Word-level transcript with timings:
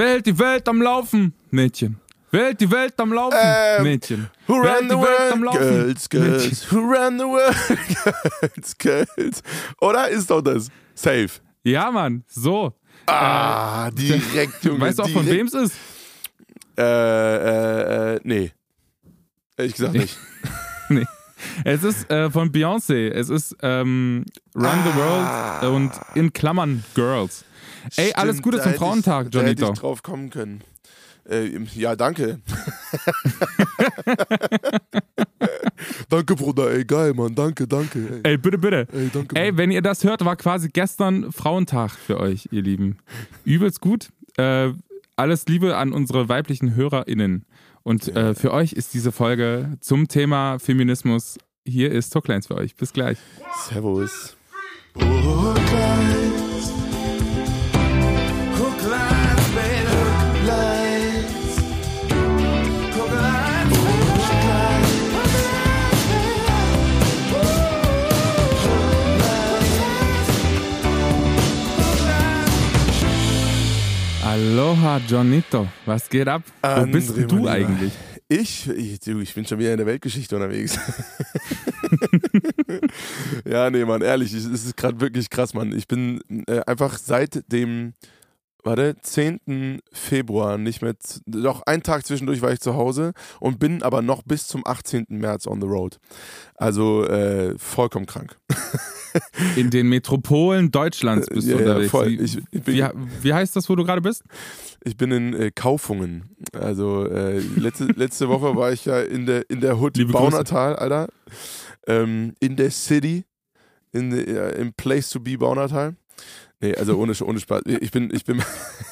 Wer 0.00 0.08
hält 0.08 0.24
die 0.24 0.38
Welt 0.38 0.66
am 0.66 0.80
Laufen? 0.80 1.34
Mädchen. 1.50 2.00
Wer 2.30 2.44
hält 2.46 2.60
die 2.62 2.70
Welt 2.70 2.94
am 2.98 3.12
Laufen? 3.12 3.36
Ähm, 3.38 3.82
Mädchen. 3.82 4.30
Who 4.46 4.64
hält 4.64 4.84
the 4.84 4.96
Welt 4.96 4.98
world? 4.98 5.40
Laufen? 5.42 5.60
Girls, 5.60 6.08
girls. 6.08 6.72
Who 6.72 6.78
run 6.78 7.18
the 7.18 7.24
world? 7.26 7.54
Girls, 8.78 8.78
girls. 8.78 9.42
Oder 9.78 10.08
ist 10.08 10.30
doch 10.30 10.40
das? 10.40 10.68
Safe. 10.94 11.28
Ja, 11.64 11.90
Mann, 11.90 12.24
so. 12.28 12.72
Ah, 13.04 13.90
direkt, 13.90 14.24
Junge. 14.64 14.80
weißt 14.80 15.00
du 15.00 15.02
auch, 15.02 15.10
von 15.10 15.26
direkt. 15.26 15.52
wem 15.52 15.60
es 15.60 15.70
ist? 15.70 15.74
Äh, 16.78 16.82
äh, 16.82 18.14
äh, 18.14 18.20
nee. 18.24 18.52
Ehrlich 19.58 19.74
gesagt 19.74 19.92
nicht. 19.94 20.16
Nee. 20.88 21.04
Es 21.64 21.84
ist 21.84 22.10
äh, 22.10 22.30
von 22.30 22.50
Beyoncé. 22.50 23.10
Es 23.10 23.28
ist 23.28 23.54
ähm, 23.62 24.24
Run 24.56 24.64
the 24.84 24.90
Ah. 25.00 25.60
World 25.62 25.74
und 25.74 25.92
in 26.16 26.32
Klammern 26.32 26.82
Girls. 26.94 27.44
Ey, 27.96 28.12
alles 28.14 28.42
Gute 28.42 28.58
zum 28.58 28.66
hätte 28.66 28.74
ich- 28.76 28.80
Frauentag, 28.80 29.30
Da 29.30 29.40
hätte 29.40 29.48
Johnito. 29.62 29.72
ich 29.72 29.78
drauf 29.78 30.02
kommen 30.02 30.30
können. 30.30 30.62
Äh, 31.28 31.58
ja, 31.74 31.94
danke. 31.96 32.40
danke, 36.08 36.34
Bruder. 36.34 36.70
Ey, 36.72 36.84
geil, 36.84 37.14
Mann. 37.14 37.34
Danke, 37.34 37.66
danke. 37.68 38.20
Ey, 38.24 38.32
Ey, 38.32 38.38
bitte, 38.38 38.58
bitte. 38.58 38.86
ey 38.92 39.10
danke. 39.12 39.36
Ey, 39.36 39.56
wenn 39.56 39.70
ihr 39.70 39.82
das 39.82 40.04
hört, 40.04 40.24
war 40.24 40.36
quasi 40.36 40.68
gestern 40.68 41.32
Frauentag 41.32 41.92
für 41.92 42.18
euch, 42.18 42.48
ihr 42.50 42.62
Lieben. 42.62 42.98
Übelst 43.44 43.80
gut. 43.80 44.08
Äh, 44.36 44.70
alles 45.16 45.46
Liebe 45.46 45.76
an 45.76 45.92
unsere 45.92 46.28
weiblichen 46.28 46.74
HörerInnen. 46.74 47.44
Und 47.82 48.08
äh, 48.08 48.34
für 48.34 48.52
euch 48.52 48.72
ist 48.72 48.94
diese 48.94 49.12
Folge 49.12 49.76
zum 49.80 50.08
Thema 50.08 50.58
Feminismus. 50.58 51.38
Hier 51.66 51.92
ist 51.92 52.10
Talklines 52.10 52.46
für 52.46 52.56
euch. 52.56 52.74
Bis 52.74 52.92
gleich. 52.92 53.18
Servus. 53.68 54.36
Aloha, 74.50 75.00
Johnito. 75.06 75.68
Was 75.86 76.08
geht 76.08 76.26
ab? 76.26 76.42
Wo 76.60 76.86
bist 76.86 77.12
André, 77.12 77.26
du 77.26 77.46
eigentlich? 77.46 77.92
Ich, 78.26 78.68
ich, 78.68 79.06
ich 79.06 79.34
bin 79.34 79.46
schon 79.46 79.60
wieder 79.60 79.70
in 79.70 79.76
der 79.76 79.86
Weltgeschichte 79.86 80.34
unterwegs. 80.34 80.76
ja, 83.44 83.70
nee, 83.70 83.84
Mann, 83.84 84.02
ehrlich, 84.02 84.32
es 84.32 84.46
ist 84.46 84.76
gerade 84.76 85.00
wirklich 85.00 85.30
krass, 85.30 85.54
Mann. 85.54 85.72
Ich 85.72 85.86
bin 85.86 86.20
äh, 86.48 86.62
einfach 86.66 86.98
seit 86.98 87.44
dem, 87.52 87.94
warte, 88.62 88.96
10. 89.00 89.80
Februar 89.92 90.58
nicht 90.58 90.82
mehr, 90.82 90.94
doch 91.26 91.62
einen 91.62 91.82
Tag 91.82 92.06
zwischendurch 92.06 92.42
war 92.42 92.52
ich 92.52 92.60
zu 92.60 92.74
Hause 92.74 93.12
und 93.40 93.58
bin 93.58 93.82
aber 93.82 94.02
noch 94.02 94.22
bis 94.22 94.46
zum 94.46 94.66
18. 94.66 95.06
März 95.08 95.46
on 95.46 95.60
the 95.60 95.66
road. 95.66 95.98
Also 96.56 97.04
äh, 97.06 97.54
vollkommen 97.58 98.06
krank. 98.06 98.36
In 99.56 99.70
den 99.70 99.88
Metropolen 99.88 100.70
Deutschlands 100.70 101.26
bist 101.28 101.48
du 101.48 101.52
Ja, 101.52 101.58
ja, 101.58 101.66
unterwegs. 101.66 101.90
voll. 101.90 102.08
Wie, 102.10 102.20
Ich, 102.20 102.38
ich, 102.52 102.66
wie, 102.66 102.84
wie 103.22 103.34
heißt 103.34 103.56
das, 103.56 103.68
wo 103.68 103.74
du 103.76 103.84
gerade 103.84 104.00
bist? 104.02 104.22
ich 104.84 104.96
bin 104.96 105.10
in 105.10 105.34
äh, 105.34 105.50
Kaufungen. 105.50 106.30
Also 106.54 107.04
äh, 107.06 107.38
letzte, 107.38 107.84
letzte 107.96 108.28
Woche 108.28 108.54
war 108.56 108.72
ich 108.72 108.84
ja 108.86 109.00
in 109.00 109.26
der, 109.26 109.48
in 109.50 109.60
der 109.60 109.78
Hood 109.80 109.96
Liebe 109.96 110.12
Grüße. 110.12 110.30
Baunatal, 110.30 110.76
Alter. 110.76 111.08
Ähm, 111.86 112.34
in 112.40 112.56
der 112.56 112.70
City, 112.70 113.24
in, 113.92 114.10
the- 114.12 114.30
ja, 114.30 114.48
im 114.50 114.72
Place 114.72 115.10
to 115.10 115.18
be 115.20 115.36
Baunatal. 115.36 115.96
Nee, 116.62 116.74
also 116.76 116.98
ohne, 116.98 117.14
ohne 117.24 117.40
Spaß. 117.40 117.62
Ich 117.66 117.90
bin, 117.90 118.10
ich 118.14 118.24
bin, 118.24 118.42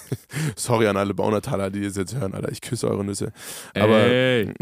sorry 0.56 0.86
an 0.86 0.96
alle 0.96 1.12
Baunataler, 1.12 1.70
die 1.70 1.82
das 1.82 1.96
jetzt 1.96 2.14
hören, 2.14 2.32
Alter. 2.32 2.50
Ich 2.50 2.62
küsse 2.62 2.88
eure 2.88 3.04
Nüsse. 3.04 3.30
Aber, 3.74 3.98
Ey, 4.00 4.52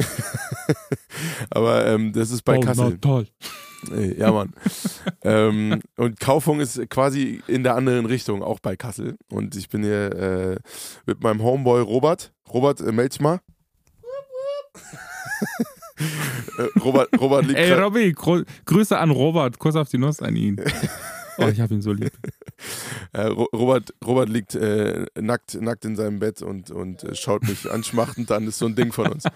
aber 1.51 1.87
ähm, 1.87 2.13
das 2.13 2.33
ist 2.33 2.43
bei 2.43 2.59
Kassel. 2.59 2.99
toll. 2.99 3.29
Ey, 3.93 4.19
Ja, 4.19 4.33
Mann. 4.33 4.53
ähm, 5.23 5.81
und 5.97 6.19
Kaufung 6.19 6.59
ist 6.59 6.91
quasi 6.91 7.43
in 7.47 7.63
der 7.63 7.77
anderen 7.77 8.07
Richtung, 8.07 8.43
auch 8.43 8.59
bei 8.59 8.75
Kassel. 8.75 9.17
Und 9.31 9.55
ich 9.55 9.69
bin 9.69 9.85
hier 9.85 10.13
äh, 10.13 10.57
mit 11.07 11.23
meinem 11.23 11.43
Homeboy 11.43 11.83
Robert. 11.83 12.33
Robert, 12.53 12.81
äh, 12.81 12.91
meld 12.91 13.13
dich 13.13 13.21
mal. 13.21 13.39
äh, 16.59 16.79
Robert, 16.81 17.09
Robert 17.21 17.47
liegt 17.47 17.59
Ey, 17.59 17.73
Robby, 17.73 18.13
Grüße 18.65 18.99
an 18.99 19.11
Robert. 19.11 19.59
Kuss 19.61 19.77
auf 19.77 19.89
die 19.89 19.99
Nuss 19.99 20.21
an 20.21 20.35
ihn. 20.35 20.61
Oh, 21.39 21.49
ich 21.49 21.61
hab 21.61 21.71
ihn 21.71 21.83
so 21.83 21.93
lieb. 21.93 22.13
äh, 23.13 23.23
Ro- 23.27 23.49
Robert, 23.55 23.93
Robert 24.05 24.29
liegt 24.29 24.55
äh, 24.55 25.07
nackt, 25.21 25.61
nackt 25.61 25.85
in 25.85 25.97
seinem 25.97 26.19
Bett 26.19 26.43
und, 26.43 26.71
und 26.71 27.05
äh, 27.05 27.15
schaut 27.15 27.43
mich 27.47 27.71
anschmachtend 27.71 28.31
an. 28.33 28.47
Das 28.47 28.55
ist 28.55 28.59
so 28.61 28.67
ein 28.67 28.75
Ding 28.75 28.93
von 28.93 29.09
uns. 29.13 29.25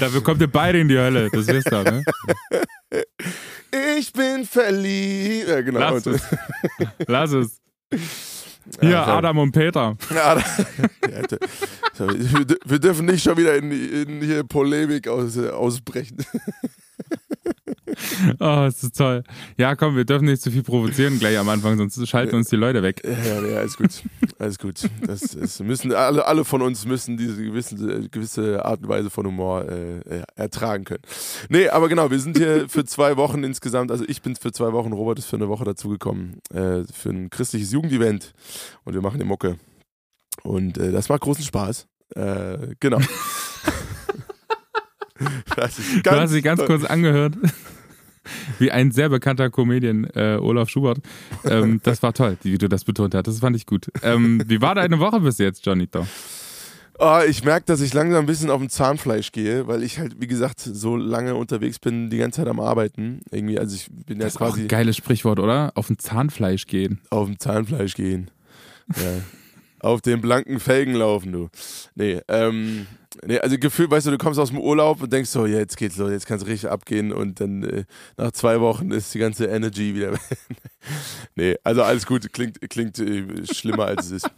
Dafür 0.00 0.22
kommt 0.22 0.40
ihr 0.40 0.50
beide 0.50 0.80
in 0.80 0.88
die 0.88 0.98
Hölle. 0.98 1.30
Das 1.30 1.46
wisst 1.46 1.70
ihr, 1.72 1.82
ne? 1.84 2.04
Ich 3.98 4.12
bin 4.12 4.44
verliebt. 4.44 5.48
Ja, 5.48 5.60
genau. 5.60 5.78
Lass 5.80 6.06
es. 6.06 6.22
Lass 7.06 7.32
es. 7.32 7.60
Hier, 8.80 8.90
Ja. 8.90 9.06
Adam 9.06 9.38
und 9.38 9.52
Peter. 9.52 9.96
Ja, 10.12 10.36
wir 11.98 12.78
dürfen 12.80 13.06
nicht 13.06 13.22
schon 13.22 13.36
wieder 13.36 13.54
in, 13.56 13.70
in 13.70 14.20
hier 14.20 14.42
Polemik 14.42 15.06
aus, 15.06 15.36
äh, 15.36 15.50
ausbrechen. 15.50 16.16
Oh, 18.38 18.66
das 18.66 18.82
ist 18.82 18.96
toll. 18.96 19.22
Ja, 19.56 19.74
komm, 19.76 19.96
wir 19.96 20.04
dürfen 20.04 20.26
nicht 20.26 20.42
zu 20.42 20.50
viel 20.50 20.62
provozieren 20.62 21.18
gleich 21.18 21.38
am 21.38 21.48
Anfang, 21.48 21.76
sonst 21.76 22.06
schalten 22.08 22.36
uns 22.36 22.48
die 22.48 22.56
Leute 22.56 22.82
weg. 22.82 23.02
Ja, 23.04 23.44
ja, 23.44 23.58
alles 23.58 23.76
gut. 23.76 24.02
Alles 24.38 24.58
gut. 24.58 24.88
Das, 25.06 25.20
das 25.20 25.60
müssen 25.60 25.92
alle, 25.92 26.26
alle 26.26 26.44
von 26.44 26.62
uns 26.62 26.84
müssen 26.86 27.16
diese 27.16 27.42
gewisse, 27.42 28.08
gewisse 28.10 28.64
Art 28.64 28.82
und 28.82 28.88
Weise 28.88 29.10
von 29.10 29.26
Humor 29.26 29.64
äh, 29.64 29.98
äh, 29.98 30.22
ertragen 30.34 30.84
können. 30.84 31.02
Nee, 31.48 31.68
aber 31.68 31.88
genau, 31.88 32.10
wir 32.10 32.18
sind 32.18 32.36
hier 32.36 32.68
für 32.68 32.84
zwei 32.84 33.16
Wochen 33.16 33.44
insgesamt, 33.44 33.90
also 33.90 34.04
ich 34.06 34.22
bin 34.22 34.36
für 34.36 34.52
zwei 34.52 34.72
Wochen, 34.72 34.92
Robert 34.92 35.18
ist 35.18 35.26
für 35.26 35.36
eine 35.36 35.48
Woche 35.48 35.64
dazugekommen, 35.64 36.40
äh, 36.52 36.82
für 36.92 37.10
ein 37.10 37.30
christliches 37.30 37.72
Jugendevent 37.72 38.32
und 38.84 38.94
wir 38.94 39.00
machen 39.00 39.18
die 39.18 39.26
Mucke. 39.26 39.56
Und 40.42 40.78
äh, 40.78 40.92
das 40.92 41.08
macht 41.08 41.22
großen 41.22 41.44
Spaß. 41.44 41.86
Äh, 42.14 42.74
genau. 42.80 42.98
Ist 42.98 43.08
Du 46.04 46.10
hast 46.10 46.34
dich 46.34 46.44
ganz 46.44 46.62
kurz 46.64 46.84
angehört. 46.84 47.34
Wie 48.58 48.70
ein 48.70 48.90
sehr 48.92 49.08
bekannter 49.08 49.50
Comedian, 49.50 50.04
äh, 50.14 50.38
Olaf 50.40 50.68
Schubert. 50.68 50.98
Ähm, 51.44 51.80
das 51.84 52.02
war 52.02 52.12
toll, 52.12 52.36
wie 52.42 52.58
du 52.58 52.68
das 52.68 52.84
betont 52.84 53.14
hast. 53.14 53.26
Das 53.26 53.38
fand 53.40 53.56
ich 53.56 53.66
gut. 53.66 53.86
Ähm, 54.02 54.42
wie 54.46 54.60
war 54.60 54.74
deine 54.74 54.98
Woche 54.98 55.20
bis 55.20 55.38
jetzt, 55.38 55.64
Johnito? 55.66 56.06
Oh, 56.98 57.20
ich 57.28 57.44
merke, 57.44 57.66
dass 57.66 57.82
ich 57.82 57.92
langsam 57.92 58.20
ein 58.20 58.26
bisschen 58.26 58.48
auf 58.48 58.58
dem 58.58 58.70
Zahnfleisch 58.70 59.30
gehe, 59.30 59.66
weil 59.66 59.82
ich 59.82 59.98
halt, 59.98 60.18
wie 60.18 60.26
gesagt, 60.26 60.60
so 60.60 60.96
lange 60.96 61.34
unterwegs 61.34 61.78
bin, 61.78 62.08
die 62.08 62.16
ganze 62.16 62.40
Zeit 62.40 62.48
am 62.48 62.58
Arbeiten. 62.58 63.20
Irgendwie, 63.30 63.58
also 63.58 63.74
ich 63.76 63.88
bin 64.06 64.18
ja 64.18 64.24
Das 64.24 64.34
ist 64.36 64.40
auch 64.40 64.48
quasi 64.48 64.62
ein 64.62 64.68
geiles 64.68 64.96
Sprichwort, 64.96 65.38
oder? 65.38 65.72
Auf 65.74 65.90
ein 65.90 65.98
Zahnfleisch 65.98 66.66
gehen. 66.66 67.00
auf 67.10 67.26
dem 67.26 67.38
Zahnfleisch 67.38 67.94
gehen. 67.94 68.30
Ja. 68.96 69.20
auf 69.80 70.00
den 70.00 70.20
blanken 70.22 70.58
Felgen 70.58 70.94
laufen, 70.94 71.32
du. 71.32 71.48
Nee, 71.96 72.20
ähm, 72.28 72.86
nee, 73.24 73.38
also 73.38 73.58
Gefühl, 73.58 73.90
weißt 73.90 74.06
du, 74.06 74.10
du 74.10 74.18
kommst 74.18 74.38
aus 74.38 74.50
dem 74.50 74.58
Urlaub 74.58 75.02
und 75.02 75.12
denkst 75.12 75.30
so, 75.30 75.46
ja, 75.46 75.58
jetzt 75.58 75.76
geht's 75.76 75.96
los, 75.96 76.10
jetzt 76.10 76.26
kannst 76.26 76.44
du 76.44 76.50
richtig 76.50 76.70
abgehen 76.70 77.12
und 77.12 77.40
dann 77.40 77.62
äh, 77.62 77.84
nach 78.16 78.32
zwei 78.32 78.60
Wochen 78.60 78.90
ist 78.90 79.14
die 79.14 79.18
ganze 79.18 79.46
Energy 79.46 79.94
wieder. 79.94 80.18
nee, 81.36 81.56
also 81.64 81.82
alles 81.82 82.06
gut, 82.06 82.32
klingt, 82.32 82.60
klingt 82.70 82.98
äh, 82.98 83.46
schlimmer 83.52 83.86
als 83.86 84.06
es 84.06 84.12
ist. 84.12 84.30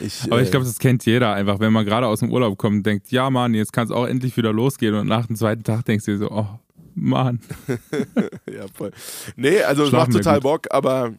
Ich, 0.00 0.22
Aber 0.24 0.40
äh, 0.40 0.44
ich 0.44 0.50
glaube, 0.50 0.66
das 0.66 0.78
kennt 0.78 1.04
jeder 1.04 1.34
einfach, 1.34 1.60
wenn 1.60 1.72
man 1.72 1.84
gerade 1.84 2.06
aus 2.06 2.20
dem 2.20 2.32
Urlaub 2.32 2.56
kommt 2.58 2.76
und 2.78 2.86
denkt, 2.86 3.10
ja 3.10 3.28
Mann, 3.30 3.54
jetzt 3.54 3.72
kann 3.72 3.84
es 3.84 3.90
auch 3.90 4.06
endlich 4.06 4.36
wieder 4.36 4.52
losgehen 4.52 4.94
und 4.94 5.06
nach 5.06 5.26
dem 5.26 5.36
zweiten 5.36 5.62
Tag 5.62 5.84
denkst 5.84 6.04
du 6.06 6.12
dir 6.12 6.18
so, 6.18 6.30
oh 6.30 6.46
Mann. 6.94 7.40
ja, 8.50 8.66
voll. 8.72 8.92
Nee, 9.36 9.62
also 9.62 9.84
es 9.84 9.92
macht 9.92 10.12
total 10.12 10.36
gut. 10.36 10.42
Bock, 10.42 10.66
aber 10.70 11.14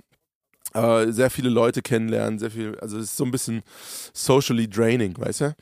äh, 0.73 1.11
sehr 1.11 1.29
viele 1.29 1.49
Leute 1.49 1.81
kennenlernen, 1.81 2.39
sehr 2.39 2.51
viel, 2.51 2.77
also 2.79 2.97
es 2.97 3.05
ist 3.05 3.17
so 3.17 3.25
ein 3.25 3.31
bisschen 3.31 3.61
socially 4.13 4.69
draining, 4.69 5.15
weißt 5.17 5.41
du? 5.41 5.55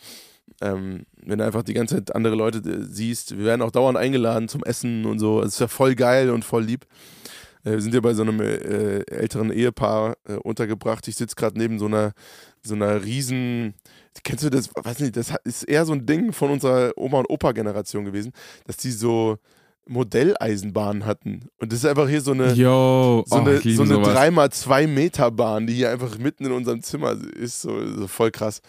Ähm, 0.61 1.05
wenn 1.25 1.39
du 1.39 1.45
einfach 1.45 1.63
die 1.63 1.73
ganze 1.73 1.95
Zeit 1.95 2.15
andere 2.15 2.35
Leute 2.35 2.57
äh, 2.59 2.83
siehst, 2.83 3.37
wir 3.37 3.45
werden 3.45 3.61
auch 3.61 3.71
dauernd 3.71 3.97
eingeladen 3.97 4.47
zum 4.47 4.63
Essen 4.63 5.05
und 5.05 5.19
so, 5.19 5.41
es 5.41 5.53
ist 5.53 5.59
ja 5.59 5.67
voll 5.67 5.95
geil 5.95 6.29
und 6.29 6.43
voll 6.45 6.63
lieb. 6.63 6.85
Äh, 7.63 7.71
wir 7.71 7.81
sind 7.81 7.93
ja 7.93 8.01
bei 8.01 8.13
so 8.13 8.23
einem 8.23 8.39
äh, 8.41 8.99
älteren 9.09 9.51
Ehepaar 9.51 10.15
untergebracht. 10.43 11.07
Ich 11.07 11.15
sitze 11.15 11.35
gerade 11.35 11.57
neben 11.57 11.79
so 11.79 11.85
einer, 11.85 12.13
so 12.61 12.75
einer 12.75 13.03
riesen, 13.03 13.73
kennst 14.23 14.43
du 14.43 14.49
das, 14.49 14.69
weiß 14.75 14.99
nicht, 14.99 15.17
das 15.17 15.33
ist 15.43 15.63
eher 15.63 15.85
so 15.85 15.93
ein 15.93 16.05
Ding 16.05 16.33
von 16.33 16.51
unserer 16.51 16.93
Oma- 16.95 17.19
und 17.19 17.29
Opa-Generation 17.29 18.05
gewesen, 18.05 18.31
dass 18.65 18.77
die 18.77 18.91
so 18.91 19.37
Modelleisenbahnen 19.87 21.05
hatten. 21.05 21.49
Und 21.59 21.71
das 21.71 21.79
ist 21.79 21.85
einfach 21.85 22.07
hier 22.07 22.21
so 22.21 22.31
eine, 22.31 22.53
Yo, 22.53 23.23
so 23.25 23.35
oh, 23.35 23.39
eine, 23.39 23.59
so 23.59 23.83
eine 23.83 23.95
sowas. 23.95 24.17
3x2 24.17 24.87
Meter 24.87 25.29
Bahn, 25.31 25.67
die 25.67 25.73
hier 25.73 25.91
einfach 25.91 26.17
mitten 26.17 26.45
in 26.45 26.51
unserem 26.51 26.81
Zimmer 26.81 27.17
ist, 27.35 27.61
so, 27.61 27.85
so 27.85 28.07
voll 28.07 28.31
krass. 28.31 28.61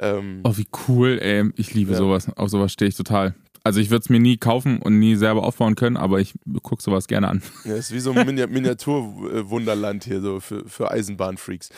Ähm, 0.00 0.40
Oh, 0.44 0.56
wie 0.56 0.66
cool, 0.88 1.18
ey. 1.20 1.50
Ich 1.56 1.74
liebe 1.74 1.92
Ja. 1.92 1.98
sowas. 1.98 2.28
Auf 2.36 2.50
sowas 2.50 2.72
stehe 2.72 2.88
ich 2.88 2.96
total. 2.96 3.34
Also 3.66 3.80
ich 3.80 3.88
würde 3.88 4.02
es 4.02 4.10
mir 4.10 4.20
nie 4.20 4.36
kaufen 4.36 4.78
und 4.82 4.98
nie 4.98 5.14
selber 5.16 5.42
aufbauen 5.42 5.74
können, 5.74 5.96
aber 5.96 6.20
ich 6.20 6.34
gucke 6.62 6.82
sowas 6.82 7.06
gerne 7.06 7.28
an. 7.28 7.40
Ja, 7.64 7.74
ist 7.74 7.92
wie 7.94 8.00
so 8.00 8.12
ein 8.12 8.26
Mini 8.26 8.46
Miniaturwunderland 8.46 10.04
hier, 10.04 10.20
so 10.20 10.38
für, 10.40 10.68
für 10.68 10.90
Eisenbahnfreaks. 10.90 11.70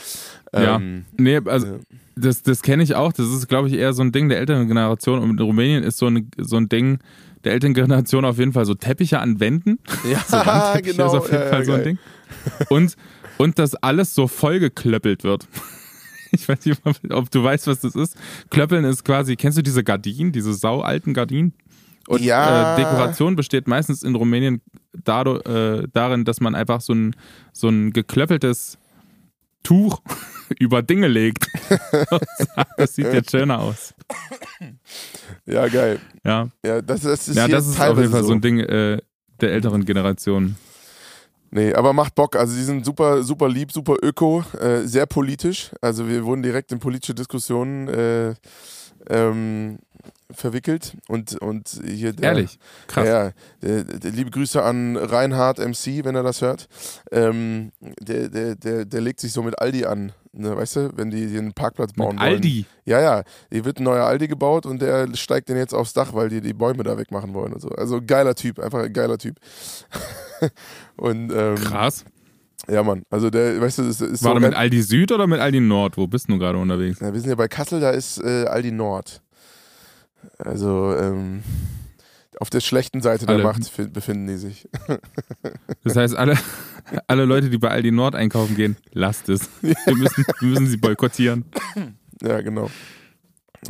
Ja. 0.53 0.77
Ähm, 0.77 1.05
nee, 1.17 1.41
also 1.45 1.67
ja. 1.67 1.79
das, 2.17 2.43
das 2.43 2.63
kenne 2.63 2.83
ich 2.83 2.97
auch. 2.97 3.13
Das 3.13 3.29
ist, 3.29 3.47
glaube 3.47 3.69
ich, 3.69 3.75
eher 3.75 3.93
so 3.93 4.03
ein 4.03 4.11
Ding 4.11 4.29
der 4.29 4.39
älteren 4.39 4.67
Generation. 4.67 5.21
Und 5.21 5.31
in 5.31 5.39
Rumänien 5.39 5.85
ist 5.85 5.99
so, 5.99 6.07
eine, 6.07 6.27
so 6.39 6.57
ein 6.57 6.69
Ding 6.69 6.99
der 7.45 7.53
älteren 7.53 7.75
Generation 7.75 8.25
auf 8.25 8.39
jeden 8.39 8.53
Fall 8.53 8.65
so 8.67 8.75
Teppiche 8.75 9.21
an 9.21 9.39
Wänden. 9.39 9.79
Ja, 10.11 10.19
so 10.75 10.83
genau. 10.83 11.07
ist 11.07 11.15
auf 11.15 11.31
jeden 11.31 11.43
ja, 11.45 11.49
Fall 11.49 11.65
so 11.65 11.73
ein 11.73 11.83
geil. 11.85 11.85
Ding. 11.85 11.99
Und, 12.69 12.97
und 13.39 13.59
dass 13.61 13.77
alles 13.77 14.13
so 14.15 14.27
vollgeklöppelt 14.27 15.23
wird. 15.23 15.47
Ich 16.41 16.49
weiß 16.49 16.65
nicht, 17.03 17.13
ob 17.13 17.31
du 17.31 17.43
weißt, 17.43 17.67
was 17.67 17.81
das 17.81 17.95
ist. 17.95 18.17
Klöppeln 18.51 18.85
ist 18.85 19.05
quasi, 19.05 19.37
kennst 19.37 19.59
du 19.59 19.63
diese 19.63 19.83
Gardinen, 19.85 20.33
diese 20.33 20.53
saualten 20.55 21.15
Gardinen? 21.15 21.53
Und 22.09 22.23
Ja. 22.23 22.75
äh, 22.75 22.77
Dekoration 22.77 23.35
besteht 23.37 23.67
meistens 23.67 24.03
in 24.03 24.15
Rumänien 24.15 24.61
dado, 24.93 25.39
äh, 25.41 25.89
darin, 25.93 26.25
dass 26.25 26.41
man 26.41 26.55
einfach 26.55 26.81
so 26.81 26.93
ein, 26.95 27.17
so 27.53 27.69
ein 27.69 27.93
geklöppeltes 27.93 28.79
Tuch 29.65 30.01
über 30.61 30.83
Dinge 30.83 31.09
legt. 31.09 31.49
das 32.77 32.95
sieht 32.95 33.13
jetzt 33.13 33.31
schöner 33.33 33.59
aus. 33.59 33.93
Ja, 35.47 35.67
geil. 35.69 35.99
Ja, 36.25 36.49
Ja, 36.65 36.81
das, 36.83 37.01
das 37.03 37.29
ist 37.29 37.37
ja 37.37 37.49
das 37.49 37.67
ist 37.67 37.81
auf 37.81 37.99
jeden 37.99 38.11
Fall 38.13 38.23
so 38.23 38.29
so. 38.29 38.35
ein 38.35 38.41
Ding 38.41 38.61
äh, 38.61 38.99
der 39.41 39.53
älteren 39.53 39.85
Generation. 39.85 40.57
Nee, 41.57 41.73
aber 41.73 41.95
macht 41.95 42.15
Bock. 42.15 42.37
Also 42.37 42.55
die 42.55 42.63
sind 42.63 42.85
super, 42.85 43.23
super 43.23 43.49
lieb, 43.49 43.73
super 43.73 43.97
öko, 44.03 44.45
äh, 44.61 44.83
sehr 44.83 45.07
politisch. 45.07 45.71
Also 45.81 46.07
wir 46.07 46.23
wurden 46.23 46.43
direkt 46.43 46.71
in 46.71 46.79
politische 46.79 47.15
Diskussionen 47.15 47.89
äh, 47.89 48.35
ähm, 49.09 49.79
verwickelt 50.31 50.97
und, 51.09 51.41
und 51.41 51.81
hier 51.85 52.13
der, 52.13 52.31
Ehrlich, 52.31 52.59
krass. 52.89 53.07
Ja, 53.07 53.31
der, 53.63 53.85
der, 53.85 54.11
liebe 54.11 54.31
Grüße 54.31 54.63
an 54.63 54.97
Reinhard 54.97 55.59
MC, 55.59 56.05
wenn 56.05 56.15
er 56.15 56.23
das 56.23 56.43
hört. 56.43 56.69
Ähm, 57.13 57.73
der, 58.01 58.29
der, 58.29 58.57
der, 58.57 58.85
der 58.85 59.01
legt 59.01 59.21
sich 59.21 59.33
so 59.33 59.43
mit 59.43 59.61
Aldi 59.61 59.85
an, 59.85 60.13
ne, 60.33 60.57
weißt 60.57 60.77
du, 60.77 60.97
wenn 60.97 61.11
die 61.11 61.27
den 61.27 61.53
Parkplatz 61.53 61.93
bauen 61.93 62.17
Mit 62.17 62.21
wollen. 62.21 62.35
Aldi. 62.35 62.67
Ja, 62.85 63.01
ja, 63.01 63.23
hier 63.51 63.65
wird 63.65 63.79
ein 63.79 63.85
neuer 63.85 64.05
Aldi 64.05 64.29
gebaut 64.29 64.67
und 64.67 64.83
der 64.83 65.09
steigt 65.15 65.49
den 65.49 65.57
jetzt 65.57 65.75
aufs 65.75 65.93
Dach, 65.93 66.13
weil 66.13 66.29
die 66.29 66.41
die 66.41 66.55
Bäume 66.55 66.83
da 66.83 66.99
wegmachen 66.99 67.35
wollen 67.35 67.53
und 67.53 67.61
so. 67.61 67.69
Also 67.69 68.01
geiler 68.05 68.35
Typ, 68.35 68.59
einfach 68.59 68.81
ein 68.81 68.93
geiler 68.93 69.19
Typ. 69.19 69.37
und 70.97 71.33
ähm, 71.33 71.55
Krass. 71.57 72.05
ja, 72.69 72.83
Mann, 72.83 73.05
also 73.11 73.31
der, 73.31 73.61
weißt 73.61 73.79
du, 73.79 73.83
das 73.85 74.01
ist 74.01 74.25
War 74.25 74.33
so 74.33 74.41
du 74.41 74.47
mit 74.47 74.55
Aldi 74.55 74.83
Süd 74.83 75.13
oder 75.13 75.27
mit 75.27 75.41
Aldi 75.41 75.61
Nord? 75.61 75.97
Wo 75.97 76.07
bist 76.09 76.29
du 76.29 76.39
gerade 76.39 76.59
unterwegs? 76.59 76.99
ja, 76.99 77.13
wir 77.13 77.21
sind 77.21 77.31
ja 77.31 77.37
bei 77.37 77.49
Kassel, 77.49 77.81
da 77.81 77.91
ist 77.91 78.19
äh, 78.23 78.47
Aldi 78.47 78.73
Nord. 78.73 79.23
Also 80.39 80.95
ähm, 80.99 81.43
auf 82.39 82.51
der 82.51 82.61
schlechten 82.61 83.01
Seite 83.01 83.27
der 83.27 83.37
Alle. 83.37 83.45
Macht 83.45 83.69
fi- 83.69 83.87
befinden 83.89 84.27
die 84.27 84.37
sich. 84.37 84.69
Das 85.85 85.95
heißt, 85.97 86.17
alle, 86.17 86.37
alle 87.07 87.25
Leute, 87.25 87.49
die 87.49 87.59
bei 87.59 87.71
Aldi 87.71 87.93
Nord 87.93 88.15
einkaufen 88.17 88.57
gehen, 88.57 88.77
lasst 88.93 89.29
es. 89.29 89.49
Wir 89.63 89.75
müssen, 89.95 90.25
wir 90.41 90.49
müssen 90.49 90.67
sie 90.67 90.77
boykottieren. 90.77 91.45
Ja, 92.23 92.41
genau. 92.41 92.69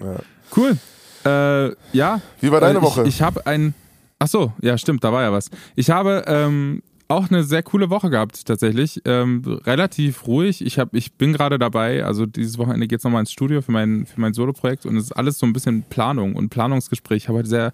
Ja. 0.03 0.17
Cool. 0.57 0.77
Äh, 1.25 1.73
ja. 1.97 2.21
Wie 2.41 2.51
war 2.51 2.61
deine 2.61 2.79
äh, 2.79 2.83
Woche? 2.83 3.03
Ich, 3.03 3.09
ich 3.17 3.23
habe 3.23 3.47
ein. 3.47 3.75
Ach 4.19 4.29
so, 4.29 4.53
ja, 4.63 4.79
stimmt, 4.79 5.05
da 5.05 5.13
war 5.13 5.23
ja 5.23 5.33
was. 5.33 5.51
Ich 5.75 5.91
habe 5.91 6.25
ähm, 6.27 6.83
auch 7.09 7.31
eine 7.31 7.45
sehr 7.45 7.63
coole 7.63 7.89
Woche 7.89 8.11
gehabt, 8.11 8.47
tatsächlich. 8.47 9.01
Ähm, 9.05 9.43
relativ 9.65 10.27
ruhig. 10.27 10.65
Ich, 10.65 10.79
hab, 10.79 10.93
ich 10.95 11.13
bin 11.13 11.33
gerade 11.33 11.59
dabei, 11.59 12.05
also 12.05 12.27
dieses 12.27 12.59
Wochenende 12.59 12.89
geht 12.89 12.99
es 12.99 13.05
nochmal 13.05 13.21
ins 13.21 13.31
Studio 13.31 13.63
für 13.63 13.71
mein, 13.71 14.07
für 14.07 14.21
mein 14.21 14.35
Solo-Projekt 14.35 14.87
und 14.87 14.97
es 14.97 15.05
ist 15.05 15.13
alles 15.13 15.39
so 15.39 15.47
ein 15.47 15.53
bisschen 15.53 15.85
Planung 15.85 16.35
und 16.35 16.49
Planungsgespräch. 16.49 17.25
Ich 17.25 17.29
habe 17.29 17.39
heute 17.39 17.49
sehr, 17.49 17.73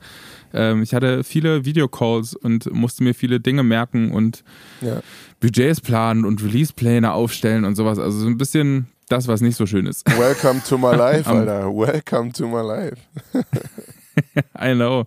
ähm, 0.52 0.82
ich 0.82 0.94
hatte 0.94 1.24
viele 1.24 1.64
Videocalls 1.64 2.36
und 2.36 2.72
musste 2.74 3.02
mir 3.04 3.14
viele 3.14 3.40
Dinge 3.40 3.62
merken 3.62 4.12
und 4.12 4.44
ja. 4.82 5.00
Budgets 5.40 5.80
planen 5.80 6.24
und 6.24 6.42
Release-Pläne 6.42 7.12
aufstellen 7.12 7.64
und 7.64 7.74
sowas. 7.74 7.98
Also 7.98 8.18
so 8.18 8.26
ein 8.26 8.36
bisschen 8.36 8.86
das, 9.08 9.28
was 9.28 9.40
nicht 9.40 9.56
so 9.56 9.66
schön 9.66 9.86
ist. 9.86 10.06
Welcome 10.18 10.62
to 10.68 10.76
my 10.76 10.92
life, 10.96 11.28
Alter. 11.28 11.68
Welcome 11.74 12.32
to 12.32 12.46
my 12.46 12.62
life. 12.62 12.96
I 14.60 14.74
know. 14.74 15.04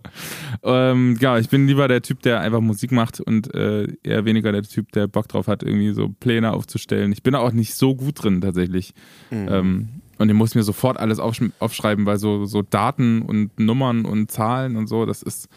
Ähm, 0.63 1.17
ja, 1.19 1.37
ich 1.37 1.49
bin 1.49 1.67
lieber 1.67 1.87
der 1.87 2.01
Typ, 2.01 2.21
der 2.21 2.41
einfach 2.41 2.61
Musik 2.61 2.91
macht 2.91 3.19
und 3.19 3.53
äh, 3.53 3.87
eher 4.03 4.25
weniger 4.25 4.51
der 4.51 4.63
Typ, 4.63 4.91
der 4.91 5.07
Bock 5.07 5.27
drauf 5.27 5.47
hat, 5.47 5.63
irgendwie 5.63 5.91
so 5.91 6.09
Pläne 6.09 6.53
aufzustellen. 6.53 7.11
Ich 7.11 7.23
bin 7.23 7.33
da 7.33 7.39
auch 7.39 7.51
nicht 7.51 7.75
so 7.75 7.95
gut 7.95 8.23
drin 8.23 8.41
tatsächlich. 8.41 8.93
Mhm. 9.31 9.47
Ähm, 9.49 9.89
und 10.17 10.29
ich 10.29 10.35
muss 10.35 10.55
mir 10.55 10.63
sofort 10.63 10.97
alles 10.97 11.19
aufsch 11.19 11.41
aufschreiben, 11.59 12.05
weil 12.05 12.17
so, 12.17 12.45
so 12.45 12.61
Daten 12.61 13.21
und 13.21 13.59
Nummern 13.59 14.05
und 14.05 14.31
Zahlen 14.31 14.77
und 14.77 14.87
so, 14.87 15.05
das 15.05 15.21
ist 15.21 15.49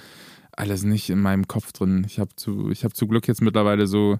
alles 0.52 0.82
nicht 0.82 1.10
in 1.10 1.20
meinem 1.20 1.46
Kopf 1.46 1.72
drin. 1.72 2.04
Ich 2.06 2.18
habe 2.18 2.30
zu, 2.34 2.70
ich 2.70 2.84
hab 2.84 2.96
zu 2.96 3.06
Glück 3.06 3.28
jetzt 3.28 3.40
mittlerweile 3.40 3.86
so 3.86 4.18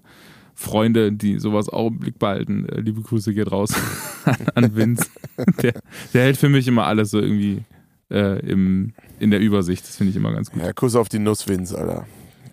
Freunde, 0.55 1.11
die 1.11 1.39
sowas 1.39 1.69
auch 1.69 1.87
im 1.87 1.99
Blick 1.99 2.19
behalten. 2.19 2.67
Äh, 2.67 2.81
liebe 2.81 3.01
Grüße 3.01 3.33
geht 3.33 3.51
raus 3.51 3.73
an 4.55 4.75
Vince. 4.75 5.05
Der, 5.61 5.73
der 6.13 6.23
hält 6.23 6.35
für 6.35 6.49
mich 6.49 6.67
immer 6.67 6.85
alles 6.85 7.11
so 7.11 7.19
irgendwie 7.21 7.63
äh, 8.09 8.39
im, 8.39 8.93
in 9.19 9.31
der 9.31 9.39
Übersicht. 9.39 9.87
Das 9.87 9.95
finde 9.95 10.11
ich 10.11 10.15
immer 10.15 10.33
ganz 10.33 10.51
gut. 10.51 10.61
Ja, 10.61 10.73
Kuss 10.73 10.95
auf 10.95 11.09
die 11.09 11.19
Nusswins, 11.19 11.73
Alter. 11.73 12.05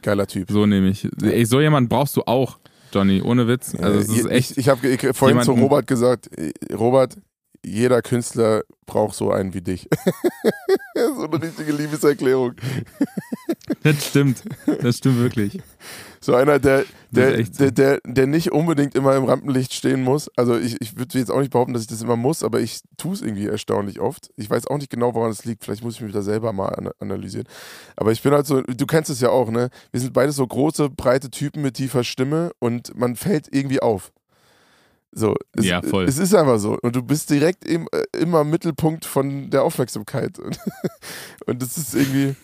Geiler 0.03 0.27
Typ. 0.27 0.51
So 0.51 0.67
nehme 0.67 0.89
ich. 0.89 1.09
Ey, 1.23 1.45
so 1.45 1.61
jemand 1.61 1.89
brauchst 1.89 2.17
du 2.17 2.23
auch, 2.23 2.59
Johnny, 2.93 3.21
ohne 3.23 3.49
Witz. 3.49 3.75
Also 3.75 3.99
es 3.99 4.09
ist 4.09 4.31
echt. 4.31 4.51
Ich, 4.53 4.59
ich 4.59 4.69
habe 4.69 5.15
vorhin 5.15 5.43
zu 5.43 5.53
Robert 5.53 5.87
gesagt, 5.87 6.29
äh, 6.39 6.53
Robert, 6.75 7.17
jeder 7.65 8.01
Künstler 8.03 8.63
braucht 8.87 9.17
so 9.17 9.33
einen 9.33 9.53
wie 9.55 9.61
dich. 9.61 9.89
so 10.95 11.25
eine 11.25 11.43
richtige 11.43 11.73
Liebeserklärung. 11.73 12.55
Das 13.83 14.07
stimmt. 14.07 14.43
Das 14.83 14.99
stimmt 14.99 15.19
wirklich. 15.19 15.61
So 16.27 16.35
einer, 16.35 16.59
der, 16.59 16.85
der, 17.13 17.41
der, 17.45 17.71
der, 17.71 18.01
der 18.05 18.27
nicht 18.27 18.51
unbedingt 18.51 18.97
immer 18.97 19.15
im 19.15 19.25
Rampenlicht 19.27 19.73
stehen 19.73 20.03
muss. 20.03 20.29
Also 20.37 20.59
ich, 20.59 20.81
ich 20.81 20.97
würde 20.99 21.17
jetzt 21.21 21.31
auch 21.31 21.39
nicht 21.39 21.53
behaupten, 21.53 21.73
dass 21.73 21.83
ich 21.83 21.89
das 21.89 22.03
immer 22.03 22.17
muss, 22.17 22.43
aber 22.43 22.59
ich 22.59 22.81
tue 22.97 23.13
es 23.15 23.23
irgendwie 23.23 23.47
erstaunlich 23.47 24.01
oft. 24.01 24.31
Ich 24.35 24.51
weiß 24.51 24.67
auch 24.67 24.77
nicht 24.79 24.91
genau, 24.91 25.15
woran 25.15 25.31
es 25.31 25.45
liegt. 25.45 25.63
Vielleicht 25.65 25.85
muss 25.85 25.95
ich 25.95 26.01
mich 26.01 26.13
da 26.13 26.23
selber 26.23 26.53
mal 26.53 26.71
ana- 26.71 26.91
analysieren. 26.99 27.47
Aber 27.95 28.11
ich 28.11 28.23
bin 28.23 28.33
halt 28.33 28.45
so, 28.45 28.61
du 28.61 28.87
kennst 28.87 29.09
es 29.09 29.21
ja 29.21 29.31
auch, 29.31 29.53
ne? 29.53 29.71
Wir 29.93 30.01
sind 30.01 30.13
beide 30.15 30.33
so 30.33 30.45
große, 30.45 30.91
breite 30.91 31.31
Typen 31.31 31.63
mit 31.63 31.75
tiefer 31.75 32.03
Stimme 32.03 32.51
und 32.59 32.99
man 32.99 33.15
fällt 33.15 33.47
irgendwie 33.55 33.81
auf. 33.81 34.11
So, 35.13 35.37
es, 35.57 35.65
Ja, 35.65 35.81
voll. 35.81 36.07
es 36.07 36.19
ist 36.19 36.35
einfach 36.35 36.59
so. 36.59 36.77
Und 36.83 36.97
du 36.97 37.03
bist 37.05 37.31
direkt 37.31 37.65
im, 37.65 37.89
äh, 37.93 38.03
immer 38.19 38.43
Mittelpunkt 38.43 39.05
von 39.05 39.49
der 39.49 39.63
Aufmerksamkeit. 39.63 40.39
Und, 40.41 40.59
und 41.47 41.63
das 41.63 41.79
ist 41.79 41.95
irgendwie, 41.95 42.35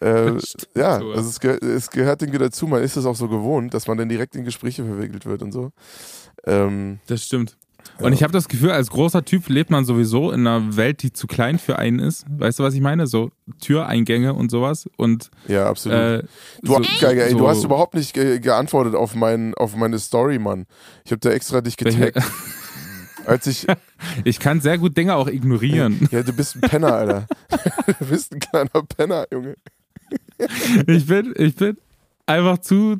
äh, 0.00 0.32
ja, 0.34 0.38
so, 0.38 1.10
ja. 1.10 1.16
also 1.16 1.28
es, 1.28 1.40
ge 1.40 1.52
es 1.64 1.90
gehört 1.90 2.22
irgendwie 2.22 2.38
dazu. 2.38 2.66
Man 2.66 2.82
ist 2.82 2.96
es 2.96 3.06
auch 3.06 3.16
so 3.16 3.28
gewohnt, 3.28 3.72
dass 3.74 3.86
man 3.86 3.96
dann 3.98 4.08
direkt 4.08 4.34
in 4.36 4.44
Gespräche 4.44 4.84
verwickelt 4.84 5.26
wird 5.26 5.42
und 5.42 5.52
so. 5.52 5.70
Ähm, 6.46 6.98
Das 7.06 7.24
stimmt. 7.24 7.56
Und 8.00 8.12
ich 8.12 8.22
habe 8.22 8.32
das 8.32 8.48
Gefühl, 8.48 8.72
als 8.72 8.90
großer 8.90 9.24
Typ 9.24 9.48
lebt 9.48 9.70
man 9.70 9.84
sowieso 9.84 10.30
in 10.32 10.46
einer 10.46 10.76
Welt, 10.76 11.02
die 11.02 11.12
zu 11.12 11.26
klein 11.26 11.58
für 11.58 11.78
einen 11.78 11.98
ist. 12.00 12.26
Weißt 12.28 12.58
du, 12.58 12.62
was 12.64 12.74
ich 12.74 12.80
meine? 12.80 13.06
So 13.06 13.30
Türeingänge 13.62 14.34
und 14.34 14.50
sowas. 14.50 14.86
Und 14.96 15.30
ja, 15.48 15.66
absolut. 15.68 15.96
äh, 15.98 16.22
du, 16.62 16.72
so, 16.74 17.06
ey, 17.06 17.32
du 17.32 17.38
so- 17.38 17.48
hast 17.48 17.64
überhaupt 17.64 17.94
nicht 17.94 18.12
ge 18.12 18.38
geantwortet 18.40 18.94
auf, 18.96 19.14
mein, 19.14 19.54
auf 19.54 19.76
meine 19.76 19.98
Story, 19.98 20.38
Mann. 20.38 20.66
Ich 21.04 21.12
habe 21.12 21.20
da 21.20 21.30
extra 21.30 21.60
dich 21.62 21.76
getaggt. 21.76 22.18
Als 23.24 23.46
ich, 23.46 23.66
Ich 24.24 24.40
kann 24.40 24.60
sehr 24.60 24.78
gut 24.78 24.96
Dinge 24.96 25.14
auch 25.14 25.28
ignorieren. 25.28 26.08
ja, 26.10 26.22
du 26.22 26.32
bist 26.32 26.56
ein 26.56 26.60
Penner, 26.62 26.92
Alter. 26.94 27.26
du 27.98 28.06
bist 28.06 28.32
ein 28.34 28.40
kleiner 28.40 28.82
Penner, 28.96 29.26
Junge. 29.32 29.54
Ich 30.86 31.06
bin, 31.06 31.32
ich 31.36 31.54
bin 31.56 31.76
einfach 32.26 32.58
zu, 32.58 32.96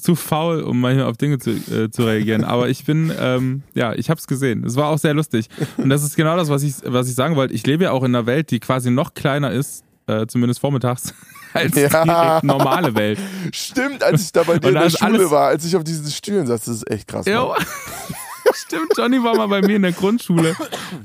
zu 0.00 0.14
faul, 0.14 0.60
um 0.62 0.80
manchmal 0.80 1.06
auf 1.06 1.16
Dinge 1.16 1.38
zu, 1.38 1.50
äh, 1.50 1.90
zu 1.90 2.04
reagieren. 2.04 2.44
Aber 2.44 2.68
ich 2.68 2.84
bin, 2.84 3.12
ähm, 3.18 3.62
ja, 3.74 3.94
ich 3.94 4.10
habe 4.10 4.18
es 4.18 4.26
gesehen. 4.26 4.64
Es 4.64 4.76
war 4.76 4.88
auch 4.88 4.98
sehr 4.98 5.14
lustig. 5.14 5.48
Und 5.76 5.88
das 5.88 6.02
ist 6.02 6.16
genau 6.16 6.36
das, 6.36 6.48
was 6.48 6.62
ich, 6.62 6.74
was 6.84 7.08
ich 7.08 7.14
sagen 7.14 7.36
wollte. 7.36 7.54
Ich 7.54 7.66
lebe 7.66 7.84
ja 7.84 7.90
auch 7.92 8.02
in 8.02 8.14
einer 8.14 8.26
Welt, 8.26 8.50
die 8.50 8.60
quasi 8.60 8.90
noch 8.90 9.14
kleiner 9.14 9.52
ist, 9.52 9.84
äh, 10.06 10.26
zumindest 10.26 10.60
vormittags, 10.60 11.14
als 11.54 11.74
Ja. 11.76 12.40
die 12.40 12.46
normale 12.46 12.94
Welt. 12.94 13.18
Stimmt, 13.52 14.02
als 14.02 14.22
ich 14.22 14.32
da 14.32 14.42
bei 14.42 14.58
dir 14.58 14.68
in 14.68 14.74
der 14.74 14.90
Schule 14.90 15.30
war, 15.30 15.48
als 15.48 15.64
ich 15.64 15.74
auf 15.76 15.84
diesen 15.84 16.10
Stühlen 16.10 16.46
saß, 16.46 16.64
das 16.64 16.76
ist 16.76 16.90
echt 16.90 17.08
krass. 17.08 17.26
Ja. 17.26 17.54
Stimmt, 18.54 18.92
Johnny 18.96 19.22
war 19.22 19.34
mal 19.36 19.48
bei 19.48 19.62
mir 19.62 19.76
in 19.76 19.82
der 19.82 19.92
Grundschule, 19.92 20.54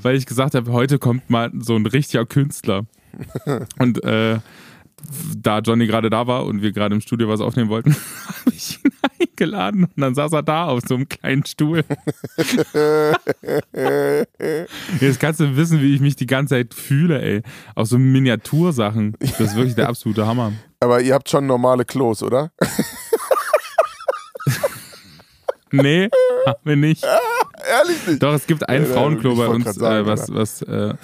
weil 0.02 0.14
ich 0.16 0.26
gesagt 0.26 0.54
habe, 0.54 0.70
heute 0.72 0.98
kommt 0.98 1.30
mal 1.30 1.50
so 1.60 1.74
ein 1.74 1.86
richtiger 1.86 2.24
Künstler. 2.26 2.84
Und 3.78 4.04
äh, 4.04 4.38
da 5.36 5.58
Johnny 5.60 5.86
gerade 5.86 6.10
da 6.10 6.26
war 6.26 6.44
und 6.44 6.62
wir 6.62 6.72
gerade 6.72 6.94
im 6.94 7.00
Studio 7.00 7.28
was 7.28 7.40
aufnehmen 7.40 7.70
wollten, 7.70 7.94
habe 8.26 8.50
ich 8.54 8.78
ihn 8.84 8.92
eingeladen 9.20 9.84
und 9.84 10.00
dann 10.00 10.14
saß 10.14 10.32
er 10.32 10.42
da 10.42 10.66
auf 10.66 10.80
so 10.86 10.94
einem 10.94 11.08
kleinen 11.08 11.44
Stuhl. 11.46 11.82
Jetzt 15.00 15.20
kannst 15.20 15.40
du 15.40 15.56
wissen, 15.56 15.80
wie 15.80 15.94
ich 15.94 16.00
mich 16.00 16.16
die 16.16 16.26
ganze 16.26 16.54
Zeit 16.54 16.74
fühle, 16.74 17.20
ey. 17.20 17.42
Auf 17.74 17.88
so 17.88 17.98
Miniatursachen. 17.98 19.16
Das 19.20 19.40
ist 19.40 19.56
wirklich 19.56 19.74
der 19.74 19.88
absolute 19.88 20.26
Hammer. 20.26 20.52
Aber 20.80 21.00
ihr 21.00 21.14
habt 21.14 21.28
schon 21.28 21.46
normale 21.46 21.84
Klos, 21.84 22.22
oder? 22.22 22.50
Nee, 25.72 26.08
haben 26.46 26.58
wir 26.64 26.76
nicht. 26.76 27.04
Ehrlich 27.04 28.06
nicht. 28.06 28.22
Doch, 28.22 28.34
es 28.34 28.46
gibt 28.46 28.68
ein 28.68 28.82
Ja, 28.82 28.88
Frauenklo 28.88 29.36
bei 29.36 29.46
uns, 29.46 29.72
sagen, 29.74 30.04
äh, 30.04 30.06
was, 30.06 30.32
was, 30.32 30.62
äh, 30.62 30.94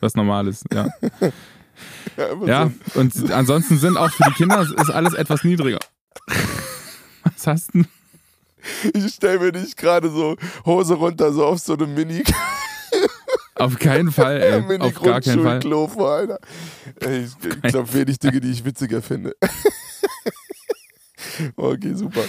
was 0.00 0.14
normal 0.14 0.46
ist, 0.48 0.66
ja. 0.74 0.88
Ja, 2.46 2.70
und 2.94 3.32
ansonsten 3.32 3.78
sind 3.78 3.96
auch 3.96 4.10
für 4.10 4.24
die 4.24 4.32
Kinder 4.32 4.60
ist 4.62 4.90
alles 4.90 5.14
etwas 5.14 5.44
niedriger. 5.44 5.78
Was 7.24 7.46
hast 7.46 7.74
du? 7.74 7.84
Ich 8.92 9.14
stelle 9.14 9.38
mir 9.38 9.52
dich 9.52 9.74
gerade 9.76 10.10
so 10.10 10.36
Hose 10.66 10.94
runter, 10.94 11.32
so 11.32 11.46
auf 11.46 11.58
so 11.60 11.74
einem 11.74 11.94
Mini. 11.94 12.22
Auf 13.54 13.78
keinen 13.78 14.10
Fall, 14.10 14.40
ey. 14.40 14.60
Mini 14.68 14.84
auf 14.84 15.02
gar 15.02 15.20
keinen 15.20 15.42
Fall. 15.42 15.60
Vor, 15.60 16.10
Alter. 16.10 16.38
Ey, 17.00 17.24
ich 17.24 17.32
ich 17.62 17.72
glaube, 17.72 17.92
wenig 17.92 18.18
Dinge, 18.18 18.40
die 18.40 18.50
ich 18.50 18.64
witziger 18.64 19.02
finde. 19.02 19.36
okay, 21.56 21.94
super. 21.94 22.24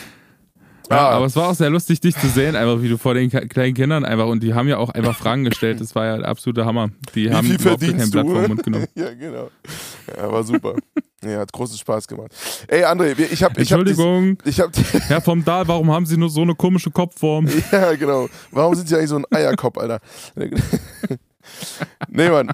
Ja, 0.92 1.10
aber 1.10 1.26
es 1.26 1.36
war 1.36 1.50
auch 1.50 1.56
sehr 1.56 1.70
lustig, 1.70 2.00
dich 2.00 2.16
zu 2.16 2.28
sehen, 2.28 2.56
einfach 2.56 2.82
wie 2.82 2.90
du 2.90 2.98
vor 2.98 3.14
den 3.14 3.30
kleinen 3.30 3.74
Kindern 3.74 4.06
einfach 4.06 4.28
und 4.28 4.42
die 4.44 4.54
haben 4.54 4.68
ja 4.68 4.78
auch 4.78 4.90
einfach 4.90 5.18
Fragen 5.18 5.44
gestellt. 5.44 5.82
Das 5.82 5.96
war 5.96 6.06
ja 6.06 6.18
der 6.18 6.28
absolute 6.28 6.66
Hammer. 6.66 6.90
Die 7.16 7.30
wie 7.30 7.34
haben 7.34 7.48
viel 7.48 7.60
überhaupt 7.60 7.82
kein 7.82 8.10
Blatt 8.10 8.28
vom 8.28 8.48
Mund 8.48 8.64
genommen. 8.64 8.88
ja, 8.96 9.14
genau. 9.14 9.50
Ja, 10.16 10.32
war 10.32 10.44
super. 10.44 10.76
Ja, 11.24 11.40
hat 11.40 11.54
großen 11.54 11.78
Spaß 11.78 12.08
gemacht. 12.08 12.32
Ey, 12.68 12.84
André, 12.84 13.18
ich 13.20 13.44
habe. 13.44 13.54
Ich 13.62 13.72
Entschuldigung. 13.72 14.32
Hab 14.32 14.44
dies, 14.44 14.54
ich 14.54 14.60
hab, 14.60 14.72
Herr 15.08 15.22
vom 15.22 15.46
Dahl, 15.46 15.68
warum 15.68 15.92
haben 15.92 16.08
Sie 16.08 16.18
nur 16.18 16.30
so 16.30 16.42
eine 16.42 16.56
komische 16.56 16.90
Kopfform? 16.90 17.48
ja, 17.72 17.94
genau. 17.96 18.28
Warum 18.52 18.74
sind 18.74 18.88
Sie 18.88 18.96
eigentlich 18.96 19.10
so 19.10 19.18
ein 19.18 19.26
Eierkopf, 19.30 19.78
Alter? 19.78 20.00
nee, 22.10 22.30
Mann. 22.30 22.52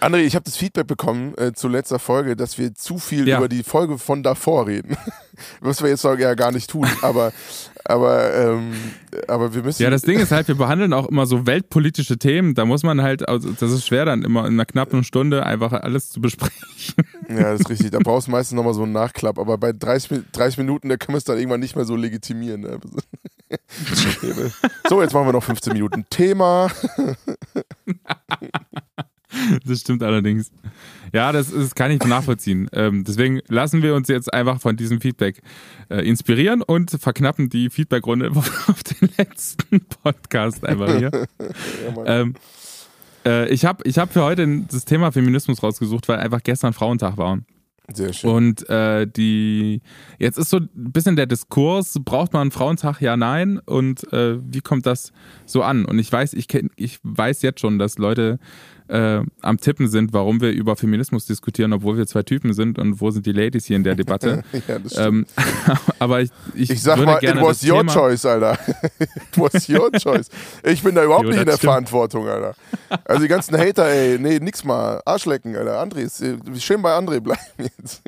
André, 0.00 0.18
ich 0.18 0.34
habe 0.34 0.44
das 0.44 0.56
Feedback 0.56 0.86
bekommen 0.86 1.34
äh, 1.36 1.52
zu 1.52 1.68
letzter 1.68 1.98
Folge, 1.98 2.36
dass 2.36 2.58
wir 2.58 2.74
zu 2.74 2.98
viel 2.98 3.26
ja. 3.26 3.38
über 3.38 3.48
die 3.48 3.62
Folge 3.62 3.98
von 3.98 4.22
davor 4.22 4.66
reden. 4.66 4.96
Was 5.60 5.82
wir 5.82 5.88
jetzt 5.88 6.04
ja 6.04 6.34
gar 6.34 6.52
nicht 6.52 6.70
tun, 6.70 6.86
aber, 7.02 7.32
aber, 7.84 8.34
ähm, 8.34 8.72
aber 9.28 9.54
wir 9.54 9.62
müssen. 9.62 9.82
Ja, 9.82 9.90
das 9.90 10.02
Ding 10.02 10.18
ist 10.18 10.32
halt, 10.32 10.48
wir 10.48 10.56
behandeln 10.56 10.92
auch 10.92 11.08
immer 11.08 11.26
so 11.26 11.46
weltpolitische 11.46 12.18
Themen. 12.18 12.54
Da 12.54 12.64
muss 12.64 12.82
man 12.82 13.02
halt, 13.02 13.28
also 13.28 13.50
das 13.52 13.70
ist 13.70 13.86
schwer 13.86 14.04
dann 14.04 14.22
immer 14.22 14.46
in 14.46 14.54
einer 14.54 14.66
knappen 14.66 15.04
Stunde 15.04 15.46
einfach 15.46 15.72
alles 15.72 16.10
zu 16.10 16.20
besprechen. 16.20 16.56
Ja, 17.28 17.52
das 17.52 17.60
ist 17.60 17.70
richtig. 17.70 17.90
Da 17.90 17.98
brauchst 18.00 18.26
du 18.26 18.32
meistens 18.32 18.56
nochmal 18.56 18.74
so 18.74 18.82
einen 18.82 18.92
Nachklapp. 18.92 19.38
Aber 19.38 19.58
bei 19.58 19.72
30, 19.72 20.22
30 20.32 20.58
Minuten, 20.58 20.88
da 20.88 20.96
können 20.96 21.14
wir 21.14 21.18
es 21.18 21.24
dann 21.24 21.38
irgendwann 21.38 21.60
nicht 21.60 21.76
mehr 21.76 21.84
so 21.84 21.94
legitimieren. 21.94 22.62
Ne? 22.62 22.80
so, 24.88 25.02
jetzt 25.02 25.14
machen 25.14 25.26
wir 25.26 25.32
noch 25.32 25.44
15 25.44 25.72
Minuten 25.72 26.04
Thema. 26.10 26.68
Das 29.64 29.80
stimmt 29.80 30.02
allerdings. 30.02 30.50
Ja, 31.12 31.32
das, 31.32 31.52
das 31.52 31.74
kann 31.74 31.90
ich 31.90 32.04
nachvollziehen. 32.04 32.68
Ähm, 32.72 33.04
deswegen 33.04 33.40
lassen 33.48 33.82
wir 33.82 33.94
uns 33.94 34.08
jetzt 34.08 34.32
einfach 34.32 34.60
von 34.60 34.76
diesem 34.76 35.00
Feedback 35.00 35.42
äh, 35.90 36.06
inspirieren 36.06 36.62
und 36.62 36.90
verknappen 36.90 37.48
die 37.48 37.70
Feedbackrunde 37.70 38.30
auf 38.34 38.82
den 38.82 39.10
letzten 39.16 39.80
Podcast 40.02 40.64
einfach 40.64 40.96
hier. 40.96 41.10
ja, 41.96 42.04
ähm, 42.06 42.34
äh, 43.24 43.48
ich 43.48 43.64
habe 43.64 43.82
ich 43.84 43.98
hab 43.98 44.12
für 44.12 44.22
heute 44.22 44.64
das 44.70 44.84
Thema 44.84 45.12
Feminismus 45.12 45.62
rausgesucht, 45.62 46.08
weil 46.08 46.18
einfach 46.18 46.42
gestern 46.42 46.72
Frauentag 46.72 47.16
war. 47.16 47.38
Sehr 47.92 48.12
schön. 48.12 48.30
Und 48.30 48.68
äh, 48.68 49.06
die 49.06 49.80
jetzt 50.18 50.36
ist 50.36 50.50
so 50.50 50.58
ein 50.58 50.68
bisschen 50.74 51.16
der 51.16 51.24
Diskurs, 51.24 51.98
braucht 52.04 52.34
man 52.34 52.42
einen 52.42 52.50
Frauentag, 52.50 53.00
ja, 53.00 53.16
nein? 53.16 53.60
Und 53.64 54.12
äh, 54.12 54.38
wie 54.42 54.60
kommt 54.60 54.84
das 54.84 55.12
so 55.46 55.62
an? 55.62 55.86
Und 55.86 55.98
ich 55.98 56.12
weiß, 56.12 56.34
ich, 56.34 56.48
kenn, 56.48 56.70
ich 56.76 56.98
weiß 57.02 57.40
jetzt 57.40 57.60
schon, 57.60 57.78
dass 57.78 57.96
Leute 57.96 58.38
äh, 58.88 59.20
am 59.42 59.58
Tippen 59.60 59.88
sind, 59.88 60.12
warum 60.12 60.40
wir 60.40 60.50
über 60.50 60.76
Feminismus 60.76 61.26
diskutieren, 61.26 61.72
obwohl 61.72 61.96
wir 61.96 62.06
zwei 62.06 62.22
Typen 62.22 62.52
sind 62.52 62.78
und 62.78 63.00
wo 63.00 63.10
sind 63.10 63.26
die 63.26 63.32
Ladies 63.32 63.66
hier 63.66 63.76
in 63.76 63.84
der 63.84 63.94
Debatte. 63.94 64.42
ja, 64.68 64.78
das 64.78 64.96
ähm, 64.96 65.26
aber 65.98 66.22
ich, 66.22 66.30
ich, 66.54 66.70
ich 66.70 66.82
sag 66.82 67.04
mal, 67.04 67.22
it 67.22 67.36
was 67.36 67.62
your 67.62 67.80
Thema 67.80 67.92
choice, 67.92 68.24
Alter. 68.24 68.58
it 68.98 69.08
was 69.36 69.68
your 69.68 69.90
choice. 69.92 70.28
Ich 70.64 70.82
bin 70.82 70.94
da 70.94 71.04
überhaupt 71.04 71.24
jo, 71.24 71.30
nicht 71.30 71.40
in 71.40 71.46
der 71.46 71.52
stimmt. 71.52 71.70
Verantwortung, 71.70 72.28
Alter. 72.28 72.54
Also 73.04 73.22
die 73.22 73.28
ganzen 73.28 73.56
Hater, 73.56 73.86
ey, 73.86 74.18
nee, 74.18 74.38
nix 74.38 74.64
mal. 74.64 75.00
Arschlecken, 75.04 75.54
Alter. 75.56 75.82
André, 75.82 75.98
ist, 75.98 76.20
äh, 76.22 76.36
schön 76.58 76.82
bei 76.82 76.96
André 76.96 77.20
bleiben 77.20 77.40
jetzt. 77.58 78.02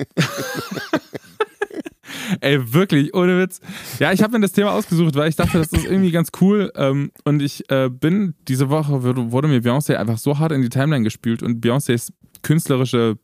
Ey, 2.41 2.73
wirklich, 2.73 3.15
ohne 3.15 3.39
Witz. 3.41 3.61
Ja, 3.99 4.13
ich 4.13 4.23
habe 4.23 4.33
mir 4.33 4.41
das 4.41 4.53
Thema 4.53 4.73
ausgesucht, 4.73 5.15
weil 5.17 5.29
ich 5.29 5.37
dachte, 5.37 5.59
das 5.59 5.73
ist 5.73 5.85
irgendwie 5.85 6.11
ganz 6.11 6.31
cool. 6.41 6.73
Ähm, 6.77 7.11
und 7.25 7.43
ich 7.43 7.69
äh, 7.71 7.89
bin, 7.89 8.35
diese 8.49 8.69
Woche 8.69 9.03
wurde, 9.03 9.49
mir 9.49 9.61
Beyoncé 9.61 9.97
einfach 9.97 10.19
so 10.19 10.39
hart 10.39 10.53
in 10.53 10.63
die 10.63 10.69
Timeline 10.69 11.05
gespült 11.05 11.43
und 11.43 11.65
Beyoncés 11.65 12.11
künstlerische 12.43 13.19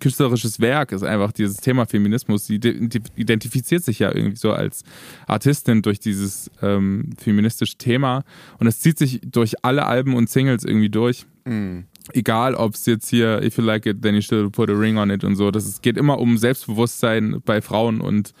künstlerisches 0.00 0.58
Werk 0.58 0.90
ist 0.90 1.04
einfach 1.04 1.30
dieses 1.30 1.58
Thema 1.58 1.86
Feminismus. 1.86 2.46
Sie 2.46 2.56
identifiziert 2.56 3.84
sich 3.84 4.00
ja 4.00 4.12
irgendwie 4.12 4.36
so 4.36 4.50
als 4.52 4.82
Artistin 5.28 5.82
durch 5.82 6.00
dieses 6.00 6.50
ähm, 6.60 7.10
feministische 7.18 7.78
Thema 7.78 8.24
und 8.58 8.66
es 8.66 8.80
zieht 8.80 8.98
sich 8.98 9.20
durch 9.24 9.64
alle 9.64 9.86
Alben 9.86 10.14
und 10.14 10.28
Singles 10.28 10.64
irgendwie 10.64 10.90
durch. 10.90 11.26
Mhm 11.44 11.84
egal 12.12 12.54
ob 12.54 12.74
es 12.74 12.86
jetzt 12.86 13.08
hier 13.08 13.42
If 13.42 13.58
you 13.58 13.64
like 13.64 13.86
it, 13.86 14.02
then 14.02 14.14
you 14.14 14.20
should 14.20 14.52
put 14.52 14.70
a 14.70 14.74
ring 14.74 14.98
on 14.98 15.10
it 15.10 15.24
und 15.24 15.36
so. 15.36 15.50
Das 15.50 15.66
ist, 15.66 15.82
geht 15.82 15.96
immer 15.96 16.18
um 16.18 16.38
Selbstbewusstsein 16.38 17.40
bei 17.44 17.60
Frauen 17.60 18.00
und 18.00 18.32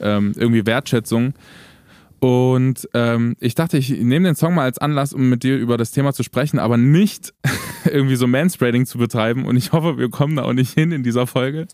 ähm, 0.00 0.32
irgendwie 0.36 0.66
Wertschätzung. 0.66 1.34
Und 2.18 2.88
ähm, 2.94 3.36
ich 3.40 3.54
dachte, 3.54 3.76
ich 3.76 3.90
nehme 3.90 4.28
den 4.28 4.36
Song 4.36 4.54
mal 4.54 4.62
als 4.62 4.78
Anlass, 4.78 5.12
um 5.12 5.28
mit 5.28 5.42
dir 5.42 5.58
über 5.58 5.76
das 5.76 5.90
Thema 5.90 6.14
zu 6.14 6.22
sprechen, 6.22 6.58
aber 6.58 6.76
nicht 6.76 7.34
irgendwie 7.84 8.16
so 8.16 8.26
Manspreading 8.26 8.86
zu 8.86 8.98
betreiben. 8.98 9.44
Und 9.44 9.56
ich 9.56 9.72
hoffe, 9.72 9.98
wir 9.98 10.08
kommen 10.08 10.36
da 10.36 10.44
auch 10.44 10.54
nicht 10.54 10.72
hin 10.72 10.92
in 10.92 11.02
dieser 11.02 11.26
Folge, 11.26 11.66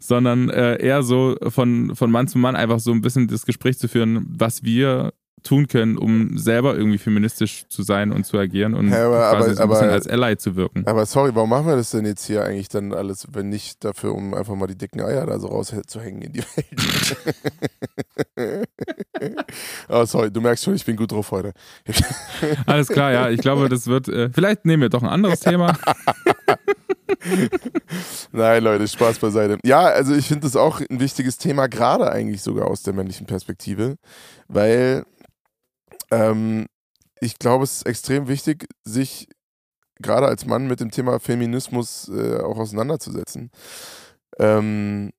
sondern 0.00 0.50
äh, 0.50 0.76
eher 0.76 1.02
so 1.02 1.36
von, 1.48 1.94
von 1.94 2.10
Mann 2.10 2.26
zu 2.26 2.38
Mann 2.38 2.56
einfach 2.56 2.80
so 2.80 2.90
ein 2.90 3.02
bisschen 3.02 3.28
das 3.28 3.46
Gespräch 3.46 3.78
zu 3.78 3.88
führen, 3.88 4.26
was 4.28 4.64
wir 4.64 5.12
tun 5.44 5.68
können, 5.68 5.96
um 5.96 6.36
selber 6.38 6.74
irgendwie 6.74 6.98
feministisch 6.98 7.66
zu 7.68 7.82
sein 7.82 8.10
und 8.12 8.24
zu 8.24 8.38
agieren 8.38 8.74
und 8.74 8.88
ja, 8.90 9.06
aber, 9.06 9.18
quasi 9.18 9.50
aber, 9.50 9.54
so 9.54 9.62
ein 9.62 9.68
bisschen 9.68 9.90
als 9.90 10.08
Ally 10.08 10.36
zu 10.38 10.56
wirken. 10.56 10.86
Aber 10.86 11.04
sorry, 11.06 11.34
warum 11.34 11.50
machen 11.50 11.66
wir 11.66 11.76
das 11.76 11.90
denn 11.90 12.06
jetzt 12.06 12.26
hier 12.26 12.44
eigentlich 12.44 12.68
dann 12.68 12.92
alles, 12.92 13.28
wenn 13.32 13.50
nicht 13.50 13.84
dafür, 13.84 14.14
um 14.14 14.34
einfach 14.34 14.54
mal 14.54 14.66
die 14.66 14.76
dicken 14.76 15.02
Eier 15.02 15.26
da 15.26 15.38
so 15.38 15.48
rauszuhängen 15.48 16.22
in 16.22 16.32
die 16.32 16.42
Welt? 16.42 16.66
oh, 19.88 20.04
sorry, 20.06 20.30
du 20.30 20.40
merkst 20.40 20.64
schon, 20.64 20.74
ich 20.74 20.84
bin 20.84 20.96
gut 20.96 21.12
drauf 21.12 21.30
heute. 21.30 21.52
alles 22.66 22.88
klar, 22.88 23.12
ja, 23.12 23.28
ich 23.28 23.40
glaube, 23.40 23.68
das 23.68 23.86
wird, 23.86 24.08
äh, 24.08 24.30
vielleicht 24.30 24.64
nehmen 24.64 24.82
wir 24.82 24.88
doch 24.88 25.02
ein 25.02 25.08
anderes 25.08 25.40
Thema. 25.40 25.76
Nein, 28.32 28.64
Leute, 28.64 28.88
Spaß 28.88 29.18
beiseite. 29.18 29.58
Ja, 29.64 29.82
also 29.82 30.14
ich 30.14 30.28
finde 30.28 30.42
das 30.42 30.56
auch 30.56 30.80
ein 30.80 31.00
wichtiges 31.00 31.38
Thema, 31.38 31.68
gerade 31.68 32.10
eigentlich 32.10 32.42
sogar 32.42 32.66
aus 32.66 32.82
der 32.82 32.94
männlichen 32.94 33.26
Perspektive, 33.26 33.96
weil 34.48 35.04
ähm, 36.14 36.66
ich 37.20 37.38
glaube, 37.38 37.64
es 37.64 37.78
ist 37.78 37.86
extrem 37.86 38.28
wichtig, 38.28 38.66
sich 38.84 39.28
gerade 39.98 40.26
als 40.26 40.46
Mann 40.46 40.66
mit 40.66 40.80
dem 40.80 40.90
Thema 40.90 41.18
Feminismus 41.18 42.08
äh, 42.08 42.38
auch 42.38 42.58
auseinanderzusetzen. 42.58 43.50
Ähm, 44.38 45.10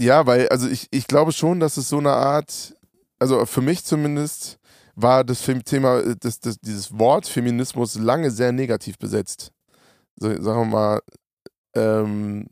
ja, 0.00 0.26
weil, 0.26 0.48
also 0.48 0.68
ich, 0.68 0.88
ich 0.90 1.06
glaube 1.06 1.32
schon, 1.32 1.60
dass 1.60 1.76
es 1.76 1.88
so 1.88 1.98
eine 1.98 2.12
Art, 2.12 2.76
also 3.18 3.44
für 3.46 3.62
mich 3.62 3.84
zumindest, 3.84 4.58
war 4.94 5.24
das 5.24 5.42
Thema, 5.64 6.00
äh, 6.00 6.16
das, 6.18 6.40
das, 6.40 6.58
dieses 6.58 6.98
Wort 6.98 7.26
Feminismus 7.26 7.96
lange 7.96 8.30
sehr 8.30 8.52
negativ 8.52 8.98
besetzt. 8.98 9.52
So, 10.16 10.28
sagen 10.42 10.60
wir 10.60 10.64
mal, 10.64 11.00
ähm, 11.74 12.48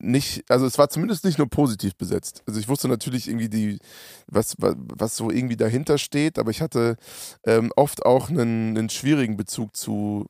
nicht, 0.00 0.44
also 0.48 0.66
es 0.66 0.78
war 0.78 0.88
zumindest 0.88 1.24
nicht 1.24 1.38
nur 1.38 1.48
positiv 1.48 1.94
besetzt. 1.96 2.42
Also 2.46 2.58
ich 2.58 2.68
wusste 2.68 2.88
natürlich 2.88 3.28
irgendwie 3.28 3.48
die, 3.48 3.78
was, 4.26 4.54
was, 4.58 4.74
was 4.78 5.16
so 5.16 5.30
irgendwie 5.30 5.56
dahinter 5.56 5.98
steht, 5.98 6.38
aber 6.38 6.50
ich 6.50 6.62
hatte 6.62 6.96
ähm, 7.44 7.72
oft 7.76 8.04
auch 8.04 8.30
einen, 8.30 8.76
einen 8.76 8.90
schwierigen 8.90 9.36
Bezug 9.36 9.76
zu 9.76 10.26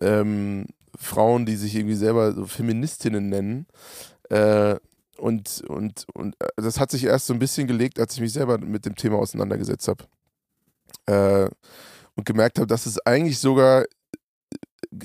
ähm, 0.00 0.66
Frauen, 0.96 1.46
die 1.46 1.56
sich 1.56 1.74
irgendwie 1.74 1.96
selber 1.96 2.32
so 2.32 2.46
Feministinnen 2.46 3.28
nennen. 3.28 3.66
Äh, 4.28 4.76
und, 5.18 5.62
und, 5.68 6.06
und 6.14 6.36
äh, 6.40 6.48
das 6.56 6.80
hat 6.80 6.90
sich 6.90 7.04
erst 7.04 7.26
so 7.26 7.32
ein 7.32 7.38
bisschen 7.38 7.66
gelegt, 7.66 7.98
als 7.98 8.14
ich 8.14 8.20
mich 8.20 8.32
selber 8.32 8.58
mit 8.58 8.86
dem 8.86 8.96
Thema 8.96 9.18
auseinandergesetzt 9.18 9.88
habe. 9.88 10.04
Äh, 11.06 11.50
und 12.14 12.26
gemerkt 12.26 12.58
habe, 12.58 12.66
dass 12.66 12.86
es 12.86 12.98
eigentlich 13.06 13.38
sogar 13.38 13.84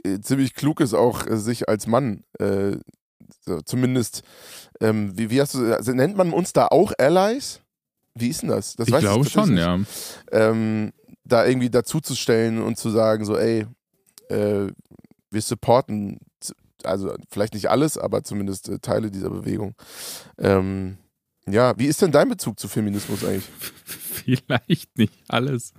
äh, 0.03 0.19
ziemlich 0.19 0.53
klug 0.53 0.81
ist, 0.81 0.93
auch 0.93 1.25
äh, 1.25 1.37
sich 1.37 1.69
als 1.69 1.87
Mann 1.87 2.23
äh, 2.39 2.77
so, 3.45 3.61
zumindest, 3.61 4.23
ähm, 4.81 5.17
wie, 5.17 5.29
wie 5.29 5.41
hast 5.41 5.53
du, 5.53 5.75
also 5.75 5.93
nennt 5.93 6.17
man 6.17 6.33
uns 6.33 6.53
da 6.53 6.67
auch 6.67 6.91
Allies? 6.97 7.61
Wie 8.15 8.29
ist 8.29 8.41
denn 8.41 8.49
das? 8.49 8.75
das 8.75 8.87
ich 8.87 8.97
glaube 8.97 9.29
schon, 9.29 9.53
nicht. 9.53 9.59
ja. 9.59 9.79
Ähm, 10.31 10.91
da 11.23 11.45
irgendwie 11.45 11.69
dazuzustellen 11.69 12.61
und 12.61 12.77
zu 12.77 12.89
sagen, 12.89 13.25
so, 13.25 13.37
ey, 13.37 13.65
äh, 14.29 14.67
wir 15.29 15.41
supporten, 15.41 16.19
also 16.83 17.13
vielleicht 17.29 17.53
nicht 17.53 17.69
alles, 17.69 17.97
aber 17.97 18.23
zumindest 18.23 18.69
äh, 18.69 18.79
Teile 18.79 19.11
dieser 19.11 19.29
Bewegung. 19.29 19.75
Ähm, 20.37 20.97
ja, 21.49 21.77
wie 21.77 21.85
ist 21.85 22.01
denn 22.01 22.11
dein 22.11 22.29
Bezug 22.29 22.59
zu 22.59 22.67
Feminismus 22.67 23.23
eigentlich? 23.23 23.49
Vielleicht 23.77 24.97
nicht 24.97 25.13
alles. 25.29 25.73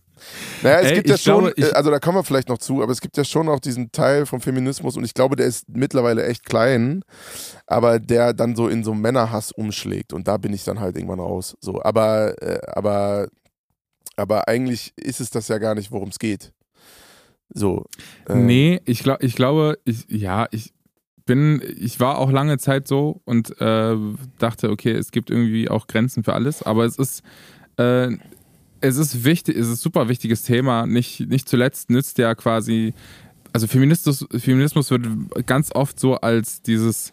Naja, 0.62 0.80
es 0.80 0.86
Ey, 0.90 0.94
gibt 0.96 1.08
ja 1.08 1.18
schon, 1.18 1.52
glaube, 1.52 1.76
also 1.76 1.90
da 1.90 1.98
kommen 1.98 2.18
wir 2.18 2.24
vielleicht 2.24 2.48
noch 2.48 2.58
zu, 2.58 2.82
aber 2.82 2.92
es 2.92 3.00
gibt 3.00 3.16
ja 3.16 3.24
schon 3.24 3.48
auch 3.48 3.60
diesen 3.60 3.92
Teil 3.92 4.26
vom 4.26 4.40
Feminismus 4.40 4.96
und 4.96 5.04
ich 5.04 5.14
glaube, 5.14 5.36
der 5.36 5.46
ist 5.46 5.68
mittlerweile 5.68 6.26
echt 6.26 6.44
klein, 6.44 7.02
aber 7.66 7.98
der 7.98 8.32
dann 8.32 8.56
so 8.56 8.68
in 8.68 8.84
so 8.84 8.94
Männerhass 8.94 9.52
umschlägt 9.52 10.12
und 10.12 10.28
da 10.28 10.36
bin 10.36 10.52
ich 10.52 10.64
dann 10.64 10.80
halt 10.80 10.96
irgendwann 10.96 11.20
raus. 11.20 11.56
So, 11.60 11.82
aber, 11.82 12.40
äh, 12.42 12.60
aber, 12.68 13.28
aber 14.16 14.48
eigentlich 14.48 14.92
ist 14.96 15.20
es 15.20 15.30
das 15.30 15.48
ja 15.48 15.58
gar 15.58 15.74
nicht, 15.74 15.90
worum 15.90 16.08
es 16.08 16.18
geht. 16.18 16.52
So. 17.54 17.86
Äh, 18.28 18.34
nee, 18.34 18.80
ich, 18.84 19.02
glaub, 19.02 19.22
ich 19.22 19.34
glaube, 19.34 19.78
ich, 19.84 20.06
ja, 20.08 20.46
ich 20.50 20.72
bin, 21.28 21.62
ich 21.78 22.00
war 22.00 22.18
auch 22.18 22.30
lange 22.30 22.58
Zeit 22.58 22.88
so 22.88 23.20
und 23.24 23.60
äh, 23.60 23.96
dachte, 24.38 24.70
okay, 24.70 24.92
es 24.92 25.10
gibt 25.10 25.30
irgendwie 25.30 25.68
auch 25.68 25.86
Grenzen 25.86 26.24
für 26.24 26.32
alles, 26.32 26.62
aber 26.62 26.84
es 26.86 26.96
ist, 26.98 27.22
äh, 27.76 28.16
es 28.80 28.96
ist 28.96 29.24
wichtig, 29.24 29.56
es 29.56 29.66
ist 29.66 29.72
ein 29.72 29.76
super 29.76 30.08
wichtiges 30.08 30.42
Thema. 30.42 30.86
Nicht, 30.86 31.28
nicht 31.28 31.48
zuletzt 31.48 31.90
nützt 31.90 32.18
ja 32.18 32.34
quasi, 32.34 32.94
also 33.52 33.66
Feminismus, 33.66 34.26
Feminismus 34.36 34.90
wird 34.90 35.06
ganz 35.46 35.70
oft 35.74 35.98
so 35.98 36.16
als 36.16 36.62
dieses 36.62 37.12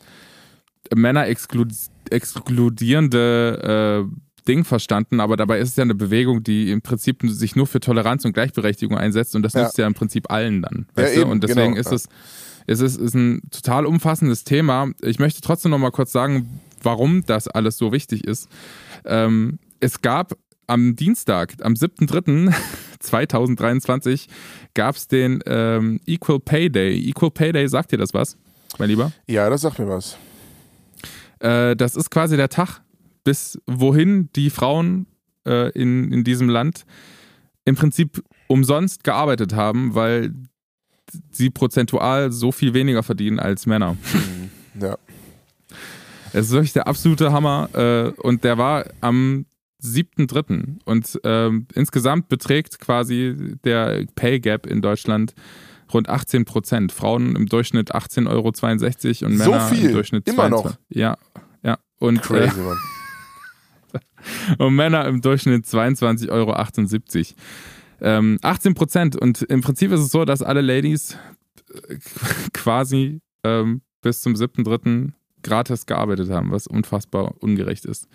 Männer 0.94 1.28
exkludierende 1.28 4.06
äh, 4.06 4.10
Ding 4.48 4.64
verstanden, 4.64 5.20
aber 5.20 5.36
dabei 5.38 5.60
ist 5.60 5.70
es 5.70 5.76
ja 5.76 5.82
eine 5.82 5.96
Bewegung, 5.96 6.44
die 6.44 6.72
im 6.72 6.82
Prinzip 6.82 7.22
sich 7.24 7.56
nur 7.56 7.68
für 7.68 7.80
Toleranz 7.80 8.26
und 8.26 8.34
Gleichberechtigung 8.34 8.96
einsetzt 8.98 9.36
und 9.36 9.42
das 9.42 9.54
ja. 9.54 9.64
nützt 9.64 9.80
ja 9.80 9.88
im 9.88 9.96
Prinzip 9.96 10.32
allen 10.32 10.62
dann. 10.62 10.86
Ja, 10.98 11.10
eben, 11.10 11.32
und 11.32 11.44
deswegen 11.44 11.74
genau, 11.74 11.80
ist 11.80 11.92
es, 11.92 12.08
es 12.68 12.80
ist, 12.80 12.98
ist 12.98 13.16
ein 13.16 13.42
total 13.50 13.88
umfassendes 13.88 14.44
Thema. 14.44 14.92
Ich 15.02 15.18
möchte 15.20 15.42
trotzdem 15.42 15.72
noch 15.72 15.80
mal 15.80 15.92
kurz 15.92 16.12
sagen, 16.12 16.62
warum 16.84 17.26
das 17.26 17.48
alles 17.48 17.78
so 17.78 17.92
wichtig 17.92 18.26
ist. 18.26 18.50
Ähm, 19.04 19.58
es 19.80 20.02
gab 20.02 20.38
am 20.68 20.96
Dienstag, 20.96 21.56
am 21.62 21.74
7.3.2023, 21.74 24.28
gab 24.74 24.96
es 24.96 25.08
den 25.08 25.42
ähm, 25.46 26.00
Equal 26.06 26.40
Pay 26.40 26.70
Day. 26.70 26.98
Equal 26.98 27.32
Pay 27.32 27.52
Day, 27.52 27.68
sagt 27.68 27.92
dir 27.92 27.98
das 27.98 28.14
was, 28.14 28.38
mein 28.78 28.90
Lieber? 28.90 29.12
Ja, 29.28 29.50
das 29.50 29.62
sagt 29.62 29.80
mir 29.80 29.88
was. 29.88 30.18
Äh, 31.40 31.76
das 31.76 31.96
ist 31.96 32.12
quasi 32.12 32.38
der 32.38 32.50
Tag, 32.50 32.82
bis 33.24 33.60
wohin 33.68 34.30
die 34.36 34.50
Frauen 34.50 35.08
äh, 35.46 35.70
in, 35.72 36.12
in 36.12 36.24
diesem 36.24 36.50
Land 36.50 36.86
im 37.66 37.76
Prinzip 37.76 38.24
umsonst 38.48 39.04
gearbeitet 39.04 39.54
haben, 39.54 39.96
weil 39.96 40.34
sie 41.32 41.50
prozentual 41.50 42.32
so 42.32 42.52
viel 42.52 42.74
weniger 42.74 43.04
verdienen 43.04 43.40
als 43.40 43.66
Männer. 43.66 43.94
Mhm. 43.94 44.50
Ja. 44.78 44.98
Es 46.34 46.48
ist 46.48 46.52
wirklich 46.52 46.74
der 46.74 46.86
absolute 46.86 47.32
Hammer. 47.32 47.70
Äh, 47.74 48.10
und 48.22 48.44
der 48.44 48.58
war 48.58 48.84
am 49.00 49.46
7.3. 49.86 50.80
Und 50.86 51.20
ähm, 51.24 51.68
insgesamt 51.74 52.30
beträgt 52.30 52.80
quasi 52.80 53.56
der 53.64 54.06
Pay 54.16 54.40
Gap 54.40 54.66
in 54.66 54.82
Deutschland 54.82 55.34
rund 55.94 56.10
18 56.10 56.46
Prozent. 56.46 56.92
Frauen 56.92 57.36
im 57.36 57.48
Durchschnitt 57.48 57.94
18,62 57.94 58.28
Euro 58.30 59.30
und 59.32 59.38
Männer 59.38 59.70
so 59.70 59.76
viel? 59.76 59.88
im 59.88 59.94
Durchschnitt 59.94 60.28
Immer 60.28 60.50
22. 60.50 60.66
noch? 60.66 60.78
Ja, 60.90 61.18
ja. 61.64 61.78
Und, 62.00 62.22
Crazy, 62.22 62.60
äh, 63.94 64.00
und 64.64 64.76
Männer 64.76 65.06
im 65.06 65.22
Durchschnitt 65.22 65.66
22,78 65.66 66.30
Euro. 66.32 66.56
Ähm, 68.02 68.40
18 68.42 68.74
Prozent. 68.74 69.16
Und 69.16 69.42
im 69.44 69.62
Prinzip 69.62 69.92
ist 69.92 70.02
es 70.02 70.12
so, 70.12 70.26
dass 70.26 70.42
alle 70.42 70.62
Ladies 70.62 71.18
äh, 71.74 71.98
quasi 72.54 73.22
ähm, 73.44 73.82
bis 74.02 74.22
zum 74.22 74.34
7.3. 74.34 75.12
gratis 75.44 75.86
gearbeitet 75.86 76.30
haben, 76.30 76.52
was 76.52 76.68
unfassbar 76.68 77.36
ungerecht 77.40 77.86
ist. 77.86 78.08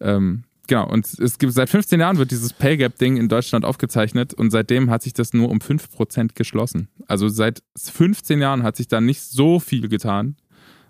Ähm, 0.00 0.44
genau, 0.66 0.88
und 0.88 1.06
es 1.18 1.38
gibt 1.38 1.52
seit 1.52 1.68
15 1.68 2.00
Jahren 2.00 2.18
wird 2.18 2.30
dieses 2.30 2.52
Pay 2.52 2.76
Gap-Ding 2.76 3.16
in 3.16 3.28
Deutschland 3.28 3.64
aufgezeichnet 3.64 4.34
und 4.34 4.50
seitdem 4.50 4.90
hat 4.90 5.02
sich 5.02 5.12
das 5.12 5.32
nur 5.32 5.48
um 5.48 5.58
5% 5.58 6.34
geschlossen. 6.34 6.88
Also 7.06 7.28
seit 7.28 7.62
15 7.76 8.40
Jahren 8.40 8.62
hat 8.62 8.76
sich 8.76 8.88
da 8.88 9.00
nicht 9.00 9.22
so 9.22 9.60
viel 9.60 9.88
getan. 9.88 10.36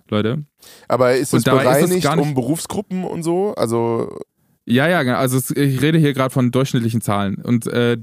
Leute. 0.08 0.44
Aber 0.88 1.14
ist 1.14 1.34
es 1.34 1.44
bereinigt 1.44 1.92
ist 1.92 2.04
es 2.04 2.16
um 2.16 2.34
Berufsgruppen 2.34 3.04
und 3.04 3.22
so? 3.22 3.54
Also 3.54 4.20
ja, 4.64 4.88
ja, 4.88 5.02
genau. 5.04 5.18
also 5.18 5.38
ich 5.54 5.80
rede 5.80 5.98
hier 5.98 6.12
gerade 6.12 6.30
von 6.30 6.50
durchschnittlichen 6.50 7.00
Zahlen 7.00 7.36
und 7.36 7.68
äh, 7.68 7.98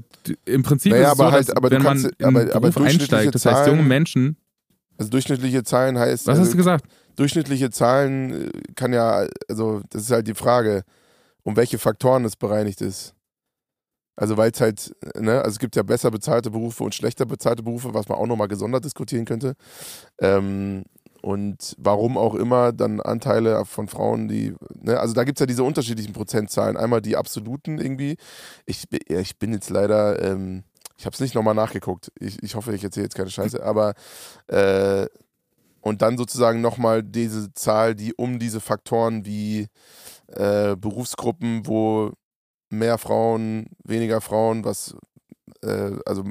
im 0.46 0.62
Prinzip 0.62 0.92
naja, 0.92 1.08
ist 1.08 1.12
es 1.12 1.18
so, 1.18 1.32
halt, 1.32 1.48
dass, 1.48 1.70
wenn 1.70 1.82
man 1.82 1.98
in 1.98 2.24
aber, 2.24 2.54
aber 2.54 2.70
Beruf 2.70 2.86
einsteigt, 2.86 3.34
das 3.34 3.44
heißt 3.44 3.68
junge 3.68 3.82
Menschen. 3.82 4.38
Also 4.96 5.10
durchschnittliche 5.10 5.62
Zahlen 5.64 5.98
heißt. 5.98 6.26
Was 6.26 6.30
also, 6.30 6.42
hast 6.42 6.52
du 6.52 6.56
gesagt? 6.56 6.86
Durchschnittliche 7.16 7.70
Zahlen 7.70 8.46
äh, 8.46 8.50
kann 8.74 8.94
ja, 8.94 9.26
also 9.48 9.82
das 9.90 10.02
ist 10.02 10.10
halt 10.10 10.26
die 10.26 10.34
Frage, 10.34 10.84
um 11.44 11.56
welche 11.56 11.78
Faktoren 11.78 12.24
es 12.24 12.36
bereinigt 12.36 12.80
ist. 12.80 13.14
Also 14.16 14.36
weil 14.36 14.50
es 14.50 14.60
halt, 14.60 14.94
ne, 15.16 15.38
also 15.38 15.50
es 15.50 15.58
gibt 15.58 15.76
ja 15.76 15.82
besser 15.82 16.10
bezahlte 16.10 16.50
Berufe 16.50 16.84
und 16.84 16.94
schlechter 16.94 17.26
bezahlte 17.26 17.62
Berufe, 17.62 17.94
was 17.94 18.08
man 18.08 18.18
auch 18.18 18.26
nochmal 18.26 18.48
gesondert 18.48 18.84
diskutieren 18.84 19.24
könnte. 19.24 19.54
Ähm, 20.20 20.84
und 21.20 21.74
warum 21.78 22.18
auch 22.18 22.34
immer 22.34 22.72
dann 22.72 23.00
Anteile 23.00 23.64
von 23.64 23.88
Frauen, 23.88 24.28
die, 24.28 24.54
ne, 24.74 25.00
also 25.00 25.14
da 25.14 25.24
gibt 25.24 25.38
es 25.38 25.40
ja 25.40 25.46
diese 25.46 25.64
unterschiedlichen 25.64 26.12
Prozentzahlen. 26.12 26.76
Einmal 26.76 27.00
die 27.00 27.16
absoluten 27.16 27.78
irgendwie. 27.78 28.16
Ich, 28.66 28.84
ich 29.08 29.38
bin 29.38 29.52
jetzt 29.52 29.70
leider, 29.70 30.22
ähm, 30.22 30.64
ich 30.98 31.06
habe 31.06 31.14
es 31.14 31.20
nicht 31.20 31.34
nochmal 31.34 31.54
nachgeguckt. 31.54 32.12
Ich, 32.20 32.42
ich 32.42 32.54
hoffe, 32.54 32.74
ich 32.74 32.84
erzähle 32.84 33.04
jetzt 33.04 33.16
keine 33.16 33.30
Scheiße, 33.30 33.64
aber 33.64 33.94
äh, 34.48 35.06
und 35.84 36.00
dann 36.00 36.16
sozusagen 36.16 36.62
nochmal 36.62 37.02
diese 37.02 37.52
Zahl, 37.52 37.94
die 37.94 38.14
um 38.14 38.38
diese 38.38 38.60
Faktoren 38.60 39.26
wie 39.26 39.68
äh, 40.28 40.76
Berufsgruppen, 40.76 41.66
wo 41.66 42.12
mehr 42.70 42.96
Frauen, 42.96 43.66
weniger 43.84 44.22
Frauen, 44.22 44.64
was 44.64 44.96
äh, 45.62 45.90
also 46.06 46.24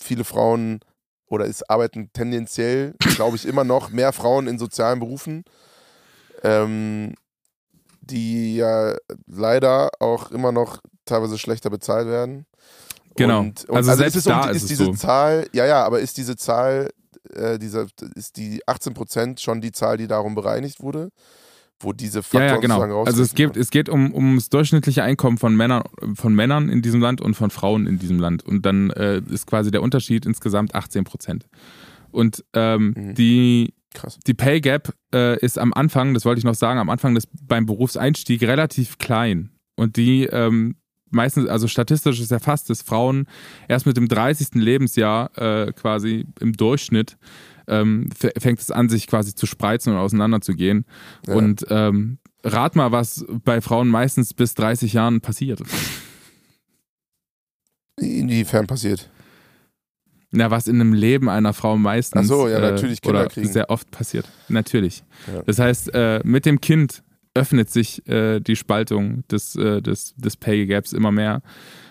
viele 0.00 0.24
Frauen 0.24 0.80
oder 1.26 1.46
es 1.46 1.68
arbeiten 1.68 2.14
tendenziell, 2.14 2.94
glaube 2.98 3.36
ich, 3.36 3.44
immer 3.44 3.62
noch 3.62 3.90
mehr 3.90 4.14
Frauen 4.14 4.46
in 4.46 4.58
sozialen 4.58 5.00
Berufen, 5.00 5.44
ähm, 6.42 7.14
die 8.00 8.56
ja 8.56 8.96
leider 9.26 9.90
auch 10.00 10.30
immer 10.30 10.50
noch 10.50 10.78
teilweise 11.04 11.36
schlechter 11.36 11.68
bezahlt 11.68 12.06
werden. 12.06 12.46
Genau. 13.16 13.40
Und, 13.40 13.66
und 13.66 13.76
also, 13.76 13.90
also 13.90 14.02
selbst 14.02 14.16
ist, 14.16 14.26
da 14.28 14.44
um, 14.44 14.50
ist, 14.50 14.62
ist 14.62 14.70
diese 14.70 14.86
so. 14.86 14.94
Zahl, 14.94 15.46
ja, 15.52 15.66
ja, 15.66 15.84
aber 15.84 16.00
ist 16.00 16.16
diese 16.16 16.36
Zahl, 16.36 16.88
äh, 17.30 17.58
diese, 17.58 17.86
ist 18.14 18.36
die 18.36 18.60
18 18.66 18.94
Prozent 18.94 19.40
schon 19.40 19.60
die 19.60 19.72
Zahl, 19.72 19.96
die 19.96 20.06
darum 20.06 20.34
bereinigt 20.34 20.80
wurde? 20.80 21.10
wo 21.80 21.92
diese 21.92 22.22
Faktoren 22.22 22.48
ja, 22.48 22.54
ja, 22.54 22.86
genau. 22.86 23.04
Also 23.04 23.22
es 23.22 23.34
geht, 23.34 23.56
es 23.56 23.70
geht 23.70 23.88
um, 23.88 24.14
ums 24.14 24.48
durchschnittliche 24.48 25.02
Einkommen 25.02 25.38
von 25.38 25.56
Männern, 25.56 25.82
von 26.14 26.34
Männern 26.34 26.68
in 26.68 26.82
diesem 26.82 27.00
Land 27.00 27.20
und 27.20 27.34
von 27.34 27.50
Frauen 27.50 27.86
in 27.86 27.98
diesem 27.98 28.18
Land. 28.18 28.44
Und 28.44 28.64
dann 28.66 28.90
äh, 28.90 29.20
ist 29.28 29.46
quasi 29.46 29.70
der 29.70 29.82
Unterschied 29.82 30.26
insgesamt 30.26 30.74
18 30.74 31.04
Prozent. 31.04 31.46
Und 32.10 32.44
ähm, 32.54 32.94
mhm. 32.96 33.14
die, 33.14 33.74
die 34.26 34.34
Pay 34.34 34.60
Gap 34.60 34.94
äh, 35.12 35.38
ist 35.40 35.58
am 35.58 35.72
Anfang, 35.74 36.14
das 36.14 36.24
wollte 36.24 36.38
ich 36.38 36.44
noch 36.44 36.54
sagen, 36.54 36.78
am 36.78 36.90
Anfang 36.90 37.14
des, 37.14 37.28
beim 37.42 37.66
Berufseinstieg 37.66 38.42
relativ 38.42 38.98
klein. 38.98 39.50
Und 39.76 39.96
die 39.96 40.24
ähm, 40.24 40.76
meistens, 41.14 41.48
also 41.48 41.68
statistisch 41.68 42.20
ist 42.20 42.30
erfasst, 42.30 42.70
dass 42.70 42.82
Frauen 42.82 43.26
erst 43.68 43.86
mit 43.86 43.96
dem 43.96 44.08
30. 44.08 44.54
Lebensjahr 44.54 45.30
äh, 45.38 45.72
quasi 45.72 46.26
im 46.40 46.52
Durchschnitt 46.52 47.16
ähm, 47.66 48.10
fängt 48.38 48.60
es 48.60 48.70
an, 48.70 48.88
sich 48.88 49.06
quasi 49.06 49.34
zu 49.34 49.46
spreizen 49.46 49.92
und 49.92 49.98
auseinanderzugehen. 49.98 50.84
Ja. 51.26 51.34
Und 51.34 51.64
ähm, 51.70 52.18
rat 52.42 52.76
mal, 52.76 52.92
was 52.92 53.24
bei 53.44 53.60
Frauen 53.60 53.88
meistens 53.88 54.34
bis 54.34 54.54
30 54.54 54.92
Jahren 54.92 55.20
passiert. 55.20 55.62
Inwiefern 57.96 58.66
passiert? 58.66 59.08
Na, 60.36 60.50
was 60.50 60.66
in 60.66 60.80
einem 60.80 60.92
Leben 60.92 61.28
einer 61.28 61.52
Frau 61.52 61.76
meistens 61.76 62.22
Ach 62.22 62.36
so, 62.36 62.48
ja, 62.48 62.58
natürlich 62.58 62.98
äh, 63.04 63.08
oder 63.08 63.28
kriegen. 63.28 63.48
sehr 63.48 63.70
oft 63.70 63.90
passiert. 63.92 64.28
Natürlich. 64.48 65.04
Ja. 65.32 65.42
Das 65.42 65.60
heißt, 65.60 65.94
äh, 65.94 66.20
mit 66.24 66.44
dem 66.44 66.60
Kind 66.60 67.03
öffnet 67.34 67.70
sich 67.70 68.06
äh, 68.08 68.40
die 68.40 68.56
Spaltung 68.56 69.26
des, 69.28 69.56
äh, 69.56 69.82
des, 69.82 70.14
des 70.16 70.36
Pay 70.36 70.66
Gaps 70.66 70.92
immer 70.92 71.12
mehr. 71.12 71.42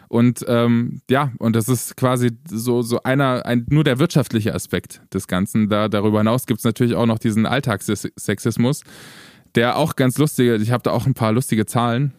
Und 0.08 0.46
ähm, 0.48 1.02
ja, 1.10 1.32
und 1.40 1.56
das 1.56 1.68
ist 1.68 1.98
quasi 1.98 2.32
so, 2.48 2.82
so 2.84 3.02
einer, 3.04 3.46
ein, 3.46 3.66
nur 3.70 3.84
der 3.84 4.00
wirtschaftliche 4.00 4.54
Aspekt 4.54 5.02
des 5.14 5.28
Ganzen. 5.28 5.70
Da, 5.70 5.90
darüber 5.90 6.20
hinaus 6.20 6.46
gibt 6.46 6.60
es 6.60 6.64
natürlich 6.64 6.96
auch 6.96 7.08
noch 7.08 7.18
diesen 7.18 7.46
Alltagssexismus, 7.46 8.84
der 9.56 9.78
auch 9.78 9.96
ganz 9.96 10.18
lustige, 10.18 10.56
ich 10.58 10.72
habe 10.72 10.84
da 10.84 10.92
auch 10.92 11.08
ein 11.08 11.16
paar 11.16 11.32
lustige 11.32 11.66
Zahlen, 11.66 12.14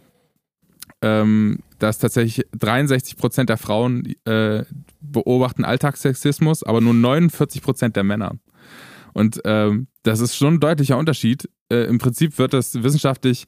ähm, 1.03 1.61
dass 1.79 1.99
tatsächlich 1.99 2.47
63 2.59 3.17
Prozent 3.17 3.49
der 3.49 3.59
Frauen 3.59 4.15
äh, 4.25 4.65
beobachten 5.01 5.65
Alltagssexismus, 5.65 6.63
aber 6.65 6.81
nur 6.81 6.95
49 6.95 7.63
Prozent 7.63 7.95
der 7.95 8.05
Männer. 8.05 8.33
Und 9.13 9.41
ähm, 9.45 9.87
das 10.03 10.21
ist 10.21 10.35
schon 10.35 10.55
ein 10.55 10.61
deutlicher 10.61 10.99
Unterschied. 10.99 11.49
Äh, 11.75 11.85
Im 11.87 11.99
Prinzip 11.99 12.39
wird 12.39 12.53
das 12.53 12.83
wissenschaftlich 12.83 13.47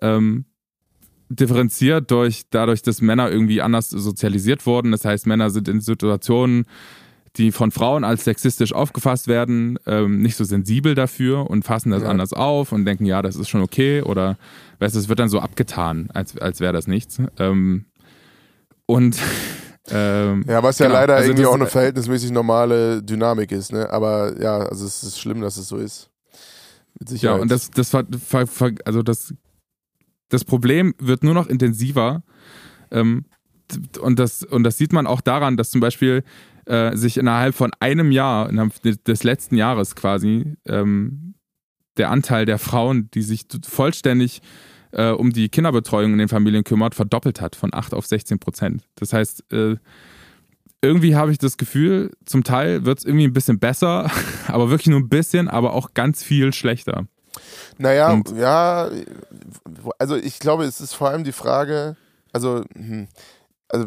ähm, 0.00 0.44
differenziert 1.28 2.10
durch 2.10 2.44
dadurch, 2.50 2.82
dass 2.82 3.00
Männer 3.00 3.30
irgendwie 3.30 3.62
anders 3.62 3.90
sozialisiert 3.90 4.66
wurden. 4.66 4.92
Das 4.92 5.04
heißt, 5.04 5.26
Männer 5.26 5.50
sind 5.50 5.68
in 5.68 5.80
Situationen, 5.80 6.66
die 7.36 7.50
von 7.50 7.70
Frauen 7.72 8.04
als 8.04 8.24
sexistisch 8.24 8.72
aufgefasst 8.72 9.26
werden, 9.26 9.78
ähm, 9.86 10.20
nicht 10.20 10.36
so 10.36 10.44
sensibel 10.44 10.94
dafür 10.94 11.50
und 11.50 11.64
fassen 11.64 11.90
das 11.90 12.02
ja. 12.02 12.08
anders 12.08 12.32
auf 12.32 12.70
und 12.70 12.84
denken, 12.84 13.06
ja, 13.06 13.22
das 13.22 13.34
ist 13.34 13.48
schon 13.48 13.62
okay 13.62 14.02
oder 14.02 14.36
weißt 14.78 14.94
du, 14.94 15.00
es 15.00 15.08
wird 15.08 15.18
dann 15.18 15.28
so 15.28 15.40
abgetan, 15.40 16.10
als, 16.14 16.38
als 16.38 16.60
wäre 16.60 16.72
das 16.72 16.86
nichts. 16.86 17.18
Ähm, 17.38 17.86
und 18.86 19.18
ähm, 19.90 20.44
ja, 20.46 20.62
was 20.62 20.78
ja 20.78 20.86
genau. 20.86 20.98
leider 21.00 21.16
also 21.16 21.30
irgendwie 21.30 21.46
auch 21.46 21.54
eine 21.54 21.66
verhältnismäßig 21.66 22.30
normale 22.30 23.02
Dynamik 23.02 23.50
ist, 23.50 23.72
ne? 23.72 23.90
Aber 23.90 24.40
ja, 24.40 24.58
also 24.58 24.86
es 24.86 25.02
ist 25.02 25.18
schlimm, 25.18 25.40
dass 25.40 25.56
es 25.56 25.66
so 25.66 25.76
ist. 25.76 26.10
Mit 26.98 27.08
Sicherheit. 27.08 27.36
Ja, 27.36 27.42
und 27.42 27.50
das, 27.50 27.70
das 27.70 27.92
war, 27.92 28.04
also 28.84 29.02
das 29.02 29.34
das 30.28 30.44
Problem 30.44 30.94
wird 30.98 31.22
nur 31.22 31.34
noch 31.34 31.46
intensiver. 31.46 32.22
Ähm, 32.90 33.24
und, 34.00 34.18
das, 34.18 34.42
und 34.42 34.64
das 34.64 34.76
sieht 34.76 34.92
man 34.92 35.06
auch 35.06 35.20
daran, 35.20 35.56
dass 35.56 35.70
zum 35.70 35.80
Beispiel 35.80 36.22
äh, 36.66 36.96
sich 36.96 37.16
innerhalb 37.16 37.54
von 37.54 37.70
einem 37.80 38.10
Jahr, 38.10 38.50
innerhalb 38.50 38.74
des 38.82 39.22
letzten 39.22 39.56
Jahres 39.56 39.94
quasi, 39.94 40.56
ähm, 40.66 41.34
der 41.96 42.10
Anteil 42.10 42.44
der 42.44 42.58
Frauen, 42.58 43.08
die 43.14 43.22
sich 43.22 43.46
vollständig 43.64 44.42
äh, 44.90 45.10
um 45.10 45.32
die 45.32 45.48
Kinderbetreuung 45.48 46.12
in 46.12 46.18
den 46.18 46.28
Familien 46.28 46.64
kümmert, 46.64 46.94
verdoppelt 46.94 47.40
hat 47.40 47.54
von 47.54 47.72
8 47.72 47.94
auf 47.94 48.06
16 48.06 48.40
Prozent. 48.40 48.84
Das 48.96 49.12
heißt, 49.12 49.52
äh, 49.52 49.76
irgendwie 50.86 51.16
habe 51.16 51.32
ich 51.32 51.38
das 51.38 51.56
Gefühl, 51.56 52.12
zum 52.24 52.44
Teil 52.44 52.84
wird 52.84 52.98
es 52.98 53.04
irgendwie 53.04 53.26
ein 53.26 53.32
bisschen 53.32 53.58
besser, 53.58 54.10
aber 54.48 54.70
wirklich 54.70 54.88
nur 54.88 55.00
ein 55.00 55.08
bisschen, 55.08 55.48
aber 55.48 55.72
auch 55.74 55.94
ganz 55.94 56.22
viel 56.22 56.52
schlechter. 56.52 57.06
Naja, 57.78 58.12
Und 58.12 58.30
ja, 58.36 58.90
also 59.98 60.16
ich 60.16 60.38
glaube, 60.38 60.64
es 60.64 60.80
ist 60.80 60.94
vor 60.94 61.10
allem 61.10 61.24
die 61.24 61.32
Frage, 61.32 61.96
also, 62.32 62.64
hm, 62.74 63.08
also 63.68 63.86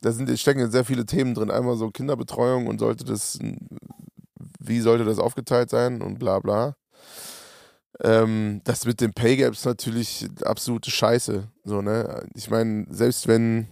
da 0.00 0.12
sind, 0.12 0.38
stecken 0.38 0.70
sehr 0.70 0.84
viele 0.84 1.06
Themen 1.06 1.34
drin. 1.34 1.50
Einmal 1.50 1.76
so 1.76 1.90
Kinderbetreuung 1.90 2.66
und 2.66 2.78
sollte 2.78 3.04
das, 3.04 3.38
wie 4.60 4.80
sollte 4.80 5.04
das 5.04 5.18
aufgeteilt 5.18 5.70
sein 5.70 6.02
und 6.02 6.18
bla 6.18 6.38
bla. 6.38 6.76
Ähm, 8.00 8.60
das 8.64 8.86
mit 8.86 9.00
dem 9.00 9.12
Pay 9.12 9.36
Gap 9.36 9.52
ist 9.52 9.64
natürlich 9.64 10.28
absolute 10.44 10.90
Scheiße. 10.90 11.48
So, 11.64 11.82
ne? 11.82 12.26
Ich 12.34 12.50
meine, 12.50 12.86
selbst 12.90 13.28
wenn, 13.28 13.68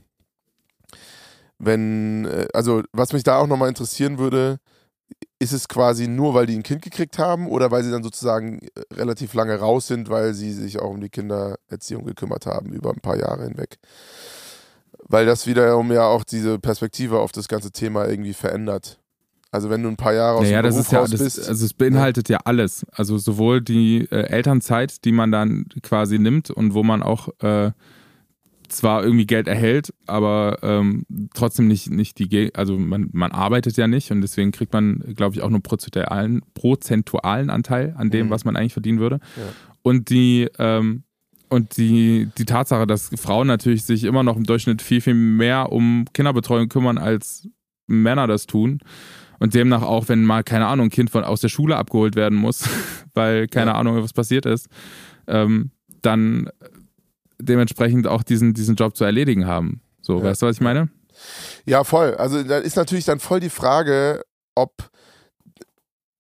wenn, 1.63 2.25
äh, 2.27 2.49
also 2.53 2.83
was 2.93 3.13
mich 3.13 3.23
da 3.23 3.39
auch 3.39 3.47
nochmal 3.47 3.69
interessieren 3.69 4.19
würde, 4.19 4.59
ist 5.39 5.53
es 5.53 5.69
quasi 5.69 6.09
nur, 6.09 6.35
weil 6.35 6.47
die 6.47 6.57
ein 6.57 6.63
Kind 6.63 6.83
gekriegt 6.83 7.19
haben 7.19 7.47
oder 7.47 7.71
weil 7.71 7.85
sie 7.85 7.91
dann 7.91 8.03
sozusagen 8.03 8.61
äh, 8.61 8.95
relativ 8.95 9.33
lange 9.35 9.59
raus 9.59 9.87
sind, 9.87 10.11
weil 10.11 10.35
sie 10.35 10.53
sich 10.53 10.81
auch 10.81 10.91
um 10.91 11.01
die 11.01 11.09
Kindererziehung 11.09 12.05
gekümmert 12.05 12.47
haben 12.47 12.73
über 12.73 12.91
ein 12.91 13.01
paar 13.01 13.17
Jahre 13.17 13.45
hinweg. 13.45 13.79
Weil 15.09 15.27
das 15.27 15.47
wiederum 15.47 15.93
ja 15.93 16.07
auch 16.07 16.25
diese 16.25 16.59
Perspektive 16.59 17.21
auf 17.21 17.33
das 17.33 17.49
ganze 17.49 17.71
Thema 17.71 18.09
irgendwie 18.09 18.35
verändert. 18.35 18.99
Also 19.51 19.69
wenn 19.69 19.83
du 19.83 19.89
ein 19.89 19.97
paar 19.97 20.15
Jahre 20.15 20.39
aus 20.39 20.49
ja, 20.49 20.63
dem 20.63 20.65
das 20.65 20.75
Beruf 20.75 20.87
ist 20.87 20.93
ja, 20.93 20.99
raus 20.99 21.11
das, 21.11 21.21
bist. 21.21 21.49
Also 21.49 21.67
es 21.67 21.75
beinhaltet 21.75 22.29
ja. 22.29 22.39
ja 22.39 22.41
alles. 22.45 22.87
Also 22.91 23.19
sowohl 23.19 23.61
die 23.61 24.09
äh, 24.11 24.29
Elternzeit, 24.29 25.05
die 25.05 25.13
man 25.13 25.31
dann 25.31 25.67
quasi 25.83 26.19
nimmt 26.19 26.51
und 26.51 26.75
wo 26.75 26.83
man 26.83 27.03
auch 27.03 27.29
äh, 27.41 27.73
zwar 28.73 29.03
irgendwie 29.03 29.27
Geld 29.27 29.49
erhält, 29.49 29.93
aber 30.07 30.59
ähm, 30.63 31.05
trotzdem 31.35 31.69
nicht, 31.69 31.91
nicht 31.91 32.19
die, 32.19 32.55
also 32.55 32.79
man, 32.79 33.09
man 33.13 33.33
arbeitet 33.33 33.77
ja 33.77 33.87
nicht 33.87 34.11
und 34.11 34.21
deswegen 34.21 34.51
kriegt 34.51 34.73
man, 34.73 35.01
glaube 35.15 35.37
ich, 35.37 35.43
auch 35.43 35.51
nur 35.51 35.63
prozentualen, 35.63 36.43
prozentualen 36.55 37.51
Anteil 37.51 37.95
an 37.97 38.11
dem, 38.11 38.27
mhm. 38.27 38.31
was 38.31 38.45
man 38.45 38.57
eigentlich 38.57 38.73
verdienen 38.73 38.99
würde. 38.99 39.21
Ja. 39.37 39.43
Und 39.83 40.11
die, 40.11 40.49
ähm, 40.59 41.05
und 41.49 41.77
die, 41.77 42.29
die 42.39 42.47
Tatsache, 42.47 42.87
dass 42.87 43.11
Frauen 43.17 43.47
natürlich 43.47 43.85
sich 43.85 44.05
immer 44.05 44.23
noch 44.23 44.37
im 44.37 44.45
Durchschnitt 44.45 44.81
viel, 44.81 45.03
viel 45.03 45.15
mehr 45.15 45.71
um 45.71 46.07
Kinderbetreuung 46.15 46.69
kümmern, 46.69 46.97
als 46.97 47.49
Männer 47.87 48.27
das 48.27 48.47
tun. 48.47 48.79
Und 49.39 49.55
demnach 49.55 49.83
auch, 49.83 50.09
wenn 50.09 50.25
mal, 50.25 50.45
keine 50.45 50.67
Ahnung, 50.67 50.87
ein 50.87 50.91
Kind 50.91 51.11
von, 51.11 51.25
aus 51.25 51.41
der 51.41 51.49
Schule 51.49 51.77
abgeholt 51.77 52.17
werden 52.17 52.39
muss, 52.39 52.65
weil 53.15 53.49
keine 53.49 53.73
ja. 53.73 53.77
Ahnung, 53.77 54.03
was 54.03 54.13
passiert 54.13 54.47
ist, 54.47 54.69
ähm, 55.27 55.73
dann 56.01 56.49
dementsprechend 57.45 58.07
auch 58.07 58.23
diesen, 58.23 58.55
diesen 58.55 58.77
Job 58.77 58.97
zu 58.97 59.05
erledigen 59.05 59.47
haben. 59.47 59.81
So, 60.01 60.19
ja. 60.19 60.25
weißt 60.25 60.43
du, 60.43 60.47
was 60.47 60.57
ich 60.57 60.61
meine? 60.61 60.91
Ja, 61.65 61.85
voll. 61.85 62.15
Also 62.15 62.43
da 62.43 62.59
ist 62.59 62.77
natürlich 62.77 63.05
dann 63.05 63.21
voll 63.21 63.41
die 63.41 63.51
Frage, 63.51 64.23
ob 64.55 64.91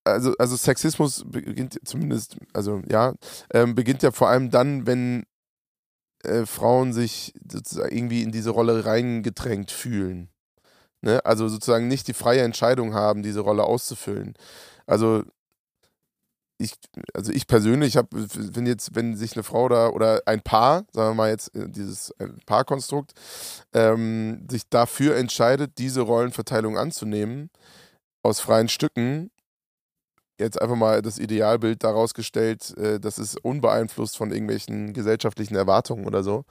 also, 0.04 0.34
also 0.38 0.56
Sexismus 0.56 1.24
beginnt 1.26 1.78
zumindest, 1.84 2.36
also 2.52 2.82
ja, 2.90 3.14
ähm, 3.54 3.74
beginnt 3.74 4.02
ja 4.02 4.10
vor 4.10 4.28
allem 4.28 4.50
dann, 4.50 4.86
wenn 4.86 5.24
äh, 6.24 6.44
Frauen 6.44 6.92
sich 6.92 7.34
sozusagen 7.48 7.94
irgendwie 7.96 8.22
in 8.22 8.32
diese 8.32 8.50
Rolle 8.50 8.84
reingedrängt 8.84 9.70
fühlen. 9.70 10.28
Ne? 11.02 11.24
Also 11.24 11.48
sozusagen 11.48 11.88
nicht 11.88 12.08
die 12.08 12.14
freie 12.14 12.42
Entscheidung 12.42 12.94
haben, 12.94 13.22
diese 13.22 13.40
Rolle 13.40 13.64
auszufüllen. 13.64 14.34
Also 14.86 15.24
ich, 16.62 16.74
also 17.14 17.32
ich 17.32 17.46
persönlich 17.46 17.96
habe, 17.96 18.08
wenn 18.12 18.66
jetzt, 18.66 18.94
wenn 18.94 19.16
sich 19.16 19.34
eine 19.34 19.42
Frau 19.42 19.68
da 19.68 19.88
oder 19.88 20.22
ein 20.26 20.42
Paar, 20.42 20.84
sagen 20.92 21.10
wir 21.10 21.14
mal 21.14 21.30
jetzt 21.30 21.54
äh, 21.54 21.68
dieses 21.68 22.14
Paarkonstrukt, 22.46 23.12
ähm, 23.72 24.46
sich 24.48 24.68
dafür 24.68 25.16
entscheidet, 25.16 25.78
diese 25.78 26.02
Rollenverteilung 26.02 26.78
anzunehmen, 26.78 27.50
aus 28.22 28.40
freien 28.40 28.68
Stücken, 28.68 29.30
jetzt 30.38 30.60
einfach 30.60 30.76
mal 30.76 31.02
das 31.02 31.18
Idealbild 31.18 31.82
daraus 31.82 32.14
gestellt, 32.14 32.76
äh, 32.78 33.00
das 33.00 33.18
ist 33.18 33.42
unbeeinflusst 33.44 34.16
von 34.16 34.30
irgendwelchen 34.30 34.92
gesellschaftlichen 34.92 35.56
Erwartungen 35.56 36.06
oder 36.06 36.22
so, 36.22 36.44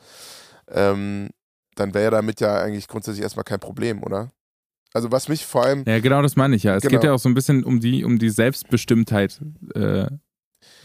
ähm, 0.67 1.30
dann 1.76 1.93
wäre 1.93 2.12
damit 2.12 2.41
ja 2.41 2.62
eigentlich 2.62 2.88
grundsätzlich 2.88 3.24
erstmal 3.24 3.45
kein 3.45 3.60
Problem, 3.60 4.04
oder? 4.04 4.30
Also 4.93 5.12
was 5.12 5.30
mich 5.30 5.45
vor 5.45 5.63
allem. 5.63 5.84
Ja, 5.88 5.99
genau 5.99 6.21
das 6.21 6.36
meine 6.36 6.56
ich 6.56 6.63
ja. 6.63 6.75
Es 6.75 6.84
genau. 6.84 6.99
geht 6.99 7.06
ja 7.06 7.13
auch 7.13 7.19
so 7.19 7.30
ein 7.30 7.34
bisschen 7.34 7.63
um 7.63 7.80
die, 7.80 8.04
um 8.04 8.19
die 8.19 8.30
Selbstbestimmtheit 8.30 9.41
äh, 9.73 10.08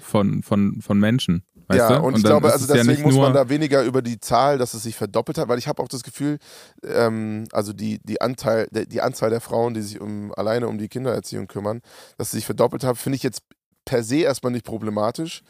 von, 0.00 0.42
von, 0.42 0.80
von 0.80 0.98
Menschen. 0.98 1.42
Weißt 1.68 1.78
ja, 1.80 1.88
du? 1.88 1.96
und, 1.96 2.04
und 2.04 2.16
ich 2.18 2.24
glaube, 2.24 2.52
also 2.52 2.72
deswegen 2.72 3.00
ja 3.00 3.06
muss 3.06 3.16
man 3.16 3.34
da 3.34 3.48
weniger 3.48 3.82
über 3.82 4.00
die 4.00 4.20
Zahl, 4.20 4.58
dass 4.58 4.74
es 4.74 4.84
sich 4.84 4.94
verdoppelt 4.94 5.38
hat, 5.38 5.48
weil 5.48 5.58
ich 5.58 5.66
habe 5.66 5.82
auch 5.82 5.88
das 5.88 6.04
Gefühl, 6.04 6.38
ähm, 6.84 7.44
also 7.50 7.72
die, 7.72 7.98
die, 8.04 8.20
Anteil, 8.20 8.68
die 8.70 9.00
Anzahl 9.00 9.30
der 9.30 9.40
Frauen, 9.40 9.74
die 9.74 9.82
sich 9.82 10.00
um, 10.00 10.32
alleine 10.36 10.68
um 10.68 10.78
die 10.78 10.88
Kindererziehung 10.88 11.48
kümmern, 11.48 11.80
dass 12.18 12.30
sie 12.30 12.36
sich 12.36 12.46
verdoppelt 12.46 12.84
hat, 12.84 12.98
finde 12.98 13.16
ich 13.16 13.24
jetzt 13.24 13.42
per 13.84 14.04
se 14.04 14.18
erstmal 14.18 14.52
nicht 14.52 14.64
problematisch 14.64 15.42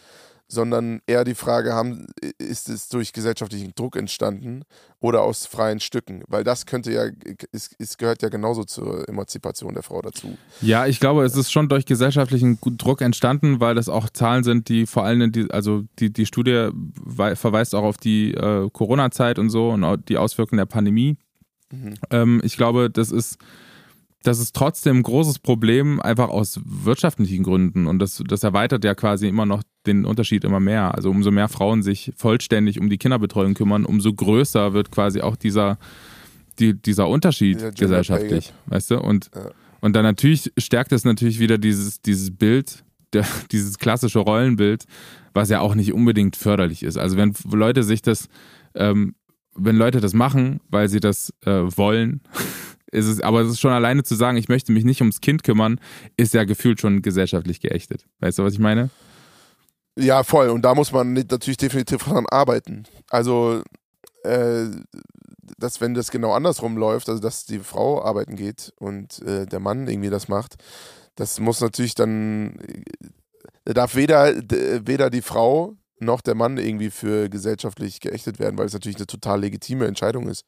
sondern 0.48 1.00
eher 1.06 1.24
die 1.24 1.34
Frage 1.34 1.72
haben, 1.72 2.06
ist 2.38 2.68
es 2.68 2.88
durch 2.88 3.12
gesellschaftlichen 3.12 3.74
Druck 3.74 3.96
entstanden 3.96 4.62
oder 5.00 5.22
aus 5.22 5.46
freien 5.46 5.80
Stücken? 5.80 6.22
Weil 6.28 6.44
das 6.44 6.66
könnte 6.66 6.92
ja, 6.92 7.06
es, 7.52 7.70
es 7.78 7.98
gehört 7.98 8.22
ja 8.22 8.28
genauso 8.28 8.64
zur 8.64 9.08
Emanzipation 9.08 9.74
der 9.74 9.82
Frau 9.82 10.00
dazu. 10.02 10.38
Ja, 10.60 10.86
ich 10.86 11.00
glaube, 11.00 11.24
es 11.24 11.36
ist 11.36 11.50
schon 11.50 11.68
durch 11.68 11.84
gesellschaftlichen 11.84 12.58
Druck 12.62 13.00
entstanden, 13.00 13.60
weil 13.60 13.74
das 13.74 13.88
auch 13.88 14.08
Zahlen 14.10 14.44
sind, 14.44 14.68
die 14.68 14.86
vor 14.86 15.04
allem, 15.04 15.32
die, 15.32 15.50
also 15.50 15.82
die, 15.98 16.12
die 16.12 16.26
Studie 16.26 16.70
verweist 17.34 17.74
auch 17.74 17.84
auf 17.84 17.96
die 17.96 18.32
äh, 18.34 18.70
Corona-Zeit 18.72 19.38
und 19.38 19.50
so 19.50 19.70
und 19.70 20.08
die 20.08 20.16
Auswirkungen 20.16 20.58
der 20.58 20.66
Pandemie. 20.66 21.16
Mhm. 21.72 21.94
Ähm, 22.10 22.40
ich 22.44 22.56
glaube, 22.56 22.88
das 22.90 23.10
ist 23.10 23.38
das 24.26 24.40
ist 24.40 24.56
trotzdem 24.56 24.98
ein 24.98 25.02
großes 25.02 25.38
Problem, 25.38 26.00
einfach 26.00 26.28
aus 26.28 26.60
wirtschaftlichen 26.64 27.44
Gründen. 27.44 27.86
Und 27.86 28.00
das, 28.00 28.22
das 28.26 28.42
erweitert 28.42 28.84
ja 28.84 28.94
quasi 28.94 29.28
immer 29.28 29.46
noch 29.46 29.62
den 29.86 30.04
Unterschied 30.04 30.44
immer 30.44 30.60
mehr. 30.60 30.94
Also 30.94 31.10
umso 31.10 31.30
mehr 31.30 31.48
Frauen 31.48 31.82
sich 31.82 32.12
vollständig 32.16 32.80
um 32.80 32.90
die 32.90 32.98
Kinderbetreuung 32.98 33.54
kümmern, 33.54 33.84
umso 33.84 34.12
größer 34.12 34.72
wird 34.72 34.90
quasi 34.90 35.20
auch 35.20 35.36
dieser, 35.36 35.78
die, 36.58 36.74
dieser 36.74 37.08
Unterschied 37.08 37.60
ja, 37.60 37.70
gesellschaftlich. 37.70 38.52
Weißt 38.66 38.90
du? 38.90 39.00
Und, 39.00 39.30
ja. 39.34 39.50
und 39.80 39.94
dann 39.96 40.02
natürlich 40.02 40.52
stärkt 40.58 40.92
es 40.92 41.04
natürlich 41.04 41.38
wieder 41.38 41.58
dieses, 41.58 42.00
dieses 42.00 42.36
Bild, 42.36 42.84
der, 43.12 43.26
dieses 43.52 43.78
klassische 43.78 44.20
Rollenbild, 44.20 44.84
was 45.34 45.50
ja 45.50 45.60
auch 45.60 45.74
nicht 45.74 45.92
unbedingt 45.92 46.36
förderlich 46.36 46.82
ist. 46.82 46.96
Also 46.96 47.16
wenn 47.16 47.34
Leute 47.50 47.82
sich 47.82 48.02
das, 48.02 48.28
ähm, 48.74 49.14
wenn 49.54 49.76
Leute 49.76 50.00
das 50.00 50.14
machen, 50.14 50.60
weil 50.68 50.88
sie 50.88 51.00
das 51.00 51.32
äh, 51.44 51.50
wollen, 51.76 52.20
ist 52.90 53.06
es, 53.06 53.20
aber 53.20 53.42
es 53.42 53.50
ist 53.50 53.60
schon 53.60 53.72
alleine 53.72 54.02
zu 54.02 54.14
sagen, 54.14 54.36
ich 54.36 54.48
möchte 54.48 54.72
mich 54.72 54.84
nicht 54.84 55.00
ums 55.00 55.20
Kind 55.20 55.42
kümmern, 55.42 55.80
ist 56.16 56.34
ja 56.34 56.44
gefühlt 56.44 56.80
schon 56.80 57.02
gesellschaftlich 57.02 57.60
geächtet. 57.60 58.06
Weißt 58.20 58.38
du, 58.38 58.44
was 58.44 58.54
ich 58.54 58.58
meine? 58.58 58.90
Ja, 59.96 60.22
voll. 60.24 60.48
Und 60.48 60.62
da 60.62 60.74
muss 60.74 60.92
man 60.92 61.14
natürlich 61.14 61.56
definitiv 61.56 62.04
dran 62.04 62.26
arbeiten. 62.26 62.84
Also, 63.10 63.62
äh, 64.24 64.66
dass 65.58 65.80
wenn 65.80 65.94
das 65.94 66.10
genau 66.10 66.32
andersrum 66.32 66.76
läuft, 66.76 67.08
also 67.08 67.20
dass 67.20 67.46
die 67.46 67.60
Frau 67.60 68.04
arbeiten 68.04 68.36
geht 68.36 68.72
und 68.78 69.22
äh, 69.22 69.46
der 69.46 69.60
Mann 69.60 69.88
irgendwie 69.88 70.10
das 70.10 70.28
macht, 70.28 70.56
das 71.14 71.40
muss 71.40 71.60
natürlich 71.60 71.94
dann, 71.94 72.56
da 73.64 73.72
darf 73.72 73.94
weder, 73.94 74.34
weder 74.36 75.08
die 75.08 75.22
Frau 75.22 75.76
noch 75.98 76.20
der 76.20 76.34
Mann 76.34 76.58
irgendwie 76.58 76.90
für 76.90 77.30
gesellschaftlich 77.30 78.00
geächtet 78.00 78.38
werden, 78.38 78.58
weil 78.58 78.66
es 78.66 78.74
natürlich 78.74 78.96
eine 78.96 79.06
total 79.06 79.40
legitime 79.40 79.86
Entscheidung 79.86 80.28
ist 80.28 80.44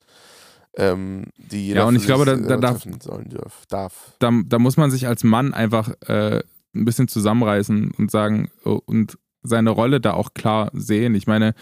ähm, 0.79 1.25
die 1.37 1.69
jeder 1.69 1.81
ja, 1.81 1.87
und 1.87 1.97
ich 1.97 2.07
glaube, 2.07 2.25
da, 2.25 2.37
da 2.37 2.57
darf, 2.57 2.85
sollen 3.03 3.29
dürf, 3.29 3.65
darf. 3.69 4.15
Da, 4.21 4.31
da 4.47 4.59
muss 4.59 4.77
man 4.77 4.91
sich 4.91 5.07
als 5.07 5.25
Mann 5.25 5.53
einfach 5.53 5.91
äh, 6.07 6.41
ein 6.75 6.85
bisschen 6.85 7.09
zusammenreißen 7.09 7.93
und 7.99 8.11
sagen 8.11 8.51
oh, 8.65 8.81
und 8.87 9.19
seine 9.43 9.71
Rolle 9.71 10.01
da 10.01 10.15
auch 10.15 10.35
klar 10.35 10.71
sehen. 10.73 11.15
Ich 11.15 11.27
meine, 11.27 11.55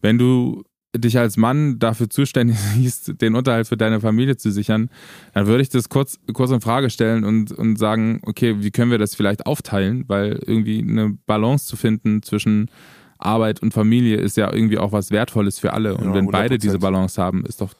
wenn 0.00 0.18
du 0.18 0.64
dich 0.96 1.18
als 1.18 1.36
Mann 1.36 1.78
dafür 1.78 2.08
zuständig 2.08 2.58
siehst, 2.74 3.20
den 3.20 3.34
Unterhalt 3.34 3.66
für 3.66 3.76
deine 3.76 4.00
Familie 4.00 4.36
zu 4.36 4.50
sichern, 4.50 4.90
dann 5.32 5.46
würde 5.46 5.62
ich 5.62 5.68
das 5.68 5.88
kurz, 5.88 6.18
kurz 6.32 6.50
in 6.50 6.60
Frage 6.60 6.90
stellen 6.90 7.24
und, 7.24 7.52
und 7.52 7.76
sagen, 7.76 8.20
okay, 8.24 8.56
wie 8.58 8.70
können 8.70 8.90
wir 8.90 8.98
das 8.98 9.14
vielleicht 9.14 9.46
aufteilen? 9.46 10.04
Weil 10.08 10.40
irgendwie 10.46 10.80
eine 10.80 11.16
Balance 11.26 11.66
zu 11.66 11.76
finden 11.76 12.22
zwischen 12.22 12.70
Arbeit 13.18 13.62
und 13.62 13.72
Familie 13.72 14.16
ist 14.16 14.36
ja 14.36 14.52
irgendwie 14.52 14.78
auch 14.78 14.92
was 14.92 15.10
Wertvolles 15.10 15.58
für 15.58 15.72
alle. 15.72 15.96
Und 15.96 16.08
ja, 16.08 16.14
wenn 16.14 16.26
100%. 16.26 16.32
beide 16.32 16.58
diese 16.58 16.78
Balance 16.78 17.20
haben, 17.20 17.44
ist 17.46 17.60
doch 17.60 17.72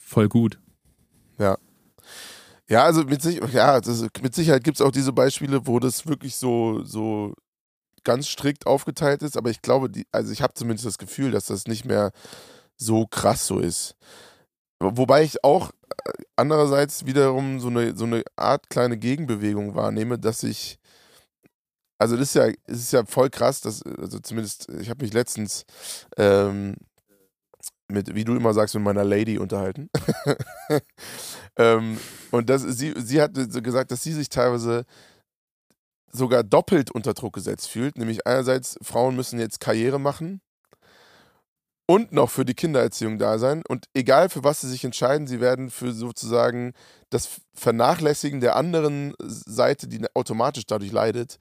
voll 0.00 0.28
gut. 0.28 0.58
Ja. 1.38 1.56
Ja, 2.68 2.84
also 2.84 3.02
mit, 3.02 3.24
ja, 3.52 3.80
das, 3.80 4.06
mit 4.22 4.34
Sicherheit 4.34 4.62
gibt 4.62 4.76
es 4.76 4.80
auch 4.80 4.92
diese 4.92 5.12
Beispiele, 5.12 5.66
wo 5.66 5.80
das 5.80 6.06
wirklich 6.06 6.36
so, 6.36 6.84
so 6.84 7.34
ganz 8.04 8.28
strikt 8.28 8.66
aufgeteilt 8.66 9.22
ist, 9.22 9.36
aber 9.36 9.50
ich 9.50 9.62
glaube, 9.62 9.90
die, 9.90 10.06
also 10.12 10.32
ich 10.32 10.42
habe 10.42 10.54
zumindest 10.54 10.86
das 10.86 10.98
Gefühl, 10.98 11.30
dass 11.30 11.46
das 11.46 11.66
nicht 11.66 11.84
mehr 11.84 12.12
so 12.76 13.06
krass 13.06 13.46
so 13.46 13.58
ist. 13.58 13.96
wobei 14.80 15.22
ich 15.22 15.44
auch 15.44 15.70
äh, 16.04 16.12
andererseits 16.36 17.06
wiederum 17.06 17.60
so 17.60 17.68
eine, 17.68 17.96
so 17.96 18.04
eine 18.04 18.22
Art 18.36 18.70
kleine 18.70 18.96
Gegenbewegung 18.96 19.74
wahrnehme, 19.74 20.18
dass 20.18 20.42
ich, 20.42 20.78
also 21.98 22.16
das 22.16 22.28
ist 22.28 22.34
ja, 22.34 22.48
es 22.66 22.78
ist 22.78 22.92
ja 22.92 23.04
voll 23.04 23.30
krass, 23.30 23.60
dass, 23.60 23.82
also 23.82 24.18
zumindest, 24.20 24.68
ich 24.80 24.88
habe 24.88 25.04
mich 25.04 25.12
letztens 25.12 25.64
ähm, 26.16 26.76
mit, 27.90 28.14
wie 28.14 28.24
du 28.24 28.34
immer 28.34 28.54
sagst, 28.54 28.74
mit 28.74 28.84
meiner 28.84 29.04
Lady 29.04 29.38
unterhalten. 29.38 29.90
ähm, 31.56 31.98
und 32.30 32.48
das, 32.48 32.62
sie, 32.62 32.94
sie 32.96 33.20
hat 33.20 33.34
gesagt, 33.34 33.90
dass 33.90 34.02
sie 34.02 34.12
sich 34.12 34.28
teilweise 34.28 34.84
sogar 36.12 36.42
doppelt 36.42 36.90
unter 36.90 37.14
Druck 37.14 37.34
gesetzt 37.34 37.68
fühlt. 37.68 37.98
Nämlich 37.98 38.26
einerseits, 38.26 38.78
Frauen 38.82 39.16
müssen 39.16 39.38
jetzt 39.38 39.60
Karriere 39.60 39.98
machen 39.98 40.40
und 41.90 42.12
noch 42.12 42.30
für 42.30 42.44
die 42.44 42.54
Kindererziehung 42.54 43.18
da 43.18 43.38
sein. 43.38 43.64
Und 43.68 43.86
egal 43.94 44.28
für 44.28 44.44
was 44.44 44.60
sie 44.60 44.68
sich 44.68 44.84
entscheiden, 44.84 45.26
sie 45.26 45.40
werden 45.40 45.70
für 45.70 45.92
sozusagen 45.92 46.72
das 47.10 47.40
Vernachlässigen 47.54 48.40
der 48.40 48.54
anderen 48.54 49.14
Seite, 49.18 49.88
die 49.88 50.04
automatisch 50.14 50.66
dadurch 50.66 50.92
leidet, 50.92 51.38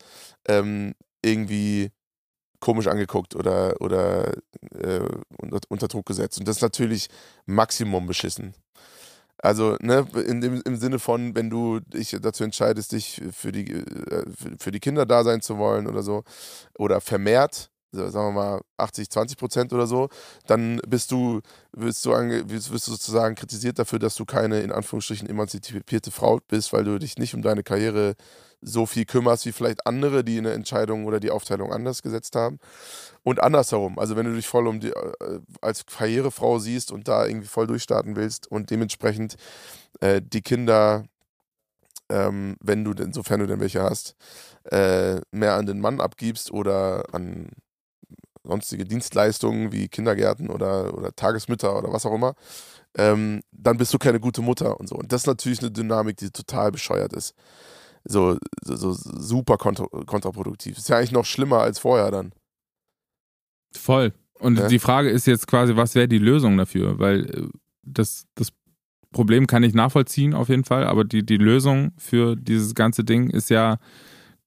ähm, 0.48 0.96
irgendwie 1.24 1.92
komisch 2.60 2.88
angeguckt 2.88 3.36
oder, 3.36 3.80
oder 3.80 4.34
äh, 4.74 5.02
unter, 5.38 5.60
unter, 5.70 5.88
Druck 5.88 6.08
gesetzt. 6.08 6.40
Und 6.40 6.48
das 6.48 6.58
ist 6.58 6.62
natürlich 6.62 7.10
Maximum 7.46 8.08
beschissen. 8.08 8.54
Also, 9.42 9.78
ne, 9.80 10.06
in 10.28 10.42
dem, 10.42 10.62
im 10.66 10.76
Sinne 10.76 11.00
von, 11.00 11.34
wenn 11.36 11.50
du 11.50 11.80
dich 11.80 12.16
dazu 12.22 12.44
entscheidest, 12.44 12.92
dich 12.92 13.22
für 13.32 13.52
die, 13.54 13.72
äh, 13.72 14.26
für 14.60 14.72
die 14.72 14.80
Kinder 14.82 15.06
da 15.06 15.24
sein 15.24 15.42
zu 15.42 15.58
wollen 15.58 15.88
oder 15.88 16.04
so, 16.04 16.24
oder 16.78 17.00
vermehrt, 17.02 17.72
sagen 17.92 18.14
wir 18.14 18.32
mal 18.32 18.62
80, 18.78 19.10
20 19.10 19.38
Prozent 19.38 19.74
oder 19.74 19.88
so, 19.88 20.10
dann 20.48 20.80
bist 20.88 21.12
du, 21.12 21.42
wirst 21.72 22.06
du, 22.06 22.12
wirst 22.12 22.70
du 22.70 22.78
sozusagen 22.78 23.36
kritisiert 23.36 23.80
dafür, 23.80 24.00
dass 24.00 24.16
du 24.16 24.26
keine 24.26 24.62
in 24.62 24.72
Anführungsstrichen 24.72 25.30
emanzipierte 25.30 26.12
Frau 26.12 26.40
bist, 26.48 26.74
weil 26.74 26.84
du 26.84 27.00
dich 27.00 27.18
nicht 27.18 27.34
um 27.34 27.42
deine 27.42 27.64
Karriere 27.64 28.16
so 28.62 28.86
viel 28.86 29.06
kümmerst 29.06 29.46
wie 29.46 29.52
vielleicht 29.52 29.88
andere, 29.88 30.24
die 30.24 30.38
eine 30.38 30.52
Entscheidung 30.52 31.06
oder 31.06 31.20
die 31.20 31.32
Aufteilung 31.32 31.72
anders 31.72 32.02
gesetzt 32.02 32.36
haben. 32.36 32.60
Und 33.24 33.42
andersherum, 33.42 33.98
also 34.00 34.16
wenn 34.16 34.26
du 34.26 34.36
dich 34.36 34.48
voll 34.48 34.68
um 34.68 34.80
die, 34.80 34.90
äh, 34.90 35.40
als 35.62 35.86
Karrierefrau 35.86 36.60
siehst 36.60 36.92
und 36.92 37.08
da 37.08 37.26
irgendwie 37.26 37.48
voll 37.48 37.68
durchstarten 37.68 38.16
willst 38.16 38.48
und 38.52 38.70
dementsprechend 38.70 39.36
äh, 40.02 40.22
die 40.22 40.42
Kinder, 40.42 41.06
ähm, 42.10 42.58
wenn 42.60 42.84
du 42.84 42.94
denn, 42.94 43.14
sofern 43.14 43.40
du 43.40 43.48
denn 43.48 43.60
welche 43.60 43.82
hast, 43.82 44.16
äh, 44.72 45.22
mehr 45.32 45.54
an 45.56 45.66
den 45.66 45.80
Mann 45.80 46.02
abgibst 46.02 46.52
oder 46.52 47.06
an 47.14 47.50
sonstige 48.44 48.86
Dienstleistungen 48.86 49.72
wie 49.72 49.88
Kindergärten 49.88 50.50
oder, 50.50 50.94
oder 50.98 51.16
Tagesmütter 51.16 51.78
oder 51.78 51.92
was 51.92 52.06
auch 52.06 52.14
immer, 52.14 52.36
ähm, 52.98 53.42
dann 53.52 53.78
bist 53.78 53.94
du 53.94 53.98
keine 53.98 54.20
gute 54.20 54.42
Mutter 54.42 54.80
und 54.80 54.88
so. 54.88 54.96
Und 54.96 55.12
das 55.12 55.22
ist 55.22 55.28
natürlich 55.28 55.60
eine 55.60 55.72
Dynamik, 55.72 56.18
die 56.18 56.32
total 56.32 56.72
bescheuert 56.72 57.14
ist. 57.14 57.36
So, 58.04 58.38
so, 58.64 58.76
so 58.76 58.94
super 58.94 59.58
kontra 59.58 59.86
kontraproduktiv. 60.06 60.78
Ist 60.78 60.90
ja 60.90 60.98
eigentlich 60.98 61.12
noch 61.12 61.26
schlimmer 61.26 61.60
als 61.60 61.80
vorher 61.80 62.12
dann. 62.12 62.32
Voll. 63.76 64.14
Und 64.40 64.58
ja? 64.58 64.68
die 64.68 64.80
Frage 64.80 65.10
ist 65.10 65.28
jetzt 65.28 65.48
quasi, 65.48 65.76
was 65.76 65.96
wäre 65.96 66.08
die 66.08 66.18
Lösung 66.18 66.58
dafür? 66.58 66.98
Weil 66.98 67.26
äh, 67.26 67.48
das, 67.84 68.26
das 68.36 68.50
Problem 69.12 69.48
kann 69.48 69.64
ich 69.64 69.74
nachvollziehen 69.74 70.34
auf 70.34 70.50
jeden 70.50 70.64
Fall, 70.64 70.86
aber 70.86 71.04
die, 71.04 71.26
die 71.26 71.38
Lösung 71.38 71.92
für 71.98 72.36
dieses 72.36 72.76
ganze 72.76 73.04
Ding 73.04 73.30
ist 73.30 73.50
ja, 73.50 73.78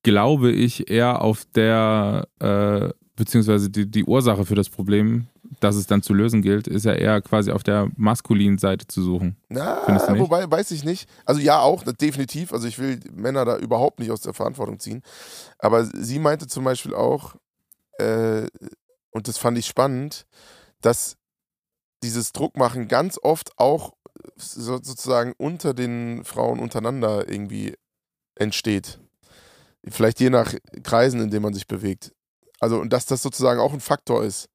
glaube 0.03 0.51
ich, 0.51 0.89
eher 0.89 1.21
auf 1.21 1.43
der 1.53 2.27
äh, 2.39 2.89
beziehungsweise 3.15 3.69
die, 3.69 3.89
die 3.89 4.03
Ursache 4.03 4.45
für 4.45 4.55
das 4.55 4.69
Problem, 4.69 5.27
das 5.59 5.75
es 5.75 5.87
dann 5.87 6.01
zu 6.01 6.13
lösen 6.13 6.41
gilt, 6.41 6.67
ist 6.67 6.85
ja 6.85 6.93
eher 6.93 7.21
quasi 7.21 7.51
auf 7.51 7.63
der 7.63 7.89
maskulinen 7.95 8.57
Seite 8.57 8.87
zu 8.87 9.03
suchen. 9.03 9.37
Na, 9.49 9.81
wobei, 10.19 10.49
weiß 10.49 10.71
ich 10.71 10.83
nicht. 10.83 11.07
Also 11.25 11.41
ja, 11.41 11.59
auch, 11.59 11.83
definitiv. 11.83 12.53
Also 12.53 12.67
ich 12.67 12.79
will 12.79 12.99
Männer 13.13 13.45
da 13.45 13.57
überhaupt 13.57 13.99
nicht 13.99 14.11
aus 14.11 14.21
der 14.21 14.33
Verantwortung 14.33 14.79
ziehen. 14.79 15.03
Aber 15.59 15.85
sie 15.85 16.19
meinte 16.19 16.47
zum 16.47 16.63
Beispiel 16.63 16.95
auch, 16.95 17.35
äh, 17.99 18.47
und 19.11 19.27
das 19.27 19.37
fand 19.37 19.57
ich 19.57 19.67
spannend, 19.67 20.25
dass 20.81 21.17
dieses 22.01 22.31
Druckmachen 22.33 22.87
ganz 22.87 23.19
oft 23.21 23.57
auch 23.57 23.93
so, 24.35 24.77
sozusagen 24.81 25.33
unter 25.37 25.73
den 25.73 26.23
Frauen 26.23 26.59
untereinander 26.59 27.29
irgendwie 27.29 27.75
entsteht. 28.35 28.99
Vielleicht 29.87 30.19
je 30.19 30.29
nach 30.29 30.53
Kreisen, 30.83 31.21
in 31.21 31.29
denen 31.29 31.43
man 31.43 31.53
sich 31.53 31.67
bewegt. 31.67 32.13
Also, 32.63 32.79
und 32.79 32.91
dass 32.93 33.05
das 33.05 33.21
sozusagen 33.21 33.59
auch 33.59 33.73
ein 33.73 33.79
Faktor 33.79 34.23
ist, 34.23 34.49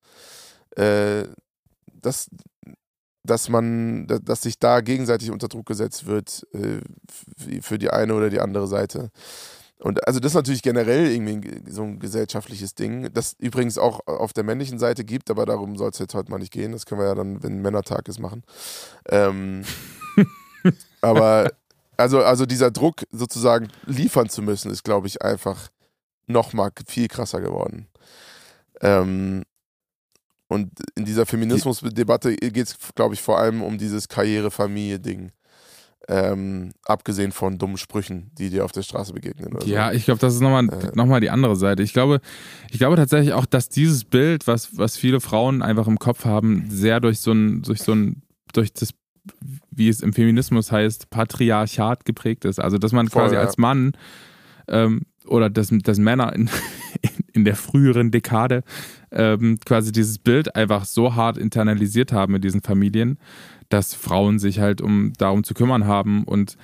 äh, 0.76 1.24
dass, 1.92 2.28
dass 3.22 3.48
man, 3.48 4.06
dass 4.06 4.42
sich 4.42 4.58
da 4.58 4.80
gegenseitig 4.80 5.30
unter 5.30 5.48
Druck 5.48 5.66
gesetzt 5.66 6.06
wird 6.06 6.46
äh, 6.54 6.80
für 7.60 7.78
die 7.78 7.90
eine 7.90 8.14
oder 8.14 8.30
die 8.30 8.40
andere 8.40 8.66
Seite. 8.66 9.10
Und 9.80 10.04
also 10.08 10.18
das 10.18 10.32
ist 10.32 10.36
natürlich 10.36 10.62
generell 10.62 11.10
irgendwie 11.12 11.70
so 11.70 11.82
ein 11.82 12.00
gesellschaftliches 12.00 12.74
Ding, 12.74 13.12
das 13.12 13.34
übrigens 13.38 13.78
auch 13.78 14.00
auf 14.06 14.32
der 14.32 14.42
männlichen 14.42 14.78
Seite 14.78 15.04
gibt, 15.04 15.30
aber 15.30 15.46
darum 15.46 15.76
soll 15.76 15.90
es 15.90 16.00
jetzt 16.00 16.14
heute 16.14 16.32
mal 16.32 16.38
nicht 16.38 16.52
gehen. 16.52 16.72
Das 16.72 16.84
können 16.84 17.00
wir 17.00 17.06
ja 17.06 17.14
dann, 17.14 17.42
wenn 17.44 17.62
Männertag 17.62 18.08
ist, 18.08 18.18
machen. 18.18 18.42
Ähm, 19.08 19.62
aber 21.00 21.52
also, 21.96 22.22
also 22.24 22.46
dieser 22.46 22.70
Druck 22.70 23.04
sozusagen 23.10 23.68
liefern 23.86 24.28
zu 24.28 24.40
müssen, 24.40 24.70
ist, 24.70 24.84
glaube 24.84 25.06
ich, 25.08 25.22
einfach 25.22 25.68
nochmal 26.26 26.70
viel 26.86 27.08
krasser 27.08 27.40
geworden. 27.40 27.88
Ähm, 28.80 29.42
und 30.48 30.70
in 30.94 31.04
dieser 31.04 31.26
Feminismusdebatte 31.26 32.34
geht 32.34 32.56
es, 32.56 32.76
glaube 32.94 33.14
ich, 33.14 33.20
vor 33.20 33.38
allem 33.38 33.62
um 33.62 33.76
dieses 33.76 34.08
Karriere-Familie-Ding. 34.08 35.30
Ähm, 36.10 36.72
abgesehen 36.86 37.32
von 37.32 37.58
dummen 37.58 37.76
Sprüchen, 37.76 38.30
die 38.38 38.48
dir 38.48 38.64
auf 38.64 38.72
der 38.72 38.80
Straße 38.80 39.12
begegnen. 39.12 39.54
ja, 39.66 39.90
so. 39.90 39.94
ich 39.94 40.06
glaube, 40.06 40.20
das 40.20 40.32
ist 40.32 40.40
nochmal 40.40 40.66
äh, 40.70 40.90
noch 40.94 41.20
die 41.20 41.28
andere 41.28 41.54
Seite. 41.54 41.82
Ich 41.82 41.92
glaube, 41.92 42.22
ich 42.70 42.78
glaube 42.78 42.96
tatsächlich 42.96 43.34
auch, 43.34 43.44
dass 43.44 43.68
dieses 43.68 44.04
Bild, 44.04 44.46
was, 44.46 44.78
was 44.78 44.96
viele 44.96 45.20
Frauen 45.20 45.60
einfach 45.60 45.86
im 45.86 45.98
Kopf 45.98 46.24
haben, 46.24 46.64
sehr 46.70 47.00
durch 47.00 47.20
so 47.20 47.32
ein, 47.32 47.60
durch 47.60 47.82
so 47.82 47.92
ein, 47.92 48.22
durch 48.54 48.72
das, 48.72 48.94
wie 49.70 49.90
es 49.90 50.00
im 50.00 50.14
Feminismus 50.14 50.72
heißt, 50.72 51.10
Patriarchat 51.10 52.06
geprägt 52.06 52.46
ist. 52.46 52.58
Also, 52.58 52.78
dass 52.78 52.92
man 52.92 53.08
voll, 53.08 53.24
quasi 53.24 53.34
ja. 53.34 53.42
als 53.42 53.58
Mann 53.58 53.92
ähm, 54.66 55.02
oder 55.26 55.50
dass, 55.50 55.68
dass 55.70 55.98
Männer 55.98 56.32
in, 56.32 56.48
in 57.38 57.44
der 57.44 57.56
früheren 57.56 58.10
Dekade 58.10 58.62
ähm, 59.10 59.58
quasi 59.64 59.92
dieses 59.92 60.18
Bild 60.18 60.54
einfach 60.56 60.84
so 60.84 61.14
hart 61.14 61.38
internalisiert 61.38 62.12
haben 62.12 62.34
in 62.34 62.42
diesen 62.42 62.60
Familien, 62.60 63.18
dass 63.68 63.94
Frauen 63.94 64.38
sich 64.38 64.60
halt 64.60 64.80
um 64.80 65.12
darum 65.18 65.44
zu 65.44 65.54
kümmern 65.54 65.86
haben. 65.86 66.24
Und 66.24 66.56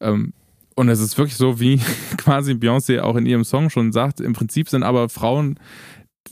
ähm, 0.00 0.32
und 0.74 0.88
es 0.88 1.00
ist 1.00 1.18
wirklich 1.18 1.36
so, 1.36 1.60
wie 1.60 1.80
quasi 2.16 2.52
Beyoncé 2.52 3.00
auch 3.00 3.16
in 3.16 3.26
ihrem 3.26 3.44
Song 3.44 3.68
schon 3.70 3.92
sagt, 3.92 4.20
im 4.20 4.32
Prinzip 4.32 4.68
sind 4.68 4.82
aber 4.82 5.08
Frauen 5.08 5.58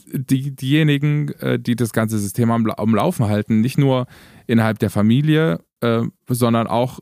die, 0.07 0.55
diejenigen, 0.55 1.29
äh, 1.39 1.59
die 1.59 1.75
das 1.75 1.93
ganze 1.93 2.17
System 2.17 2.51
am, 2.51 2.69
am 2.69 2.95
Laufen 2.95 3.25
halten, 3.25 3.61
nicht 3.61 3.77
nur 3.77 4.07
innerhalb 4.47 4.79
der 4.79 4.89
Familie, 4.89 5.59
äh, 5.81 6.03
sondern 6.27 6.67
auch 6.67 6.99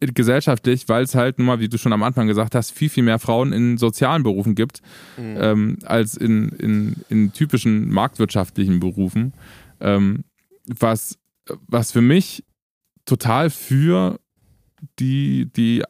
gesellschaftlich, 0.00 0.88
weil 0.88 1.04
es 1.04 1.14
halt 1.14 1.38
nun 1.38 1.46
mal, 1.46 1.60
wie 1.60 1.68
du 1.68 1.78
schon 1.78 1.92
am 1.92 2.02
Anfang 2.02 2.26
gesagt 2.26 2.54
hast, 2.54 2.70
viel, 2.72 2.88
viel 2.88 3.02
mehr 3.02 3.18
Frauen 3.18 3.52
in 3.52 3.76
sozialen 3.78 4.22
Berufen 4.22 4.54
gibt, 4.54 4.80
mhm. 5.16 5.36
ähm, 5.38 5.78
als 5.84 6.16
in, 6.16 6.48
in, 6.50 6.96
in 7.08 7.32
typischen 7.32 7.90
marktwirtschaftlichen 7.90 8.80
Berufen. 8.80 9.34
Ähm, 9.80 10.24
was, 10.66 11.18
was 11.66 11.92
für 11.92 12.00
mich 12.00 12.44
total 13.04 13.50
für 13.50 14.18
die, 14.98 15.50
die, 15.54 15.82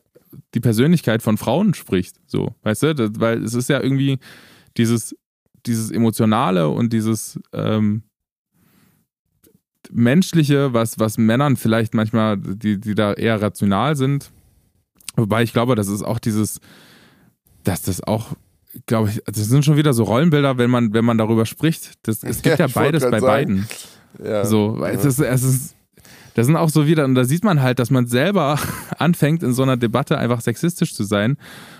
die 0.55 0.61
Persönlichkeit 0.61 1.23
von 1.23 1.39
Frauen 1.39 1.75
spricht. 1.75 2.17
So, 2.27 2.55
weißt 2.63 2.83
du? 2.83 2.95
Das, 2.95 3.11
weil 3.15 3.43
es 3.43 3.55
ist 3.55 3.69
ja 3.69 3.81
irgendwie 3.81 4.19
dieses, 4.77 5.15
dieses 5.67 5.91
Emotionale 5.91 6.69
und 6.69 6.93
dieses 6.93 7.39
ähm, 7.53 8.03
Menschliche, 9.93 10.73
was, 10.73 10.99
was 10.99 11.19
Männern 11.19 11.57
vielleicht 11.57 11.95
manchmal, 11.95 12.37
die, 12.39 12.79
die 12.79 12.95
da 12.95 13.13
eher 13.13 13.41
rational 13.41 13.97
sind. 13.97 14.31
Wobei 15.17 15.43
ich 15.43 15.53
glaube, 15.53 15.75
das 15.75 15.89
ist 15.89 16.03
auch 16.03 16.19
dieses, 16.19 16.61
dass 17.65 17.83
das 17.83 18.03
auch, 18.03 18.29
glaube 18.87 19.11
ich, 19.11 19.23
das 19.27 19.37
sind 19.37 19.65
schon 19.65 19.77
wieder 19.77 19.93
so 19.93 20.05
Rollenbilder, 20.05 20.59
wenn 20.59 20.71
man, 20.71 20.93
wenn 20.93 21.05
man 21.05 21.19
darüber 21.19 21.47
spricht. 21.47 21.95
Das, 22.03 22.23
es 22.23 22.43
gibt 22.43 22.59
ja, 22.59 22.67
ja 22.67 22.73
beides 22.73 23.03
bei 23.03 23.21
sagen. 23.21 23.23
beiden. 23.23 23.69
Ja. 24.25 24.45
So, 24.45 24.79
ja. 24.81 24.89
Es, 24.89 25.05
ist, 25.05 25.19
es 25.19 25.43
ist, 25.43 25.75
das 26.35 26.47
sind 26.47 26.57
auch 26.57 26.71
so 26.71 26.87
wieder, 26.87 27.05
und 27.05 27.15
da 27.15 27.25
sieht 27.25 27.45
man 27.45 27.61
halt, 27.61 27.79
dass 27.79 27.91
man 27.91 28.07
selber 28.07 28.59
anfängt, 28.99 29.43
in 29.43 29.53
so 29.53 29.63
einer 29.63 29.77
Debatte 29.77 30.19
einfach 30.19 30.41
sexistisch 30.41 30.95
zu 30.95 31.05
sein. 31.05 31.37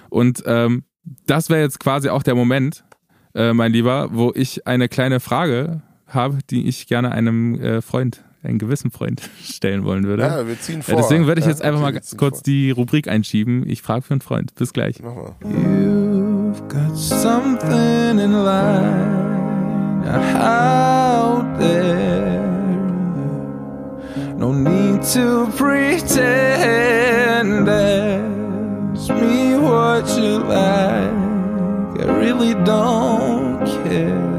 Und 0.09 0.43
ähm, 0.47 0.85
das 1.27 1.49
wäre 1.49 1.61
jetzt 1.61 1.81
quasi 1.81 2.09
auch 2.09 2.23
der 2.23 2.35
Moment, 2.35 2.85
äh, 3.35 3.53
mein 3.53 3.73
Lieber, 3.73 4.09
wo 4.13 4.33
ich 4.35 4.67
eine 4.67 4.89
kleine 4.89 5.21
Frage 5.21 5.83
habe, 6.11 6.39
die 6.51 6.69
ich 6.69 6.87
gerne 6.87 7.13
einem 7.13 7.61
äh, 7.61 7.81
Freund, 7.83 8.23
einen 8.43 8.59
gewissen 8.59 8.91
Freund 8.91 9.23
stellen 9.43 9.85
wollen 9.85 10.05
würde. 10.05 10.23
Ja, 10.23 10.47
wir 10.47 10.59
ziehen 10.59 10.83
vor. 10.83 10.95
Ja, 10.95 11.01
deswegen 11.03 11.27
würde 11.27 11.41
ich 11.41 11.47
jetzt 11.47 11.63
einfach 11.63 11.81
mal 11.81 11.93
kurz 11.93 12.39
vor. 12.39 12.43
die 12.47 12.71
Rubrik 12.71 13.09
einschieben. 13.09 13.69
Ich 13.69 13.83
frage 13.83 14.03
für 14.03 14.15
einen 14.15 14.21
Freund. 14.21 14.55
Bis 14.55 14.73
gleich. 14.73 14.97
You've 14.99 16.69
got 16.69 16.97
something 16.97 18.19
in 18.19 18.33
line 18.33 19.21
out 20.37 21.59
there. 21.59 22.41
No 24.37 24.53
No 24.53 24.53
need 24.53 25.03
to 25.13 25.47
pretend. 25.57 26.71
Ask 27.69 29.11
me 29.11 29.57
what 29.59 30.09
you 30.19 30.39
like. 30.39 31.11
I 32.01 32.05
really 32.19 32.55
don't 32.65 33.65
care. 33.67 34.30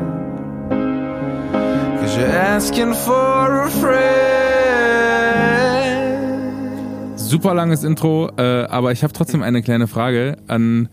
Asking 2.41 2.93
for 2.95 3.65
a 3.65 3.69
friend. 3.69 4.01
Super 7.19 7.53
langes 7.53 7.83
Intro, 7.83 8.31
äh, 8.35 8.63
aber 8.63 8.91
ich 8.91 9.03
habe 9.03 9.13
trotzdem 9.13 9.43
eine 9.43 9.61
kleine 9.61 9.85
Frage 9.87 10.37
an, 10.47 10.89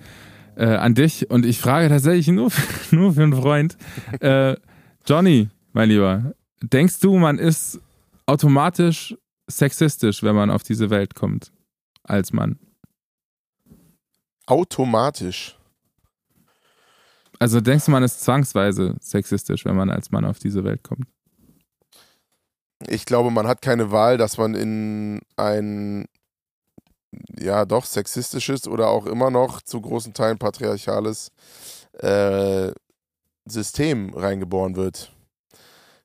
äh, 0.56 0.66
an 0.66 0.94
dich 0.94 1.30
und 1.30 1.46
ich 1.46 1.58
frage 1.58 1.88
tatsächlich 1.88 2.28
nur, 2.28 2.52
nur 2.90 3.14
für 3.14 3.22
einen 3.22 3.32
Freund. 3.32 3.78
Äh, 4.20 4.56
Johnny, 5.06 5.48
mein 5.72 5.88
Lieber, 5.88 6.34
denkst 6.62 7.00
du, 7.00 7.16
man 7.16 7.38
ist 7.38 7.80
automatisch 8.26 9.16
sexistisch, 9.46 10.22
wenn 10.22 10.37
man 10.37 10.50
auf 10.50 10.62
diese 10.64 10.90
Welt 10.90 11.14
kommt 11.14 11.50
als 12.02 12.34
Mann? 12.34 12.58
Automatisch. 14.44 15.56
Also 17.38 17.62
denkst 17.62 17.87
du, 17.87 17.90
man 17.90 18.02
ist 18.02 18.20
zwangsweise 18.20 18.96
sexistisch, 19.00 19.64
wenn 19.64 19.76
man 19.76 19.88
als 19.88 20.11
Mann 20.11 20.26
auf 20.26 20.38
diese 20.38 20.62
Welt 20.62 20.82
kommt? 20.82 21.06
Ich 22.86 23.04
glaube, 23.06 23.30
man 23.30 23.46
hat 23.46 23.60
keine 23.62 23.90
Wahl, 23.90 24.18
dass 24.18 24.38
man 24.38 24.54
in 24.54 25.20
ein 25.36 26.06
ja 27.38 27.64
doch 27.64 27.84
sexistisches 27.84 28.68
oder 28.68 28.88
auch 28.88 29.06
immer 29.06 29.30
noch 29.30 29.62
zu 29.62 29.80
großen 29.80 30.14
Teilen 30.14 30.38
patriarchales 30.38 31.32
äh, 31.94 32.70
System 33.46 34.12
reingeboren 34.14 34.76
wird. 34.76 35.12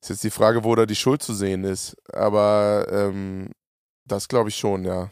Ist 0.01 0.09
jetzt 0.09 0.23
die 0.23 0.31
Frage, 0.31 0.63
wo 0.63 0.73
da 0.75 0.86
die 0.86 0.95
Schuld 0.95 1.21
zu 1.21 1.33
sehen 1.33 1.63
ist. 1.63 1.95
Aber 2.12 2.88
ähm, 2.89 3.51
das 4.05 4.27
glaube 4.27 4.49
ich 4.49 4.55
schon, 4.55 4.86
ja. 4.86 5.12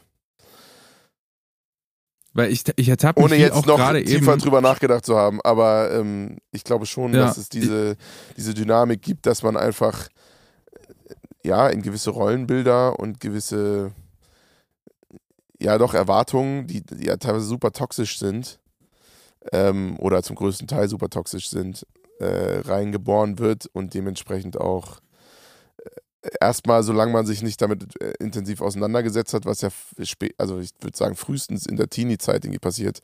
Weil 2.34 2.50
ich, 2.50 2.64
ich 2.76 2.88
ertappe 2.88 3.20
mich 3.20 3.30
Ohne 3.30 3.38
jetzt 3.40 3.52
auch 3.54 3.66
noch 3.66 3.76
tiefer 3.92 4.32
eben. 4.32 4.38
drüber 4.40 4.60
nachgedacht 4.62 5.04
zu 5.04 5.16
haben. 5.16 5.40
Aber 5.42 5.90
ähm, 5.92 6.38
ich 6.50 6.64
glaube 6.64 6.86
schon, 6.86 7.12
Ja. 7.14 7.26
dass 7.26 7.36
es 7.36 7.50
diese, 7.50 7.96
diese 8.36 8.54
Dynamik 8.54 9.02
gibt, 9.02 9.26
dass 9.26 9.42
man 9.42 9.56
einfach 9.56 10.08
ja 11.44 11.68
in 11.68 11.82
gewisse 11.82 12.10
Rollenbilder 12.10 12.98
und 12.98 13.20
gewisse 13.20 13.92
ja 15.60 15.78
doch 15.78 15.94
Erwartungen, 15.94 16.66
die, 16.66 16.82
die 16.84 17.06
ja 17.06 17.16
teilweise 17.16 17.46
super 17.46 17.72
toxisch 17.72 18.18
sind 18.18 18.58
ähm, 19.52 19.96
oder 19.98 20.22
zum 20.22 20.36
größten 20.36 20.68
Teil 20.68 20.88
super 20.88 21.08
toxisch 21.08 21.48
sind, 21.48 21.86
äh, 22.18 22.60
reingeboren 22.64 23.38
wird 23.38 23.66
und 23.72 23.94
dementsprechend 23.94 24.60
auch 24.60 24.98
äh, 25.78 26.30
erstmal, 26.40 26.82
solange 26.82 27.12
man 27.12 27.26
sich 27.26 27.42
nicht 27.42 27.60
damit 27.60 28.00
äh, 28.00 28.12
intensiv 28.20 28.60
auseinandergesetzt 28.60 29.34
hat, 29.34 29.44
was 29.44 29.60
ja, 29.60 29.70
also 30.38 30.58
ich 30.58 30.70
würde 30.80 30.96
sagen, 30.96 31.16
frühestens 31.16 31.66
in 31.66 31.76
der 31.76 31.88
Teenie-Zeit 31.88 32.44
irgendwie 32.44 32.60
passiert, 32.60 33.00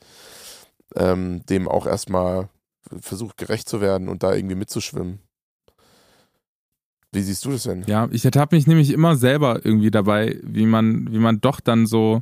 ähm, 0.95 1.45
dem 1.47 1.67
auch 1.67 1.85
erstmal 1.85 2.49
versucht 3.01 3.37
gerecht 3.37 3.69
zu 3.69 3.81
werden 3.81 4.09
und 4.09 4.23
da 4.23 4.33
irgendwie 4.33 4.55
mitzuschwimmen. 4.55 5.19
Wie 7.11 7.21
siehst 7.21 7.43
du 7.45 7.51
das 7.51 7.63
denn? 7.63 7.83
Ja, 7.87 8.07
ich 8.11 8.23
ertappe 8.23 8.55
mich 8.55 8.67
nämlich 8.67 8.91
immer 8.93 9.15
selber 9.15 9.61
irgendwie 9.65 9.89
dabei, 9.91 10.39
wie 10.43 10.65
man, 10.65 11.11
wie 11.11 11.17
man 11.19 11.41
doch 11.41 11.59
dann 11.59 11.85
so 11.87 12.21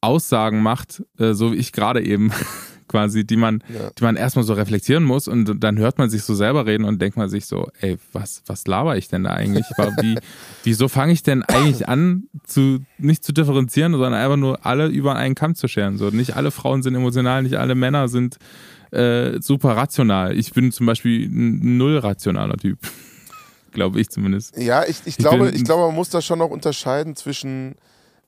Aussagen 0.00 0.62
macht, 0.62 1.02
äh, 1.18 1.32
so 1.34 1.52
wie 1.52 1.56
ich 1.56 1.72
gerade 1.72 2.04
eben 2.04 2.30
quasi, 2.88 3.24
die 3.24 3.36
man, 3.36 3.64
Ja. 3.72 3.90
die 3.98 4.04
man 4.04 4.16
erstmal 4.16 4.44
so 4.44 4.52
reflektieren 4.52 5.02
muss 5.04 5.28
und 5.28 5.62
dann 5.64 5.78
hört 5.78 5.96
man 5.98 6.10
sich 6.10 6.22
so 6.24 6.34
selber 6.34 6.66
reden 6.66 6.84
und 6.84 7.00
denkt 7.00 7.16
man 7.16 7.28
sich 7.30 7.46
so, 7.46 7.68
ey, 7.80 7.96
was, 8.12 8.42
was 8.46 8.66
laber 8.66 8.96
ich 8.98 9.08
denn 9.08 9.24
da 9.24 9.30
eigentlich? 9.30 9.64
Wie, 10.02 10.16
wieso 10.64 10.88
fange 10.88 11.12
ich 11.12 11.22
denn 11.22 11.42
eigentlich 11.44 11.88
an, 11.88 12.24
zu, 12.44 12.80
nicht 12.98 13.24
zu 13.24 13.32
differenzieren, 13.32 13.92
sondern 13.92 14.12
einfach 14.14 14.36
nur 14.36 14.66
alle 14.66 14.88
über 14.88 15.16
einen 15.16 15.34
Kamm 15.34 15.54
zu 15.54 15.66
scheren? 15.68 15.96
So, 15.96 16.10
nicht 16.10 16.36
alle 16.36 16.50
Frauen 16.50 16.82
sind 16.82 16.94
emotional, 16.94 17.42
nicht 17.42 17.56
alle 17.56 17.74
Männer 17.74 18.08
sind 18.08 18.36
äh, 18.90 19.40
super 19.40 19.70
rational. 19.76 20.36
Ich 20.36 20.52
bin 20.52 20.70
zum 20.70 20.86
Beispiel 20.86 21.26
ein 21.28 21.78
null 21.78 21.96
rationaler 21.98 22.58
Typ. 22.58 22.78
Glaube 23.74 24.00
ich 24.00 24.08
zumindest. 24.08 24.56
Ja, 24.56 24.84
ich, 24.84 25.00
ich, 25.00 25.06
Ich 25.06 25.16
glaube, 25.18 25.50
ich 25.50 25.64
glaube, 25.64 25.86
man 25.86 25.94
muss 25.94 26.08
da 26.08 26.22
schon 26.22 26.38
noch 26.38 26.50
unterscheiden 26.50 27.16
zwischen 27.16 27.74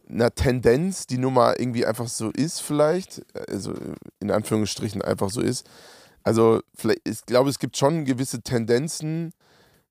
einer 0.08 0.34
Tendenz, 0.34 1.06
die 1.06 1.18
nun 1.18 1.34
mal 1.34 1.54
irgendwie 1.58 1.86
einfach 1.86 2.08
so 2.08 2.30
ist, 2.30 2.60
vielleicht, 2.60 3.22
also 3.48 3.72
in 4.20 4.30
Anführungsstrichen 4.30 5.02
einfach 5.02 5.30
so 5.30 5.40
ist. 5.40 5.66
Also, 6.22 6.60
vielleicht, 6.74 7.08
ich 7.08 7.24
glaube, 7.26 7.48
es 7.48 7.58
gibt 7.58 7.76
schon 7.76 8.04
gewisse 8.04 8.42
Tendenzen, 8.42 9.32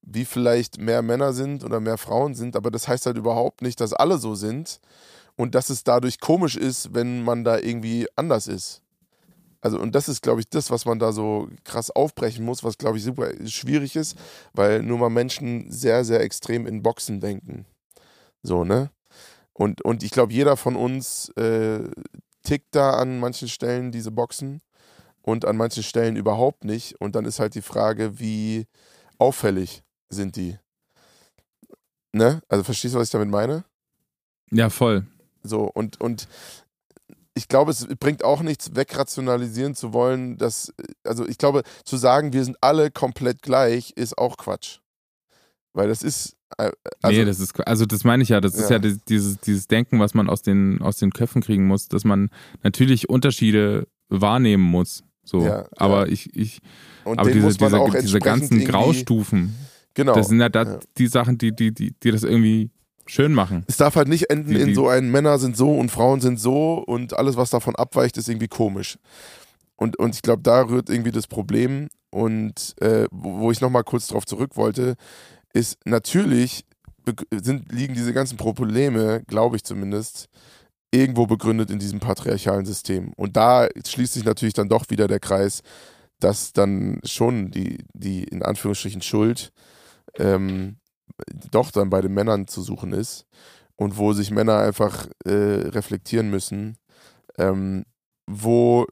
wie 0.01 0.25
vielleicht 0.25 0.77
mehr 0.77 1.01
Männer 1.01 1.33
sind 1.33 1.63
oder 1.63 1.79
mehr 1.79 1.97
Frauen 1.97 2.35
sind, 2.35 2.55
aber 2.55 2.69
das 2.69 2.87
heißt 2.87 3.05
halt 3.05 3.17
überhaupt 3.17 3.61
nicht, 3.61 3.79
dass 3.81 3.93
alle 3.93 4.17
so 4.17 4.35
sind 4.35 4.79
und 5.35 5.55
dass 5.55 5.69
es 5.69 5.83
dadurch 5.83 6.19
komisch 6.19 6.57
ist, 6.57 6.93
wenn 6.93 7.23
man 7.23 7.43
da 7.43 7.57
irgendwie 7.57 8.07
anders 8.15 8.47
ist. 8.47 8.81
Also, 9.65 9.79
und 9.79 9.95
das 9.95 10.07
ist, 10.07 10.21
glaube 10.21 10.41
ich, 10.41 10.47
das, 10.47 10.69
was 10.69 10.85
man 10.85 10.99
da 10.99 11.11
so 11.11 11.49
krass 11.63 11.89
aufbrechen 11.89 12.45
muss, 12.45 12.63
was, 12.63 12.77
glaube 12.77 12.99
ich, 12.99 13.03
super 13.03 13.31
schwierig 13.47 13.95
ist, 13.95 14.15
weil 14.53 14.83
nur 14.83 14.99
mal 14.99 15.09
Menschen 15.09 15.71
sehr, 15.71 16.05
sehr 16.05 16.21
extrem 16.21 16.67
in 16.67 16.83
Boxen 16.83 17.19
denken. 17.19 17.65
So, 18.43 18.63
ne? 18.63 18.91
Und, 19.53 19.81
und 19.81 20.03
ich 20.03 20.11
glaube, 20.11 20.33
jeder 20.33 20.55
von 20.55 20.75
uns 20.75 21.29
äh, 21.29 21.79
tickt 22.43 22.75
da 22.75 22.91
an 22.91 23.19
manchen 23.19 23.47
Stellen 23.47 23.91
diese 23.91 24.11
Boxen 24.11 24.61
und 25.23 25.45
an 25.45 25.57
manchen 25.57 25.81
Stellen 25.81 26.15
überhaupt 26.15 26.63
nicht. 26.63 27.01
Und 27.01 27.15
dann 27.15 27.25
ist 27.25 27.39
halt 27.39 27.55
die 27.55 27.63
Frage, 27.63 28.19
wie 28.19 28.67
auffällig 29.17 29.81
sind 30.09 30.35
die? 30.35 30.59
Ne? 32.13 32.43
Also 32.49 32.63
verstehst 32.63 32.93
du, 32.93 32.99
was 32.99 33.07
ich 33.07 33.11
damit 33.13 33.29
meine? 33.29 33.65
Ja, 34.51 34.69
voll. 34.69 35.07
So, 35.41 35.63
und, 35.63 35.99
und 35.99 36.27
ich 37.35 37.47
glaube, 37.47 37.71
es 37.71 37.85
bringt 37.99 38.23
auch 38.23 38.41
nichts, 38.41 38.75
wegrationalisieren 38.75 39.75
zu 39.75 39.93
wollen, 39.93 40.37
dass, 40.37 40.73
also 41.03 41.27
ich 41.27 41.37
glaube, 41.37 41.63
zu 41.83 41.97
sagen, 41.97 42.33
wir 42.33 42.43
sind 42.43 42.57
alle 42.61 42.91
komplett 42.91 43.41
gleich, 43.41 43.91
ist 43.95 44.17
auch 44.17 44.37
Quatsch. 44.37 44.79
Weil 45.73 45.89
das 45.89 46.01
ist, 46.03 46.37
äh, 46.57 46.71
also, 47.01 47.19
nee, 47.19 47.25
das 47.25 47.39
ist, 47.41 47.59
also 47.67 47.85
das 47.85 48.05
meine 48.05 48.23
ich 48.23 48.29
ja, 48.29 48.39
das 48.39 48.55
ist 48.55 48.69
Ja. 48.69 48.77
ja 48.77 48.79
die- 48.79 48.97
dieses, 49.09 49.37
dieses 49.41 49.67
Denken, 49.67 49.99
was 49.99 50.13
man 50.13 50.29
aus 50.29 50.41
den, 50.41 50.81
aus 50.81 50.97
den 50.97 51.11
Köpfen 51.11 51.41
kriegen 51.41 51.67
muss, 51.67 51.87
dass 51.89 52.05
man 52.05 52.29
natürlich 52.63 53.09
Unterschiede 53.09 53.87
wahrnehmen 54.07 54.63
muss. 54.63 55.03
So. 55.25 55.43
Ja, 55.43 55.65
aber 55.75 56.05
ja. 56.07 56.13
ich, 56.13 56.33
ich, 56.35 56.59
und 57.03 57.19
aber 57.19 57.29
diese, 57.31 57.49
diese, 57.49 57.89
diese 58.01 58.19
ganzen 58.19 58.63
Graustufen, 58.63 59.55
Genau. 59.95 60.13
das 60.13 60.27
sind 60.27 60.39
ja, 60.39 60.49
da, 60.49 60.63
Ja. 60.63 60.79
die 60.97 61.07
Sachen, 61.07 61.37
die, 61.37 61.53
die, 61.53 61.73
die, 61.73 61.93
die 62.01 62.11
das 62.11 62.23
irgendwie 62.23 62.69
schön 63.07 63.33
machen. 63.33 63.63
Es 63.67 63.77
darf 63.77 63.95
halt 63.95 64.07
nicht 64.07 64.29
enden 64.29 64.51
Die- 64.53 64.59
in 64.61 64.75
so 64.75 64.87
ein 64.87 65.11
Männer 65.11 65.37
sind 65.39 65.55
so 65.55 65.71
und 65.77 65.89
Frauen 65.91 66.21
sind 66.21 66.39
so 66.39 66.75
und 66.85 67.13
alles, 67.17 67.37
was 67.37 67.49
davon 67.49 67.75
abweicht, 67.75 68.17
ist 68.17 68.27
irgendwie 68.29 68.47
komisch. 68.47 68.97
Und, 69.75 69.97
und 69.99 70.15
ich 70.15 70.21
glaube, 70.21 70.41
da 70.41 70.61
rührt 70.61 70.89
irgendwie 70.89 71.11
das 71.11 71.27
Problem. 71.27 71.89
Und 72.09 72.75
äh, 72.81 73.07
wo, 73.11 73.51
ich 73.51 73.59
nochmal 73.59 73.83
kurz 73.83 74.07
drauf 74.07 74.25
zurück 74.25 74.55
wollte, 74.55 74.95
ist 75.53 75.77
natürlich 75.85 76.63
sind, 77.31 77.71
liegen 77.71 77.93
diese 77.93 78.13
ganzen 78.13 78.37
Probleme, 78.37 79.21
glaube 79.27 79.57
ich 79.57 79.63
zumindest, 79.63 80.27
irgendwo 80.91 81.27
begründet 81.27 81.69
in 81.69 81.77
diesem 81.77 81.99
patriarchalen 81.99 82.65
System. 82.65 83.11
Und 83.17 83.35
da 83.35 83.67
schließt 83.85 84.13
sich 84.13 84.23
natürlich 84.23 84.53
dann 84.53 84.69
doch 84.69 84.89
wieder 84.89 85.07
der 85.07 85.19
Kreis, 85.19 85.61
dass 86.19 86.53
dann 86.53 87.01
schon 87.03 87.51
die, 87.51 87.83
die 87.93 88.23
in 88.23 88.41
Anführungsstrichen 88.41 89.01
Schuld 89.01 89.51
ähm, 90.17 90.77
doch 91.51 91.71
dann 91.71 91.89
bei 91.89 92.01
den 92.01 92.13
Männern 92.13 92.47
zu 92.47 92.61
suchen 92.61 92.93
ist 92.93 93.25
und 93.75 93.97
wo 93.97 94.13
sich 94.13 94.31
Männer 94.31 94.59
einfach 94.59 95.07
äh, 95.25 95.31
reflektieren 95.31 96.29
müssen, 96.29 96.77
ähm, 97.37 97.85
wo 98.27 98.85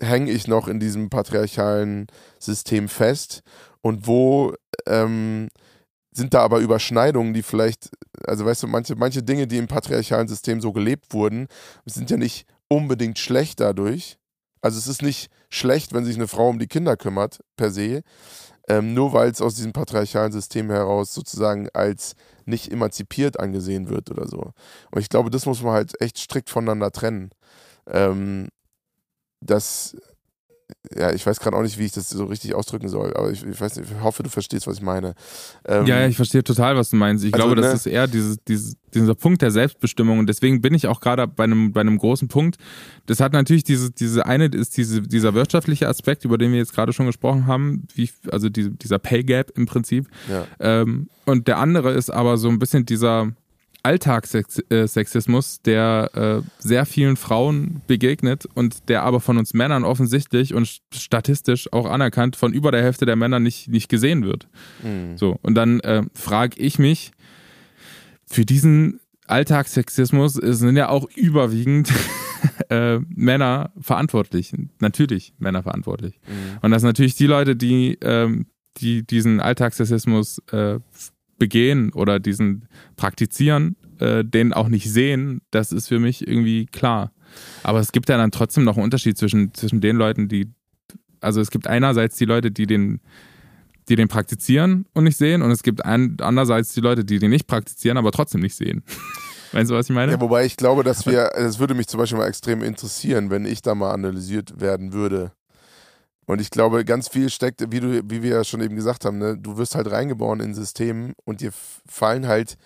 hänge 0.00 0.30
ich 0.30 0.48
noch 0.48 0.68
in 0.68 0.80
diesem 0.80 1.10
patriarchalen 1.10 2.06
System 2.38 2.88
fest 2.88 3.42
und 3.82 4.06
wo 4.06 4.54
ähm, 4.86 5.48
sind 6.14 6.34
da 6.34 6.40
aber 6.40 6.58
Überschneidungen, 6.58 7.32
die 7.32 7.42
vielleicht, 7.42 7.90
also 8.26 8.44
weißt 8.44 8.64
du, 8.64 8.66
manche, 8.66 8.96
manche 8.96 9.22
Dinge, 9.22 9.46
die 9.46 9.58
im 9.58 9.68
patriarchalen 9.68 10.28
System 10.28 10.60
so 10.60 10.72
gelebt 10.72 11.14
wurden, 11.14 11.48
sind 11.86 12.10
ja 12.10 12.16
nicht 12.16 12.46
unbedingt 12.68 13.18
schlecht 13.18 13.60
dadurch. 13.60 14.18
Also 14.60 14.78
es 14.78 14.86
ist 14.86 15.02
nicht 15.02 15.30
schlecht, 15.48 15.92
wenn 15.92 16.04
sich 16.04 16.16
eine 16.16 16.28
Frau 16.28 16.48
um 16.48 16.58
die 16.58 16.68
Kinder 16.68 16.96
kümmert, 16.96 17.40
per 17.56 17.70
se, 17.70 18.02
ähm, 18.72 18.94
nur 18.94 19.12
weil 19.12 19.30
es 19.30 19.42
aus 19.42 19.54
diesem 19.54 19.72
patriarchalen 19.72 20.32
System 20.32 20.70
heraus 20.70 21.12
sozusagen 21.12 21.68
als 21.74 22.14
nicht 22.46 22.72
emanzipiert 22.72 23.38
angesehen 23.38 23.90
wird 23.90 24.10
oder 24.10 24.26
so. 24.26 24.52
Und 24.90 25.00
ich 25.00 25.10
glaube, 25.10 25.30
das 25.30 25.44
muss 25.44 25.62
man 25.62 25.74
halt 25.74 26.00
echt 26.00 26.16
strikt 26.16 26.48
voneinander 26.48 26.90
trennen. 26.90 27.30
Ähm, 27.86 28.48
dass 29.40 29.96
ja, 30.96 31.12
ich 31.12 31.26
weiß 31.26 31.40
gerade 31.40 31.56
auch 31.56 31.62
nicht, 31.62 31.78
wie 31.78 31.84
ich 31.84 31.92
das 31.92 32.08
so 32.08 32.24
richtig 32.24 32.54
ausdrücken 32.54 32.88
soll, 32.88 33.14
aber 33.14 33.30
ich, 33.30 33.44
ich 33.44 33.60
weiß 33.60 33.76
nicht, 33.76 33.90
ich 33.90 34.02
hoffe, 34.02 34.22
du 34.22 34.30
verstehst, 34.30 34.66
was 34.66 34.76
ich 34.76 34.82
meine. 34.82 35.14
Ähm, 35.64 35.86
ja, 35.86 36.00
ja, 36.00 36.06
ich 36.06 36.16
verstehe 36.16 36.44
total, 36.44 36.76
was 36.76 36.90
du 36.90 36.96
meinst. 36.96 37.24
Ich 37.24 37.32
also, 37.34 37.46
glaube, 37.46 37.60
das 37.60 37.70
ne? 37.70 37.76
ist 37.76 37.86
eher 37.86 38.06
dieses, 38.06 38.38
dieses, 38.44 38.76
dieser 38.94 39.14
Punkt 39.14 39.42
der 39.42 39.50
Selbstbestimmung 39.50 40.18
und 40.18 40.28
deswegen 40.28 40.60
bin 40.60 40.74
ich 40.74 40.86
auch 40.86 41.00
gerade 41.00 41.26
bei 41.26 41.44
einem, 41.44 41.72
bei 41.72 41.80
einem 41.80 41.98
großen 41.98 42.28
Punkt. 42.28 42.56
Das 43.06 43.20
hat 43.20 43.32
natürlich 43.32 43.64
diese, 43.64 43.90
diese 43.90 44.26
eine 44.26 44.46
ist 44.46 44.76
diese, 44.76 45.02
dieser 45.02 45.34
wirtschaftliche 45.34 45.88
Aspekt, 45.88 46.24
über 46.24 46.38
den 46.38 46.52
wir 46.52 46.58
jetzt 46.58 46.74
gerade 46.74 46.92
schon 46.92 47.06
gesprochen 47.06 47.46
haben, 47.46 47.86
wie, 47.94 48.10
also 48.30 48.48
die, 48.48 48.70
dieser 48.70 48.98
Pay 48.98 49.24
Gap 49.24 49.52
im 49.56 49.66
Prinzip. 49.66 50.08
Ja. 50.28 50.46
Ähm, 50.60 51.08
und 51.24 51.48
der 51.48 51.58
andere 51.58 51.92
ist 51.92 52.10
aber 52.10 52.36
so 52.36 52.48
ein 52.48 52.58
bisschen 52.58 52.84
dieser, 52.84 53.32
Alltagssexismus, 53.82 55.62
der 55.62 56.10
äh, 56.14 56.48
sehr 56.58 56.86
vielen 56.86 57.16
Frauen 57.16 57.82
begegnet 57.86 58.46
und 58.54 58.88
der 58.88 59.02
aber 59.02 59.20
von 59.20 59.38
uns 59.38 59.54
Männern 59.54 59.84
offensichtlich 59.84 60.54
und 60.54 60.80
statistisch 60.94 61.72
auch 61.72 61.86
anerkannt 61.86 62.36
von 62.36 62.52
über 62.52 62.70
der 62.70 62.82
Hälfte 62.82 63.06
der 63.06 63.16
Männer 63.16 63.40
nicht, 63.40 63.68
nicht 63.68 63.88
gesehen 63.88 64.24
wird. 64.24 64.48
Mhm. 64.82 65.16
So, 65.16 65.38
und 65.42 65.54
dann 65.54 65.80
äh, 65.80 66.02
frage 66.14 66.60
ich 66.60 66.78
mich, 66.78 67.10
für 68.24 68.44
diesen 68.44 69.00
Alltagssexismus 69.26 70.34
sind 70.34 70.76
ja 70.76 70.88
auch 70.88 71.08
überwiegend 71.14 71.92
äh, 72.70 72.98
Männer 73.08 73.72
verantwortlich. 73.80 74.52
Natürlich 74.78 75.34
Männer 75.38 75.62
verantwortlich. 75.62 76.20
Mhm. 76.26 76.58
Und 76.62 76.70
das 76.70 76.82
sind 76.82 76.88
natürlich 76.88 77.16
die 77.16 77.26
Leute, 77.26 77.56
die, 77.56 77.98
ähm, 78.00 78.46
die 78.78 79.06
diesen 79.06 79.40
Alltagssexismus 79.40 80.38
äh, 80.52 80.78
begehen 81.42 81.92
oder 81.92 82.20
diesen 82.20 82.68
praktizieren, 82.94 83.74
äh, 83.98 84.24
den 84.24 84.52
auch 84.52 84.68
nicht 84.68 84.88
sehen, 84.88 85.40
das 85.50 85.72
ist 85.72 85.88
für 85.88 85.98
mich 85.98 86.24
irgendwie 86.24 86.66
klar. 86.66 87.10
Aber 87.64 87.80
es 87.80 87.90
gibt 87.90 88.08
ja 88.08 88.16
dann 88.16 88.30
trotzdem 88.30 88.62
noch 88.62 88.76
einen 88.76 88.84
Unterschied 88.84 89.18
zwischen, 89.18 89.52
zwischen 89.52 89.80
den 89.80 89.96
Leuten, 89.96 90.28
die, 90.28 90.52
also 91.20 91.40
es 91.40 91.50
gibt 91.50 91.66
einerseits 91.66 92.16
die 92.16 92.26
Leute, 92.26 92.52
die 92.52 92.68
den, 92.68 93.00
die 93.88 93.96
den 93.96 94.06
praktizieren 94.06 94.86
und 94.92 95.02
nicht 95.02 95.16
sehen, 95.16 95.42
und 95.42 95.50
es 95.50 95.64
gibt 95.64 95.84
ein, 95.84 96.16
andererseits 96.20 96.74
die 96.74 96.80
Leute, 96.80 97.04
die 97.04 97.18
den 97.18 97.30
nicht 97.30 97.48
praktizieren, 97.48 97.98
aber 97.98 98.12
trotzdem 98.12 98.40
nicht 98.40 98.54
sehen. 98.54 98.84
Weißt 99.50 99.68
du, 99.68 99.74
was 99.74 99.90
ich 99.90 99.94
meine? 99.94 100.12
Ja, 100.12 100.20
wobei 100.20 100.46
ich 100.46 100.56
glaube, 100.56 100.84
dass 100.84 101.06
wir, 101.06 101.28
das 101.34 101.58
würde 101.58 101.74
mich 101.74 101.88
zum 101.88 101.98
Beispiel 101.98 102.18
mal 102.18 102.28
extrem 102.28 102.62
interessieren, 102.62 103.30
wenn 103.30 103.46
ich 103.46 103.62
da 103.62 103.74
mal 103.74 103.90
analysiert 103.90 104.60
werden 104.60 104.92
würde. 104.92 105.32
Und 106.26 106.40
ich 106.40 106.50
glaube, 106.50 106.84
ganz 106.84 107.08
viel 107.08 107.30
steckt, 107.30 107.72
wie, 107.72 107.80
du, 107.80 108.02
wie 108.08 108.22
wir 108.22 108.30
ja 108.30 108.44
schon 108.44 108.60
eben 108.60 108.76
gesagt 108.76 109.04
haben, 109.04 109.18
ne, 109.18 109.36
du 109.36 109.56
wirst 109.58 109.74
halt 109.74 109.90
reingeboren 109.90 110.40
in 110.40 110.54
Systemen 110.54 111.14
und 111.24 111.40
dir 111.40 111.52
fallen 111.86 112.28
halt, 112.28 112.56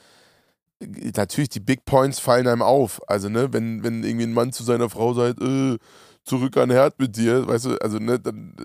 natürlich 0.80 1.48
die 1.48 1.60
Big 1.60 1.84
Points 1.84 2.18
fallen 2.18 2.46
einem 2.46 2.62
auf. 2.62 3.00
Also, 3.08 3.28
ne, 3.28 3.52
wenn, 3.52 3.82
wenn 3.82 4.04
irgendwie 4.04 4.26
ein 4.26 4.34
Mann 4.34 4.52
zu 4.52 4.62
seiner 4.62 4.90
Frau 4.90 5.14
sagt, 5.14 5.40
äh, 5.40 5.78
zurück 6.24 6.56
an 6.56 6.68
den 6.68 6.76
Herd 6.76 6.98
mit 6.98 7.16
dir, 7.16 7.46
weißt 7.46 7.64
du, 7.66 7.76
also, 7.78 7.98
ne, 7.98 8.18
dann, 8.20 8.56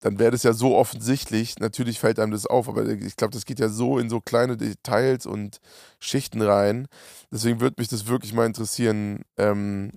dann 0.00 0.18
wäre 0.18 0.30
das 0.30 0.42
ja 0.42 0.52
so 0.54 0.76
offensichtlich. 0.76 1.58
Natürlich 1.58 1.98
fällt 2.00 2.18
einem 2.18 2.32
das 2.32 2.46
auf, 2.46 2.68
aber 2.68 2.86
ich 2.86 3.16
glaube, 3.16 3.32
das 3.34 3.44
geht 3.44 3.60
ja 3.60 3.68
so 3.68 3.98
in 3.98 4.08
so 4.08 4.20
kleine 4.20 4.56
Details 4.56 5.26
und 5.26 5.60
Schichten 5.98 6.40
rein. 6.40 6.88
Deswegen 7.30 7.60
würde 7.60 7.76
mich 7.78 7.88
das 7.88 8.06
wirklich 8.06 8.32
mal 8.32 8.46
interessieren, 8.46 9.22
ähm, 9.36 9.92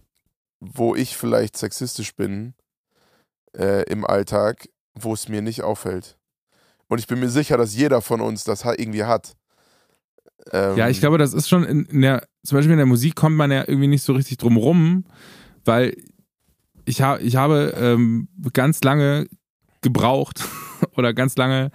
wo 0.60 0.96
ich 0.96 1.16
vielleicht 1.18 1.58
sexistisch 1.58 2.16
bin 2.16 2.56
äh, 3.58 3.84
im 3.90 4.06
Alltag, 4.06 4.70
wo 4.94 5.14
es 5.14 5.30
mir 5.30 5.42
nicht 5.42 5.62
auffällt. 5.62 6.18
Und 6.88 7.00
ich 7.00 7.08
bin 7.08 7.20
mir 7.20 7.30
sicher, 7.30 7.58
dass 7.58 7.76
jeder 7.76 8.02
von 8.02 8.22
uns 8.22 8.44
das 8.44 8.66
irgendwie 8.66 9.06
hat. 9.06 9.36
Ähm, 10.52 10.76
ja, 10.76 10.90
ich 10.90 11.00
glaube, 11.00 11.18
das 11.18 11.34
ist 11.34 11.48
schon 11.48 11.64
in, 11.64 12.02
der, 12.02 12.28
zum 12.44 12.58
Beispiel 12.58 12.74
in 12.74 12.78
der 12.78 12.86
Musik 12.86 13.16
kommt 13.16 13.38
man 13.38 13.52
ja 13.52 13.64
irgendwie 13.68 13.88
nicht 13.88 14.04
so 14.04 14.14
richtig 14.14 14.38
drum 14.38 14.58
rum, 14.58 15.06
weil 15.64 15.96
ich, 16.86 17.02
ha 17.02 17.18
ich 17.20 17.36
habe 17.36 17.74
ähm, 17.78 18.28
ganz 18.54 18.82
lange 18.84 19.28
gebraucht 19.82 20.44
oder 20.98 21.14
ganz 21.14 21.38
lange 21.38 21.72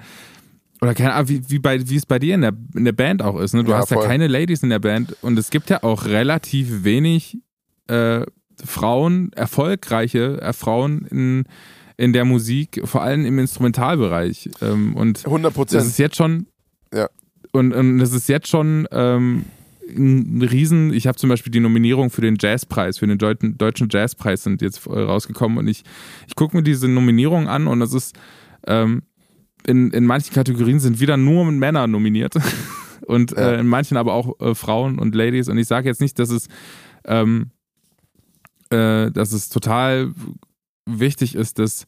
oder 0.82 0.94
keine 0.94 1.14
Ahnung, 1.14 1.28
wie, 1.28 1.48
wie, 1.48 1.58
bei, 1.58 1.88
wie 1.88 1.96
es 1.96 2.04
bei 2.04 2.18
dir 2.18 2.34
in 2.34 2.42
der, 2.42 2.52
in 2.74 2.84
der 2.84 2.92
Band 2.92 3.22
auch 3.22 3.38
ist. 3.40 3.54
Ne? 3.54 3.64
Du 3.64 3.70
ja, 3.70 3.78
hast 3.78 3.88
voll. 3.88 4.02
ja 4.02 4.08
keine 4.08 4.26
Ladies 4.26 4.62
in 4.62 4.68
der 4.68 4.78
Band 4.78 5.16
und 5.22 5.38
es 5.38 5.50
gibt 5.50 5.70
ja 5.70 5.82
auch 5.82 6.04
relativ 6.04 6.84
wenig 6.84 7.38
äh, 7.88 8.26
Frauen, 8.64 9.32
erfolgreiche 9.34 10.40
äh, 10.40 10.52
Frauen 10.52 11.06
in, 11.10 11.44
in 11.96 12.12
der 12.12 12.24
Musik, 12.24 12.80
vor 12.84 13.02
allem 13.02 13.24
im 13.24 13.38
Instrumentalbereich. 13.38 14.50
Ähm, 14.62 14.94
und 14.96 15.24
100 15.24 15.54
Prozent. 15.54 15.80
Das 15.80 15.88
ist 15.88 15.98
jetzt 15.98 16.16
schon. 16.16 16.46
Ja. 16.92 17.08
Und, 17.52 17.72
und 17.72 17.98
das 17.98 18.12
ist 18.12 18.28
jetzt 18.28 18.48
schon 18.48 18.86
ähm, 18.90 19.44
ein 19.88 20.42
Riesen. 20.42 20.92
Ich 20.92 21.06
habe 21.06 21.16
zum 21.16 21.30
Beispiel 21.30 21.50
die 21.50 21.60
Nominierung 21.60 22.10
für 22.10 22.20
den 22.20 22.36
Jazzpreis, 22.38 22.98
für 22.98 23.06
den 23.06 23.18
deutschen 23.18 23.88
Jazzpreis 23.90 24.42
sind 24.42 24.62
jetzt 24.62 24.86
äh, 24.86 24.98
rausgekommen 24.98 25.58
und 25.58 25.68
ich, 25.68 25.84
ich 26.26 26.34
gucke 26.34 26.56
mir 26.56 26.62
diese 26.62 26.88
Nominierung 26.88 27.48
an 27.48 27.66
und 27.66 27.80
das 27.80 27.92
ist. 27.92 28.16
Ähm, 28.66 29.02
in, 29.66 29.90
in 29.90 30.06
manchen 30.06 30.32
Kategorien 30.32 30.78
sind 30.78 31.00
wieder 31.00 31.16
nur 31.16 31.44
Männer 31.50 31.86
nominiert 31.86 32.34
und 33.06 33.32
ja. 33.32 33.52
äh, 33.52 33.60
in 33.60 33.66
manchen 33.66 33.96
aber 33.96 34.14
auch 34.14 34.40
äh, 34.40 34.54
Frauen 34.54 34.98
und 34.98 35.14
Ladies. 35.14 35.48
Und 35.48 35.58
ich 35.58 35.66
sage 35.66 35.88
jetzt 35.88 36.00
nicht, 36.00 36.18
dass 36.18 36.30
es 36.30 36.48
ähm, 37.04 37.50
äh, 38.70 39.10
dass 39.10 39.32
es 39.32 39.48
total 39.48 40.12
wichtig 40.86 41.34
ist, 41.34 41.58
dass 41.58 41.86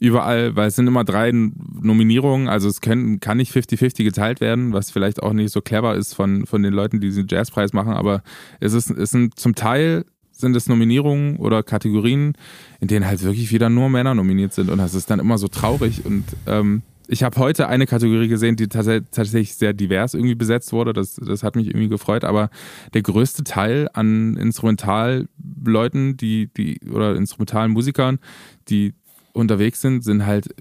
überall, 0.00 0.56
weil 0.56 0.68
es 0.68 0.76
sind 0.76 0.86
immer 0.86 1.04
drei 1.04 1.30
Nominierungen, 1.32 2.48
also 2.48 2.68
es 2.68 2.80
können, 2.80 3.20
kann 3.20 3.36
nicht 3.36 3.52
50-50 3.54 4.02
geteilt 4.02 4.40
werden, 4.40 4.72
was 4.72 4.90
vielleicht 4.90 5.22
auch 5.22 5.34
nicht 5.34 5.52
so 5.52 5.60
clever 5.60 5.94
ist 5.94 6.14
von, 6.14 6.46
von 6.46 6.62
den 6.62 6.72
Leuten, 6.72 7.00
die 7.00 7.08
diesen 7.08 7.28
Jazzpreis 7.28 7.72
machen, 7.74 7.92
aber 7.92 8.22
es, 8.60 8.72
ist, 8.72 8.90
es 8.90 9.10
sind 9.10 9.38
zum 9.38 9.54
Teil 9.54 10.04
sind 10.32 10.56
es 10.56 10.68
Nominierungen 10.68 11.36
oder 11.36 11.62
Kategorien, 11.62 12.32
in 12.80 12.88
denen 12.88 13.06
halt 13.06 13.22
wirklich 13.22 13.52
wieder 13.52 13.68
nur 13.68 13.90
Männer 13.90 14.14
nominiert 14.14 14.54
sind 14.54 14.70
und 14.70 14.78
das 14.78 14.94
ist 14.94 15.10
dann 15.10 15.20
immer 15.20 15.36
so 15.36 15.48
traurig 15.48 16.06
und 16.06 16.24
ähm, 16.46 16.80
ich 17.10 17.24
habe 17.24 17.36
heute 17.40 17.66
eine 17.66 17.86
Kategorie 17.86 18.28
gesehen, 18.28 18.54
die 18.54 18.68
tatsächlich 18.68 19.56
sehr 19.56 19.72
divers 19.72 20.14
irgendwie 20.14 20.36
besetzt 20.36 20.72
wurde. 20.72 20.92
Das, 20.92 21.16
das 21.16 21.42
hat 21.42 21.56
mich 21.56 21.66
irgendwie 21.66 21.88
gefreut. 21.88 22.22
Aber 22.22 22.50
der 22.94 23.02
größte 23.02 23.42
Teil 23.42 23.88
an 23.92 24.36
Instrumentalleuten, 24.36 26.16
die, 26.16 26.52
die, 26.56 26.80
oder 26.88 27.16
instrumentalen 27.16 27.72
Musikern, 27.72 28.20
die 28.68 28.94
unterwegs 29.32 29.80
sind, 29.80 30.04
sind 30.04 30.24
halt 30.24 30.54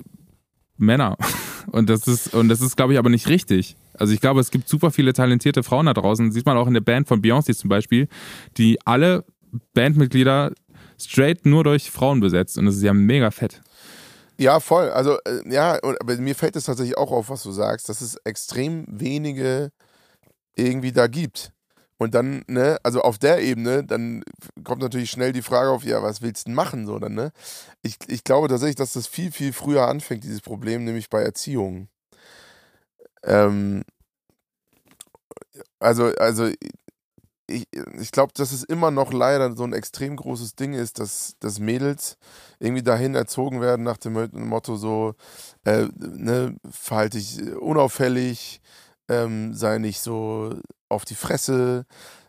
Männer. 0.77 1.17
Und 1.71 1.87
das 1.87 2.07
ist, 2.07 2.33
und 2.33 2.49
das 2.49 2.61
ist, 2.61 2.77
glaube 2.77 2.93
ich, 2.93 2.99
aber 2.99 3.11
nicht 3.11 3.27
richtig. 3.27 3.75
Also 3.93 4.11
ich 4.11 4.21
glaube, 4.21 4.39
es 4.39 4.49
gibt 4.49 4.67
super 4.67 4.89
viele 4.89 5.13
talentierte 5.13 5.61
Frauen 5.61 5.85
da 5.85 5.93
draußen. 5.93 6.31
Sieht 6.31 6.47
man 6.47 6.57
auch 6.57 6.65
in 6.65 6.73
der 6.73 6.81
Band 6.81 7.07
von 7.07 7.21
Beyoncé 7.21 7.55
zum 7.55 7.69
Beispiel, 7.69 8.07
die 8.57 8.79
alle 8.85 9.23
Bandmitglieder 9.75 10.51
straight 10.99 11.45
nur 11.45 11.63
durch 11.63 11.91
Frauen 11.91 12.21
besetzt. 12.21 12.57
Und 12.57 12.65
das 12.65 12.77
ist 12.77 12.81
ja 12.81 12.93
mega 12.93 13.29
fett. 13.29 13.61
Ja, 14.39 14.59
voll. 14.61 14.89
Also, 14.91 15.17
äh, 15.25 15.41
ja, 15.53 15.77
aber 15.83 16.15
mir 16.17 16.33
fällt 16.35 16.55
es 16.55 16.63
tatsächlich 16.65 16.97
auch 16.97 17.11
auf, 17.11 17.29
was 17.29 17.43
du 17.43 17.51
sagst, 17.51 17.89
dass 17.89 17.99
es 18.01 18.15
extrem 18.23 18.85
wenige 18.87 19.71
irgendwie 20.55 20.91
da 20.93 21.07
gibt. 21.07 21.53
Und 21.97 22.15
dann, 22.15 22.43
ne, 22.47 22.77
also 22.83 23.01
auf 23.01 23.17
der 23.19 23.41
Ebene, 23.41 23.83
dann 23.85 24.23
kommt 24.63 24.81
natürlich 24.83 25.11
schnell 25.11 25.33
die 25.33 25.41
Frage 25.43 25.71
auf, 25.71 25.83
ja, 25.85 26.03
was 26.03 26.21
willst 26.21 26.45
du 26.47 26.49
denn 26.49 26.55
machen, 26.55 26.87
so 26.87 26.99
dann, 26.99 27.13
ne? 27.15 27.31
Ich, 27.83 27.97
ich 28.07 28.23
glaube 28.23 28.49
tatsächlich, 28.49 28.77
dass 28.77 28.93
das 28.93 29.07
viel, 29.07 29.31
viel 29.31 29.53
früher 29.53 29.87
anfängt, 29.87 30.23
dieses 30.23 30.41
Problem, 30.41 30.85
nämlich 30.85 31.09
bei 31.09 31.23
Erziehung. 31.23 31.89
Ähm, 33.23 33.83
also, 35.79 36.13
also 36.17 36.49
ich, 37.49 37.67
ich 37.99 38.11
glaube, 38.11 38.33
dass 38.35 38.51
es 38.51 38.63
immer 38.63 38.91
noch 38.91 39.11
leider 39.11 39.55
so 39.55 39.63
ein 39.63 39.73
extrem 39.73 40.15
großes 40.15 40.55
Ding 40.55 40.73
ist, 40.73 40.99
dass, 40.99 41.35
dass 41.39 41.59
Mädels 41.59 42.17
irgendwie 42.59 42.83
dahin 42.83 43.15
erzogen 43.15 43.61
werden 43.61 43.83
nach 43.83 43.97
dem 43.97 44.29
Motto 44.33 44.75
so, 44.75 45.15
äh, 45.65 45.87
ne, 45.97 46.55
verhalte 46.69 47.17
dich 47.17 47.41
unauffällig, 47.57 48.61
ähm, 49.09 49.53
sei 49.53 49.79
nicht 49.79 49.99
so 50.01 50.53
auf 50.89 51.05
die 51.05 51.15
Fresse, 51.15 51.85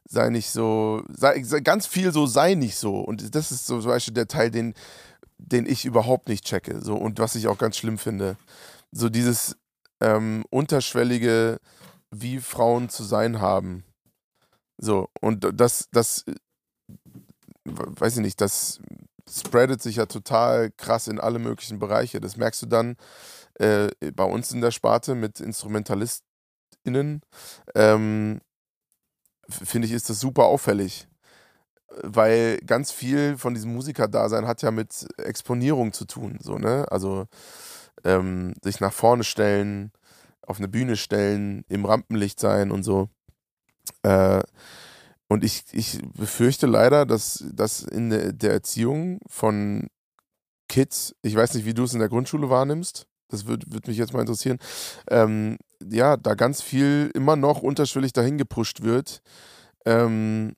sei 0.08 0.30
nicht 0.30 0.50
so, 0.50 1.02
sei, 1.08 1.40
ganz 1.40 1.86
viel 1.86 2.12
so, 2.12 2.26
sei 2.26 2.54
nicht 2.54 2.76
so. 2.76 2.98
Und 3.00 3.34
das 3.34 3.52
ist 3.52 3.66
so 3.66 3.80
zum 3.80 3.90
Beispiel 3.90 4.14
der 4.14 4.28
Teil, 4.28 4.50
den, 4.50 4.74
den 5.38 5.66
ich 5.66 5.84
überhaupt 5.84 6.28
nicht 6.28 6.44
checke. 6.44 6.80
So, 6.80 6.96
und 6.96 7.18
was 7.18 7.34
ich 7.34 7.48
auch 7.48 7.58
ganz 7.58 7.76
schlimm 7.76 7.98
finde. 7.98 8.36
So 8.92 9.08
dieses 9.08 9.56
ähm, 10.00 10.44
unterschwellige, 10.50 11.58
wie 12.10 12.40
Frauen 12.40 12.88
zu 12.88 13.04
sein 13.04 13.40
haben 13.40 13.84
so, 14.80 15.08
und 15.20 15.46
das, 15.52 15.88
das, 15.92 16.24
weiß 17.64 18.16
ich 18.16 18.22
nicht, 18.22 18.40
das 18.40 18.80
spreadet 19.30 19.82
sich 19.82 19.96
ja 19.96 20.06
total 20.06 20.70
krass 20.70 21.06
in 21.06 21.20
alle 21.20 21.38
möglichen 21.38 21.78
Bereiche. 21.78 22.18
Das 22.18 22.38
merkst 22.38 22.62
du 22.62 22.66
dann 22.66 22.96
äh, 23.54 23.88
bei 24.14 24.24
uns 24.24 24.52
in 24.52 24.62
der 24.62 24.70
Sparte 24.70 25.14
mit 25.14 25.38
InstrumentalistInnen. 25.38 27.20
Ähm, 27.74 28.40
Finde 29.48 29.86
ich, 29.86 29.92
ist 29.92 30.08
das 30.08 30.18
super 30.18 30.44
auffällig. 30.44 31.06
Weil 32.02 32.58
ganz 32.58 32.90
viel 32.90 33.36
von 33.36 33.52
diesem 33.52 33.74
Musikerdasein 33.74 34.46
hat 34.46 34.62
ja 34.62 34.70
mit 34.70 35.06
Exponierung 35.18 35.92
zu 35.92 36.06
tun. 36.06 36.38
So, 36.40 36.56
ne? 36.56 36.86
Also 36.90 37.26
ähm, 38.04 38.54
sich 38.62 38.80
nach 38.80 38.92
vorne 38.92 39.24
stellen, 39.24 39.92
auf 40.42 40.58
eine 40.58 40.68
Bühne 40.68 40.96
stellen, 40.96 41.64
im 41.68 41.84
Rampenlicht 41.84 42.40
sein 42.40 42.70
und 42.70 42.82
so. 42.82 43.10
Äh, 44.02 44.42
und 45.28 45.44
ich, 45.44 45.62
ich 45.72 46.00
befürchte 46.16 46.66
leider, 46.66 47.06
dass 47.06 47.44
das 47.52 47.82
in 47.82 48.10
der 48.10 48.50
Erziehung 48.50 49.20
von 49.28 49.88
Kids, 50.68 51.14
ich 51.22 51.36
weiß 51.36 51.54
nicht, 51.54 51.66
wie 51.66 51.74
du 51.74 51.84
es 51.84 51.94
in 51.94 52.00
der 52.00 52.08
Grundschule 52.08 52.50
wahrnimmst, 52.50 53.06
das 53.28 53.46
würde 53.46 53.66
würd 53.70 53.86
mich 53.88 53.96
jetzt 53.96 54.12
mal 54.12 54.20
interessieren, 54.20 54.58
ähm, 55.08 55.56
ja, 55.82 56.16
da 56.16 56.34
ganz 56.34 56.62
viel 56.62 57.10
immer 57.14 57.36
noch 57.36 57.62
unterschwellig 57.62 58.12
dahin 58.12 58.38
gepusht 58.38 58.82
wird, 58.82 59.22
ähm, 59.86 60.54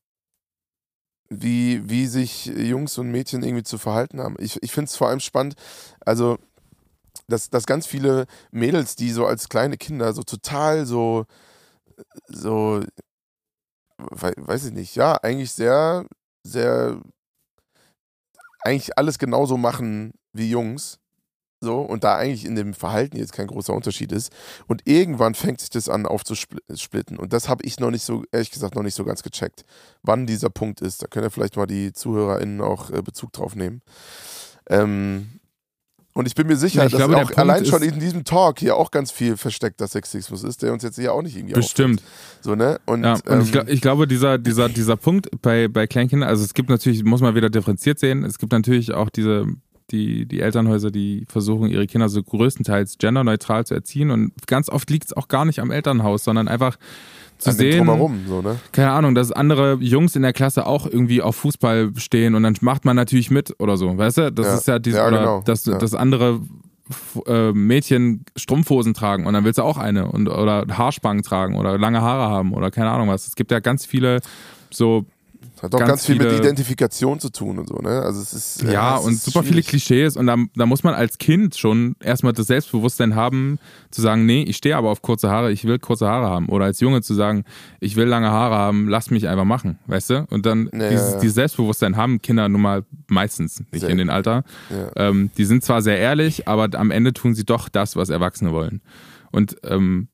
wie, 1.28 1.88
wie 1.88 2.06
sich 2.06 2.46
Jungs 2.46 2.98
und 2.98 3.10
Mädchen 3.10 3.42
irgendwie 3.42 3.62
zu 3.62 3.78
verhalten 3.78 4.20
haben. 4.20 4.36
Ich, 4.38 4.62
ich 4.62 4.72
finde 4.72 4.88
es 4.88 4.96
vor 4.96 5.08
allem 5.08 5.20
spannend, 5.20 5.54
also, 6.00 6.38
dass, 7.28 7.50
dass 7.50 7.66
ganz 7.66 7.86
viele 7.86 8.26
Mädels, 8.50 8.96
die 8.96 9.10
so 9.10 9.26
als 9.26 9.48
kleine 9.48 9.76
Kinder 9.76 10.12
so 10.12 10.22
total 10.22 10.86
so, 10.86 11.24
so, 12.26 12.82
weiß 14.10 14.66
ich 14.66 14.72
nicht, 14.72 14.94
ja, 14.96 15.14
eigentlich 15.22 15.52
sehr, 15.52 16.06
sehr, 16.44 17.00
eigentlich 18.62 18.96
alles 18.98 19.18
genauso 19.18 19.56
machen 19.56 20.12
wie 20.32 20.50
Jungs 20.50 20.98
so, 21.62 21.80
und 21.80 22.02
da 22.02 22.16
eigentlich 22.16 22.44
in 22.44 22.56
dem 22.56 22.74
Verhalten 22.74 23.16
jetzt 23.16 23.32
kein 23.32 23.46
großer 23.46 23.72
Unterschied 23.72 24.10
ist. 24.10 24.32
Und 24.66 24.82
irgendwann 24.84 25.36
fängt 25.36 25.60
sich 25.60 25.70
das 25.70 25.88
an 25.88 26.06
aufzusplitten. 26.06 27.16
Und 27.16 27.32
das 27.32 27.48
habe 27.48 27.64
ich 27.64 27.78
noch 27.78 27.92
nicht 27.92 28.02
so, 28.02 28.24
ehrlich 28.32 28.50
gesagt, 28.50 28.74
noch 28.74 28.82
nicht 28.82 28.96
so 28.96 29.04
ganz 29.04 29.22
gecheckt, 29.22 29.64
wann 30.02 30.26
dieser 30.26 30.50
Punkt 30.50 30.80
ist. 30.80 31.02
Da 31.02 31.06
können 31.06 31.22
ja 31.22 31.30
vielleicht 31.30 31.56
mal 31.56 31.66
die 31.66 31.92
ZuhörerInnen 31.92 32.60
auch 32.60 32.90
äh, 32.90 33.00
Bezug 33.00 33.32
drauf 33.32 33.54
nehmen. 33.54 33.80
Ähm, 34.68 35.38
und 36.14 36.26
ich 36.26 36.34
bin 36.34 36.46
mir 36.46 36.56
sicher, 36.56 36.82
ja, 36.82 36.88
dass 36.88 36.98
glaube, 36.98 37.16
auch 37.16 37.30
allein 37.36 37.64
schon 37.64 37.82
in 37.82 37.98
diesem 37.98 38.24
Talk 38.24 38.58
hier 38.58 38.76
auch 38.76 38.90
ganz 38.90 39.10
viel 39.10 39.36
versteckter 39.36 39.86
Sexismus 39.86 40.44
ist, 40.44 40.62
der 40.62 40.72
uns 40.72 40.82
jetzt 40.82 40.96
hier 40.96 41.12
auch 41.14 41.22
nicht 41.22 41.36
irgendwie 41.36 41.54
Bestimmt. 41.54 42.00
Auffällt. 42.00 42.44
So, 42.44 42.54
ne? 42.54 42.80
Und, 42.84 43.04
ja, 43.04 43.14
und 43.14 43.22
ähm, 43.28 43.40
ich, 43.40 43.52
glaub, 43.52 43.68
ich, 43.68 43.80
glaube, 43.80 44.06
dieser, 44.06 44.38
dieser, 44.38 44.68
dieser 44.68 44.96
Punkt 44.96 45.28
bei, 45.40 45.68
bei 45.68 45.86
Kleinkindern, 45.86 46.28
also 46.28 46.44
es 46.44 46.52
gibt 46.52 46.68
natürlich, 46.68 47.02
muss 47.04 47.22
man 47.22 47.34
wieder 47.34 47.48
differenziert 47.48 47.98
sehen, 47.98 48.24
es 48.24 48.38
gibt 48.38 48.52
natürlich 48.52 48.92
auch 48.92 49.08
diese 49.08 49.46
die, 49.90 50.26
die 50.26 50.40
Elternhäuser, 50.40 50.90
die 50.90 51.26
versuchen, 51.28 51.68
ihre 51.68 51.86
Kinder 51.86 52.08
so 52.08 52.22
größtenteils 52.22 52.98
genderneutral 52.98 53.66
zu 53.66 53.74
erziehen. 53.74 54.10
Und 54.10 54.32
ganz 54.46 54.68
oft 54.70 54.88
liegt 54.90 55.06
es 55.06 55.12
auch 55.12 55.28
gar 55.28 55.44
nicht 55.44 55.60
am 55.60 55.70
Elternhaus, 55.70 56.24
sondern 56.24 56.48
einfach 56.48 56.78
zu 57.42 57.50
An 57.50 57.56
sehen, 57.56 57.86
so, 58.26 58.42
ne? 58.42 58.58
keine 58.72 58.92
Ahnung, 58.92 59.14
dass 59.14 59.32
andere 59.32 59.76
Jungs 59.80 60.16
in 60.16 60.22
der 60.22 60.32
Klasse 60.32 60.66
auch 60.66 60.86
irgendwie 60.86 61.22
auf 61.22 61.36
Fußball 61.36 61.92
stehen 61.96 62.34
und 62.34 62.42
dann 62.42 62.56
macht 62.60 62.84
man 62.84 62.96
natürlich 62.96 63.30
mit 63.30 63.54
oder 63.58 63.76
so, 63.76 63.96
weißt 63.96 64.18
du? 64.18 64.32
Das 64.32 64.46
ja. 64.46 64.54
ist 64.54 64.68
ja 64.68 64.78
dieses, 64.78 64.98
ja, 64.98 65.10
genau. 65.10 65.36
oder 65.36 65.44
dass, 65.44 65.66
ja. 65.66 65.78
dass 65.78 65.94
andere 65.94 66.40
äh, 67.26 67.52
Mädchen 67.52 68.24
Strumpfhosen 68.36 68.94
tragen 68.94 69.26
und 69.26 69.34
dann 69.34 69.44
willst 69.44 69.58
du 69.58 69.62
auch 69.62 69.78
eine 69.78 70.10
und 70.10 70.28
oder 70.28 70.66
Haarspangen 70.70 71.22
tragen 71.22 71.56
oder 71.56 71.78
lange 71.78 72.00
Haare 72.00 72.30
haben 72.30 72.52
oder 72.54 72.70
keine 72.70 72.90
Ahnung 72.90 73.08
was. 73.08 73.26
Es 73.26 73.34
gibt 73.34 73.50
ja 73.50 73.60
ganz 73.60 73.86
viele 73.86 74.20
so 74.70 75.04
hat 75.62 75.74
auch 75.74 75.78
ganz, 75.78 75.90
ganz 75.90 76.06
viel 76.06 76.16
mit 76.16 76.32
Identifikation 76.32 77.20
zu 77.20 77.30
tun 77.30 77.58
und 77.58 77.68
so, 77.68 77.76
ne? 77.76 78.02
Also 78.02 78.20
es 78.20 78.32
ist. 78.32 78.62
Ja, 78.62 78.72
ja 78.72 78.98
es 78.98 79.04
und 79.04 79.12
ist 79.12 79.24
super 79.24 79.40
schwierig. 79.40 79.48
viele 79.48 79.62
Klischees 79.62 80.16
und 80.16 80.26
da, 80.26 80.36
da 80.56 80.66
muss 80.66 80.82
man 80.82 80.94
als 80.94 81.18
Kind 81.18 81.56
schon 81.56 81.94
erstmal 82.00 82.32
das 82.32 82.48
Selbstbewusstsein 82.48 83.14
haben, 83.14 83.58
zu 83.90 84.02
sagen, 84.02 84.26
nee, 84.26 84.42
ich 84.42 84.56
stehe 84.56 84.76
aber 84.76 84.90
auf 84.90 85.02
kurze 85.02 85.30
Haare, 85.30 85.52
ich 85.52 85.64
will 85.64 85.78
kurze 85.78 86.08
Haare 86.08 86.28
haben. 86.28 86.48
Oder 86.48 86.64
als 86.64 86.80
Junge 86.80 87.02
zu 87.02 87.14
sagen, 87.14 87.44
ich 87.80 87.94
will 87.96 88.06
lange 88.06 88.30
Haare 88.30 88.56
haben, 88.56 88.88
lass 88.88 89.10
mich 89.10 89.28
einfach 89.28 89.44
machen, 89.44 89.78
weißt 89.86 90.10
du? 90.10 90.26
Und 90.30 90.46
dann 90.46 90.68
ja, 90.72 90.88
dieses, 90.90 91.12
ja. 91.12 91.20
dieses 91.20 91.34
Selbstbewusstsein 91.36 91.96
haben 91.96 92.20
Kinder 92.20 92.48
nun 92.48 92.60
mal 92.60 92.84
meistens 93.08 93.60
nicht 93.70 93.82
sehr. 93.82 93.90
in 93.90 93.98
den 93.98 94.10
Alter. 94.10 94.44
Ähm, 94.96 95.30
die 95.36 95.44
sind 95.44 95.64
zwar 95.64 95.82
sehr 95.82 95.98
ehrlich, 95.98 96.48
aber 96.48 96.68
am 96.78 96.90
Ende 96.90 97.12
tun 97.12 97.34
sie 97.34 97.44
doch 97.44 97.68
das, 97.68 97.94
was 97.94 98.08
Erwachsene 98.08 98.52
wollen. 98.52 98.82
Und 99.30 99.56
ähm, 99.64 100.08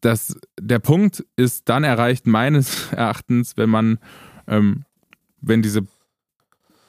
das, 0.00 0.36
der 0.60 0.78
Punkt 0.78 1.24
ist 1.36 1.68
dann 1.68 1.84
erreicht, 1.84 2.26
meines 2.26 2.92
Erachtens, 2.92 3.56
wenn 3.56 3.70
man 3.70 3.98
ähm, 4.46 4.84
wenn 5.46 5.62
diese, 5.62 5.86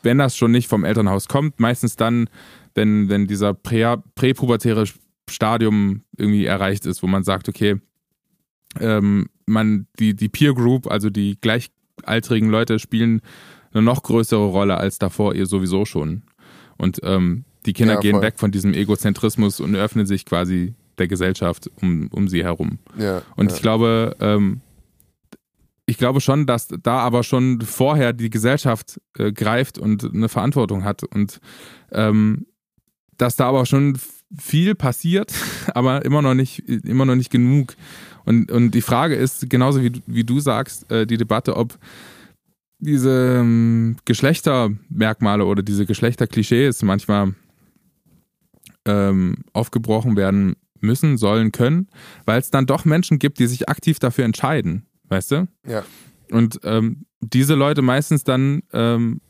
wenn 0.04 0.18
das 0.18 0.36
schon 0.38 0.52
nicht 0.52 0.68
vom 0.68 0.84
Elternhaus 0.84 1.28
kommt, 1.28 1.60
meistens 1.60 1.96
dann, 1.96 2.30
wenn, 2.74 3.10
wenn 3.10 3.28
dieser 3.28 3.54
prä, 3.54 3.98
präpubertäre 4.16 4.86
Stadium 5.30 6.04
irgendwie 6.18 6.46
erreicht 6.46 6.86
ist, 6.86 7.02
wo 7.04 7.08
man 7.08 7.24
sagt, 7.24 7.50
okay, 7.50 7.78
ähm, 8.80 9.28
man, 9.46 9.88
die, 10.00 10.16
die 10.16 10.30
Peer 10.30 10.54
Group, 10.54 10.90
also 10.90 11.10
die 11.10 11.38
gleichaltrigen 11.40 12.50
Leute 12.50 12.80
spielen 12.80 13.22
eine 13.74 13.84
noch 13.84 14.04
größere 14.04 14.46
Rolle 14.46 14.78
als 14.78 15.00
davor 15.00 15.36
ihr 15.36 15.46
sowieso 15.46 15.86
schon. 15.86 16.24
Und 16.78 17.00
ähm, 17.04 17.46
die 17.66 17.74
Kinder 17.74 17.96
ja, 17.96 18.00
gehen 18.00 18.22
weg 18.22 18.36
von 18.38 18.52
diesem 18.52 18.74
Egozentrismus 18.74 19.60
und 19.60 19.76
öffnen 19.76 20.06
sich 20.06 20.26
quasi 20.26 20.76
der 20.98 21.08
Gesellschaft 21.08 21.70
um, 21.82 22.08
um 22.12 22.28
sie 22.28 22.44
herum. 22.44 22.80
Ja, 22.98 23.22
und 23.36 23.50
ja. 23.50 23.56
ich 23.56 23.62
glaube, 23.62 24.16
ähm, 24.20 24.62
ich 25.86 25.98
glaube 25.98 26.22
schon, 26.22 26.46
dass 26.46 26.68
da 26.68 27.00
aber 27.00 27.24
schon 27.24 27.62
vorher 27.62 28.14
die 28.14 28.30
Gesellschaft 28.30 29.00
äh, 29.18 29.32
greift 29.32 29.78
und 29.78 30.04
eine 30.04 30.30
Verantwortung 30.30 30.84
hat 30.84 31.04
und 31.04 31.40
ähm, 31.92 32.48
dass 33.18 33.36
da 33.36 33.48
aber 33.48 33.66
schon 33.66 33.98
viel 34.38 34.76
passiert, 34.76 35.34
aber 35.74 36.04
immer 36.04 36.22
noch 36.22 36.34
nicht, 36.34 36.60
immer 36.60 37.06
noch 37.06 37.16
nicht 37.16 37.32
genug. 37.32 37.76
Und, 38.26 38.52
und 38.52 38.72
die 38.72 38.82
Frage 38.82 39.16
ist, 39.16 39.50
genauso 39.50 39.84
wie, 39.84 39.92
wie 40.08 40.24
du 40.24 40.40
sagst, 40.40 40.92
äh, 40.92 41.06
die 41.06 41.18
Debatte, 41.18 41.56
ob 41.56 41.78
diese 42.80 43.38
ähm, 43.40 43.98
Geschlechtermerkmale 44.06 45.46
oder 45.46 45.64
diese 45.64 45.86
Geschlechterklischees 45.86 46.82
manchmal 46.82 47.36
ähm, 48.86 49.38
aufgebrochen 49.54 50.18
werden 50.18 50.56
müssen, 50.82 51.18
sollen, 51.18 51.52
können, 51.52 51.88
weil 52.26 52.40
es 52.40 52.52
dann 52.52 52.66
doch 52.66 52.86
Menschen 52.86 53.20
gibt, 53.20 53.40
die 53.40 53.48
sich 53.48 53.70
aktiv 53.70 54.00
dafür 54.00 54.26
entscheiden. 54.26 54.86
Weißt 55.10 55.32
du? 55.32 55.48
Ja. 55.68 55.84
Und 56.32 56.60
ähm, 56.64 57.06
diese 57.22 57.56
Leute 57.56 57.82
meistens 57.82 58.24
dann 58.24 58.64
ähm, 58.74 59.22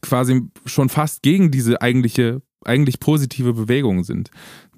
quasi 0.00 0.42
schon 0.66 0.88
fast 0.88 1.22
gegen 1.22 1.50
diese 1.50 1.80
eigentliche, 1.80 2.42
eigentlich 2.64 3.00
positive 3.00 3.54
Bewegung 3.54 4.04
sind. 4.04 4.30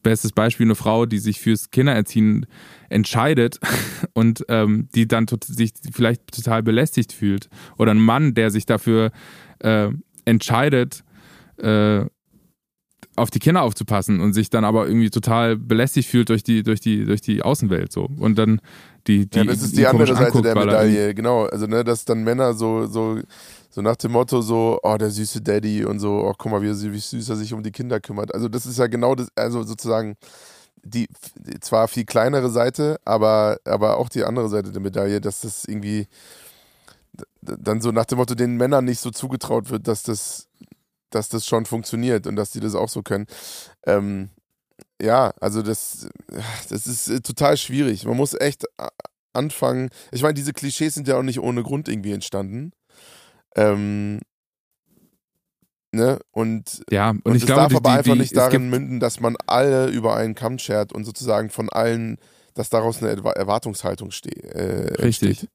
Bestes 0.03 0.33
Beispiel 0.33 0.67
eine 0.67 0.75
Frau, 0.75 1.07
die 1.07 1.19
sich 1.19 1.41
fürs 1.41 1.71
Kindererziehen 1.71 2.47
entscheidet 2.91 3.59
und 4.13 4.45
ähm, 4.49 4.89
die 4.95 5.09
dann 5.09 5.27
sich 5.45 5.73
vielleicht 5.93 6.31
total 6.31 6.63
belästigt 6.63 7.13
fühlt. 7.13 7.49
Oder 7.79 7.93
ein 7.93 8.01
Mann, 8.01 8.35
der 8.35 8.51
sich 8.51 8.67
dafür 8.67 9.13
äh, 9.61 9.89
entscheidet, 10.27 11.05
äh, 11.57 12.05
auf 13.17 13.31
die 13.31 13.39
Kinder 13.39 13.63
aufzupassen 13.63 14.21
und 14.21 14.33
sich 14.33 14.51
dann 14.51 14.65
aber 14.65 14.87
irgendwie 14.87 15.11
total 15.11 15.57
belästigt 15.57 16.09
fühlt 16.09 16.29
durch 16.29 16.43
die, 16.43 16.63
durch 16.63 16.81
die, 16.81 17.05
durch 17.05 17.21
die 17.21 17.43
Außenwelt 17.43 17.93
so. 17.93 18.05
Und 18.05 18.37
dann 18.37 18.61
die, 19.07 19.27
die 19.29 19.39
Ja, 19.39 19.45
das 19.45 19.63
ist 19.63 19.77
die 19.77 19.87
andere 19.87 20.15
Seite 20.15 20.43
der 20.43 20.55
Medaille, 20.55 21.15
genau. 21.15 21.45
Also, 21.47 21.67
ne, 21.67 21.85
dass 21.85 22.05
dann 22.05 22.25
Männer 22.25 22.55
so, 22.55 22.87
so, 22.87 23.21
so 23.71 23.83
nach 23.83 23.97
dem 23.97 24.13
Motto 24.13 24.41
so, 24.43 24.79
oh, 24.83 24.97
der 24.97 25.11
süße 25.11 25.41
Daddy 25.41 25.85
und 25.85 26.01
so, 26.01 26.25
oh, 26.25 26.35
guck 26.37 26.53
mal, 26.53 26.63
wie, 26.63 26.93
wie 26.93 26.99
süß 26.99 27.29
er 27.29 27.37
sich 27.37 27.53
um 27.53 27.63
die 27.63 27.73
Kinder 27.73 28.01
kümmert. 28.01 28.35
Also, 28.35 28.49
das 28.49 28.67
ist 28.67 28.79
ja 28.79 28.87
genau 28.87 29.15
das, 29.15 29.29
also 29.37 29.63
sozusagen 29.63 30.17
die 30.87 31.09
zwar 31.61 31.89
viel 31.89 32.05
kleinere 32.05 32.51
Seite, 32.51 32.99
aber, 33.07 33.59
aber 33.65 33.97
auch 33.97 34.11
die 34.11 34.23
andere 34.23 34.51
Seite 34.51 34.71
der 34.71 34.83
Medaille, 34.83 35.21
dass 35.21 35.41
das 35.41 35.65
irgendwie 35.65 36.09
dann 37.41 37.81
so 37.81 37.91
nach 37.91 38.05
dem 38.05 38.19
Motto 38.19 38.35
den 38.35 38.57
Männern 38.57 38.85
nicht 38.85 39.01
so 39.01 39.11
zugetraut 39.11 39.71
wird, 39.71 39.89
dass 39.89 40.03
das 40.03 40.49
dass 41.15 41.29
das 41.29 41.47
schon 41.47 41.65
funktioniert 41.65 42.27
und 42.27 42.37
dass 42.37 42.51
die 42.51 42.61
das 42.61 42.75
auch 42.75 42.89
so 42.89 43.03
können. 43.03 43.27
Ähm, 43.87 44.31
ja, 45.01 45.33
also 45.41 45.63
das, 45.63 46.09
das 46.69 46.87
ist 46.87 47.09
äh, 47.09 47.21
total 47.21 47.57
schwierig. 47.57 48.05
Man 48.05 48.17
muss 48.17 48.35
echt 48.35 48.65
äh, 48.79 48.89
anfangen. 49.33 49.91
Ich 50.13 50.23
meine, 50.23 50.35
diese 50.35 50.53
Klischees 50.53 50.95
sind 50.95 51.09
ja 51.09 51.17
auch 51.17 51.23
nicht 51.23 51.41
ohne 51.41 51.63
Grund 51.63 51.89
irgendwie 51.89 52.13
entstanden. 52.13 52.73
Ähm, 53.57 54.21
ne? 55.93 56.19
Und, 56.33 56.83
ja, 56.91 57.11
und, 57.11 57.27
und 57.27 57.37
ich 57.37 57.47
glaube, 57.47 57.61
darf 57.61 57.69
die, 57.71 57.77
aber 57.77 57.91
die, 57.91 57.99
einfach 57.99 58.13
die, 58.13 58.19
nicht 58.19 58.37
darin 58.37 58.71
münden, 58.71 59.01
dass 59.01 59.21
man 59.21 59.37
alle 59.47 59.89
über 59.89 60.17
einen 60.17 60.35
Kamm 60.35 60.59
schert 60.59 60.93
und 60.93 61.05
sozusagen 61.05 61.51
von 61.51 61.69
allen, 61.69 62.19
dass 62.55 62.71
daraus 62.71 63.03
eine 63.03 63.11
Erwartungshaltung 63.11 64.11
steht. 64.11 64.45
Äh, 64.45 64.95
Richtig. 65.03 65.29
Entsteht. 65.29 65.51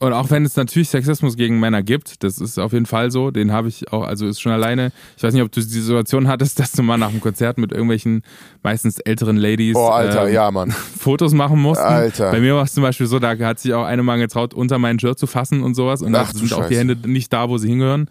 Und 0.00 0.14
auch 0.14 0.30
wenn 0.30 0.46
es 0.46 0.56
natürlich 0.56 0.88
Sexismus 0.88 1.36
gegen 1.36 1.60
Männer 1.60 1.82
gibt, 1.82 2.24
das 2.24 2.38
ist 2.38 2.58
auf 2.58 2.72
jeden 2.72 2.86
Fall 2.86 3.10
so, 3.10 3.30
den 3.30 3.52
habe 3.52 3.68
ich 3.68 3.92
auch, 3.92 4.02
also 4.02 4.26
ist 4.26 4.40
schon 4.40 4.50
alleine, 4.50 4.92
ich 5.14 5.22
weiß 5.22 5.34
nicht, 5.34 5.42
ob 5.42 5.52
du 5.52 5.60
die 5.60 5.66
Situation 5.66 6.26
hattest, 6.26 6.58
dass 6.58 6.72
du 6.72 6.82
mal 6.82 6.96
nach 6.96 7.10
einem 7.10 7.20
Konzert 7.20 7.58
mit 7.58 7.70
irgendwelchen 7.70 8.22
meistens 8.62 8.98
älteren 8.98 9.36
Ladies 9.36 9.76
oh, 9.76 9.88
Alter, 9.88 10.26
ähm, 10.26 10.34
ja, 10.34 10.50
Mann. 10.50 10.70
Fotos 10.98 11.34
machen 11.34 11.60
mussten. 11.60 11.84
Alter. 11.84 12.30
Bei 12.30 12.40
mir 12.40 12.54
war 12.54 12.62
es 12.62 12.72
zum 12.72 12.82
Beispiel 12.82 13.06
so, 13.06 13.18
da 13.18 13.36
hat 13.38 13.58
sich 13.58 13.74
auch 13.74 13.84
eine 13.84 14.02
mal 14.02 14.18
getraut, 14.18 14.54
unter 14.54 14.78
meinen 14.78 14.98
Shirt 14.98 15.18
zu 15.18 15.26
fassen 15.26 15.62
und 15.62 15.74
sowas 15.74 16.00
und 16.00 16.14
da 16.14 16.24
sind 16.24 16.48
Scheiße. 16.48 16.56
auch 16.56 16.68
die 16.68 16.78
Hände 16.78 16.96
nicht 17.06 17.30
da, 17.30 17.50
wo 17.50 17.58
sie 17.58 17.68
hingehören. 17.68 18.08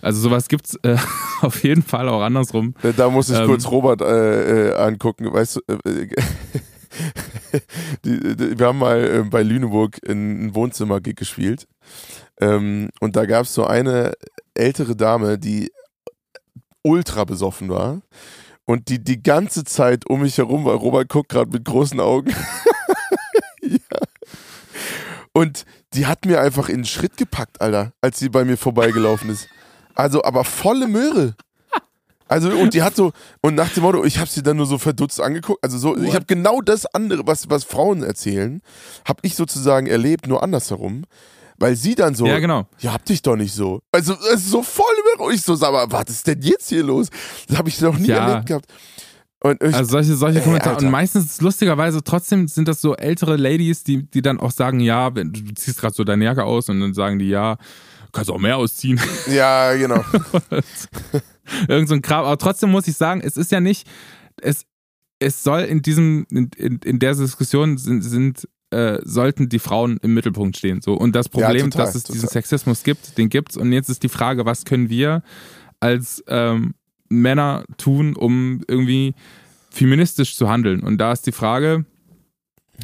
Also 0.00 0.20
sowas 0.20 0.46
gibt's 0.46 0.78
äh, 0.84 0.96
auf 1.40 1.64
jeden 1.64 1.82
Fall 1.82 2.08
auch 2.08 2.22
andersrum. 2.22 2.74
Da 2.96 3.10
muss 3.10 3.30
ich 3.30 3.38
ähm, 3.38 3.46
kurz 3.46 3.68
Robert 3.68 4.00
äh, 4.00 4.68
äh, 4.68 4.74
angucken, 4.74 5.32
weißt 5.32 5.56
du, 5.56 5.60
äh, 5.90 6.06
die, 8.04 8.36
die, 8.36 8.58
wir 8.58 8.66
haben 8.66 8.78
mal 8.78 9.04
äh, 9.04 9.22
bei 9.24 9.42
Lüneburg 9.42 9.98
in 10.02 10.46
ein 10.46 10.54
Wohnzimmer 10.54 11.00
gespielt. 11.00 11.66
Ähm, 12.40 12.90
und 13.00 13.16
da 13.16 13.26
gab 13.26 13.44
es 13.44 13.54
so 13.54 13.66
eine 13.66 14.12
ältere 14.54 14.96
Dame, 14.96 15.38
die 15.38 15.72
ultra 16.82 17.24
besoffen 17.24 17.68
war. 17.68 18.02
Und 18.64 18.88
die 18.88 19.02
die 19.02 19.22
ganze 19.22 19.64
Zeit 19.64 20.08
um 20.08 20.22
mich 20.22 20.38
herum 20.38 20.64
war. 20.64 20.74
Robert 20.74 21.08
guckt 21.08 21.30
gerade 21.30 21.50
mit 21.50 21.64
großen 21.64 22.00
Augen. 22.00 22.32
Und 25.32 25.64
die 25.94 26.06
hat 26.06 26.26
mir 26.26 26.40
einfach 26.40 26.68
in 26.68 26.78
den 26.78 26.84
Schritt 26.84 27.16
gepackt, 27.16 27.60
Alter, 27.60 27.92
als 28.00 28.18
sie 28.18 28.28
bei 28.28 28.44
mir 28.44 28.56
vorbeigelaufen 28.56 29.30
ist. 29.30 29.48
Also, 29.94 30.22
aber 30.22 30.44
volle 30.44 30.86
Möhre. 30.86 31.34
Also 32.32 32.50
und 32.50 32.74
die 32.74 32.82
hat 32.82 32.96
so 32.96 33.12
und 33.42 33.54
nach 33.54 33.68
dem 33.70 33.82
Motto, 33.82 34.04
ich 34.04 34.18
habe 34.18 34.28
sie 34.30 34.42
dann 34.42 34.56
nur 34.56 34.66
so 34.66 34.78
verdutzt 34.78 35.20
angeguckt. 35.20 35.62
Also 35.62 35.78
so, 35.78 35.96
ich 35.96 36.14
habe 36.14 36.24
genau 36.26 36.60
das 36.60 36.86
andere, 36.86 37.26
was 37.26 37.48
was 37.50 37.64
Frauen 37.64 38.02
erzählen, 38.02 38.60
habe 39.06 39.20
ich 39.22 39.34
sozusagen 39.36 39.86
erlebt, 39.86 40.26
nur 40.26 40.42
andersherum. 40.42 41.04
Weil 41.58 41.76
sie 41.76 41.94
dann 41.94 42.14
so, 42.16 42.26
Ja, 42.26 42.40
genau. 42.40 42.66
ja, 42.80 42.92
hab 42.92 43.04
dich 43.04 43.22
doch 43.22 43.36
nicht 43.36 43.54
so. 43.54 43.82
Also, 43.92 44.14
es 44.14 44.40
ist 44.40 44.50
so 44.50 44.64
voll 44.64 44.84
über 45.14 45.30
ich 45.30 45.42
so, 45.42 45.54
sag 45.54 45.70
mal, 45.70 45.86
was 45.92 46.06
ist 46.08 46.26
denn 46.26 46.40
jetzt 46.40 46.70
hier 46.70 46.82
los? 46.82 47.06
Das 47.46 47.56
habe 47.58 47.68
ich 47.68 47.80
noch 47.80 47.96
nie 47.98 48.08
Ja. 48.08 48.26
erlebt 48.30 48.46
gehabt. 48.46 48.66
Und 49.44 49.62
ich, 49.62 49.72
Also 49.74 49.90
solche, 49.92 50.16
solche 50.16 50.38
Ey, 50.38 50.44
Kommentare. 50.44 50.74
Alter. 50.76 50.86
Und 50.86 50.90
meistens, 50.90 51.40
lustigerweise, 51.40 52.02
trotzdem 52.02 52.48
sind 52.48 52.66
das 52.66 52.80
so 52.80 52.96
ältere 52.96 53.36
Ladies, 53.36 53.84
die, 53.84 54.02
die 54.10 54.22
dann 54.22 54.40
auch 54.40 54.50
sagen, 54.50 54.80
ja, 54.80 55.14
wenn, 55.14 55.32
du 55.32 55.54
ziehst 55.54 55.78
gerade 55.80 55.94
so 55.94 56.02
deine 56.02 56.24
Jacke 56.24 56.42
aus 56.42 56.68
und 56.68 56.80
dann 56.80 56.94
sagen 56.94 57.20
die, 57.20 57.28
ja, 57.28 57.56
kannst 58.12 58.30
auch 58.30 58.38
mehr 58.38 58.56
ausziehen. 58.56 59.00
ja, 59.30 59.72
genau. 59.76 60.04
Irgend 61.68 61.88
so 61.88 61.94
ein 61.94 62.02
Kram. 62.02 62.24
Aber 62.24 62.38
trotzdem 62.38 62.70
muss 62.70 62.88
ich 62.88 62.96
sagen, 62.96 63.20
es 63.20 63.36
ist 63.36 63.52
ja 63.52 63.60
nicht, 63.60 63.86
es, 64.40 64.64
es 65.18 65.42
soll 65.42 65.60
in 65.60 65.82
diesem, 65.82 66.26
in, 66.30 66.50
in, 66.56 66.78
in 66.78 66.98
der 66.98 67.14
Diskussion 67.14 67.78
sind, 67.78 68.02
sind 68.02 68.48
äh, 68.70 68.98
sollten 69.04 69.48
die 69.48 69.58
Frauen 69.58 69.98
im 70.02 70.14
Mittelpunkt 70.14 70.56
stehen. 70.56 70.80
So. 70.80 70.94
Und 70.94 71.14
das 71.14 71.28
Problem, 71.28 71.70
total, 71.70 71.86
dass 71.86 71.94
es 71.94 72.04
total. 72.04 72.14
diesen 72.14 72.28
Sexismus 72.28 72.82
gibt, 72.84 73.18
den 73.18 73.28
gibt's. 73.28 73.56
Und 73.56 73.72
jetzt 73.72 73.90
ist 73.90 74.02
die 74.02 74.08
Frage, 74.08 74.46
was 74.46 74.64
können 74.64 74.88
wir 74.88 75.22
als 75.80 76.24
ähm, 76.28 76.74
Männer 77.08 77.64
tun, 77.76 78.16
um 78.16 78.62
irgendwie 78.68 79.14
feministisch 79.70 80.36
zu 80.36 80.48
handeln? 80.48 80.80
Und 80.80 80.98
da 80.98 81.12
ist 81.12 81.26
die 81.26 81.32
Frage, 81.32 81.84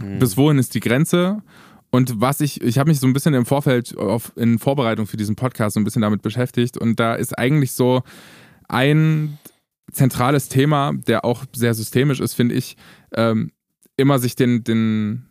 Hm. 0.00 0.18
bis 0.18 0.36
wohin 0.36 0.58
ist 0.58 0.74
die 0.74 0.80
Grenze? 0.80 1.42
Und 1.90 2.20
was 2.20 2.40
ich, 2.40 2.60
ich 2.60 2.78
habe 2.78 2.90
mich 2.90 3.00
so 3.00 3.06
ein 3.06 3.12
bisschen 3.12 3.34
im 3.34 3.46
Vorfeld 3.46 3.96
auf, 3.96 4.32
in 4.36 4.58
Vorbereitung 4.58 5.06
für 5.06 5.16
diesen 5.16 5.36
Podcast 5.36 5.74
so 5.74 5.80
ein 5.80 5.84
bisschen 5.84 6.02
damit 6.02 6.20
beschäftigt 6.20 6.76
und 6.76 7.00
da 7.00 7.14
ist 7.14 7.38
eigentlich 7.38 7.72
so 7.72 8.02
ein 8.68 9.38
zentrales 9.92 10.48
Thema, 10.48 10.92
der 10.92 11.24
auch 11.24 11.44
sehr 11.52 11.74
systemisch 11.74 12.20
ist, 12.20 12.34
finde 12.34 12.54
ich, 12.54 12.76
ähm, 13.14 13.50
immer 13.96 14.18
sich 14.18 14.36
den, 14.36 14.62
den, 14.62 15.28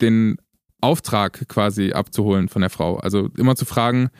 den 0.00 0.36
Auftrag 0.80 1.48
quasi 1.48 1.92
abzuholen 1.92 2.48
von 2.48 2.60
der 2.60 2.70
Frau. 2.70 2.96
Also 2.96 3.30
immer 3.36 3.56
zu 3.56 3.64
fragen, 3.64 4.10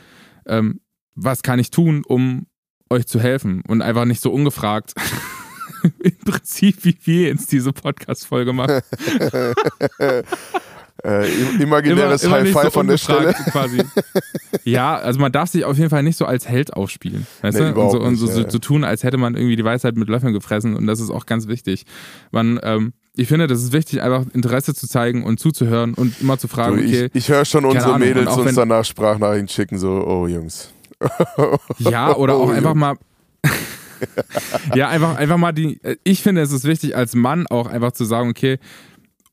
ähm, 0.46 0.80
was 1.14 1.42
kann 1.42 1.58
ich 1.58 1.70
tun, 1.70 2.02
um 2.06 2.46
euch 2.90 3.06
zu 3.06 3.20
helfen? 3.20 3.62
Und 3.68 3.82
einfach 3.82 4.06
nicht 4.06 4.20
so 4.22 4.32
ungefragt. 4.32 4.94
Im 5.98 6.18
Prinzip, 6.18 6.84
wie 6.84 6.96
wir 7.04 7.28
jetzt 7.28 7.52
diese 7.52 7.72
Podcast-Folge 7.72 8.54
machen. 8.54 8.80
Äh, 11.04 11.28
im- 11.30 11.60
imaginäres 11.60 12.22
Immer- 12.24 12.38
immer 12.38 12.46
High 12.46 12.52
Five 12.54 12.64
so 12.64 12.70
von 12.70 12.88
der 12.88 12.96
Stelle. 12.96 13.34
Quasi. 13.52 13.82
Ja, 14.64 14.96
also 14.96 15.20
man 15.20 15.30
darf 15.32 15.50
sich 15.50 15.64
auf 15.64 15.76
jeden 15.76 15.90
Fall 15.90 16.02
nicht 16.02 16.16
so 16.16 16.24
als 16.24 16.48
Held 16.48 16.72
aufspielen. 16.72 17.26
Weißt 17.42 17.58
Nee, 17.58 17.72
du? 17.72 17.80
Und 17.80 17.90
so, 17.90 18.00
und 18.00 18.16
so, 18.16 18.24
nicht, 18.26 18.34
so, 18.34 18.40
ja. 18.42 18.50
so 18.50 18.58
tun, 18.58 18.84
als 18.84 19.02
hätte 19.02 19.18
man 19.18 19.34
irgendwie 19.34 19.56
die 19.56 19.64
Weisheit 19.64 19.96
mit 19.96 20.08
Löffeln 20.08 20.32
gefressen 20.32 20.74
und 20.76 20.86
das 20.86 21.00
ist 21.00 21.10
auch 21.10 21.26
ganz 21.26 21.46
wichtig. 21.46 21.84
Man, 22.30 22.58
ähm, 22.62 22.94
ich 23.16 23.28
finde, 23.28 23.46
das 23.46 23.62
ist 23.62 23.72
wichtig, 23.72 24.00
einfach 24.02 24.24
Interesse 24.32 24.74
zu 24.74 24.88
zeigen 24.88 25.24
und 25.24 25.38
zuzuhören 25.38 25.92
und 25.94 26.20
immer 26.22 26.38
zu 26.38 26.48
fragen, 26.48 26.78
Du, 26.78 26.82
okay, 26.84 27.04
ich, 27.12 27.14
ich 27.14 27.28
höre 27.28 27.44
schon 27.44 27.64
unsere 27.66 27.84
Ahnung, 27.94 28.00
Mädels 28.08 28.34
uns 28.36 28.54
danach 28.54 28.84
Sprachnachrichten 28.86 29.48
schicken, 29.48 29.78
so, 29.78 30.04
oh 30.06 30.26
Jungs. 30.26 30.72
Ja, 31.78 32.12
oder 32.16 32.34
auch 32.34 32.48
Oh, 32.48 32.52
einfach 32.52 32.74
mal. 32.74 32.96
ja, 34.74 34.88
einfach, 34.88 35.16
einfach 35.16 35.36
mal 35.36 35.52
die. 35.52 35.78
Ich 36.02 36.22
finde, 36.22 36.40
es 36.42 36.52
ist 36.52 36.64
wichtig, 36.64 36.96
als 36.96 37.14
Mann 37.14 37.46
auch 37.46 37.66
einfach 37.66 37.92
zu 37.92 38.04
sagen, 38.04 38.30
okay, 38.30 38.58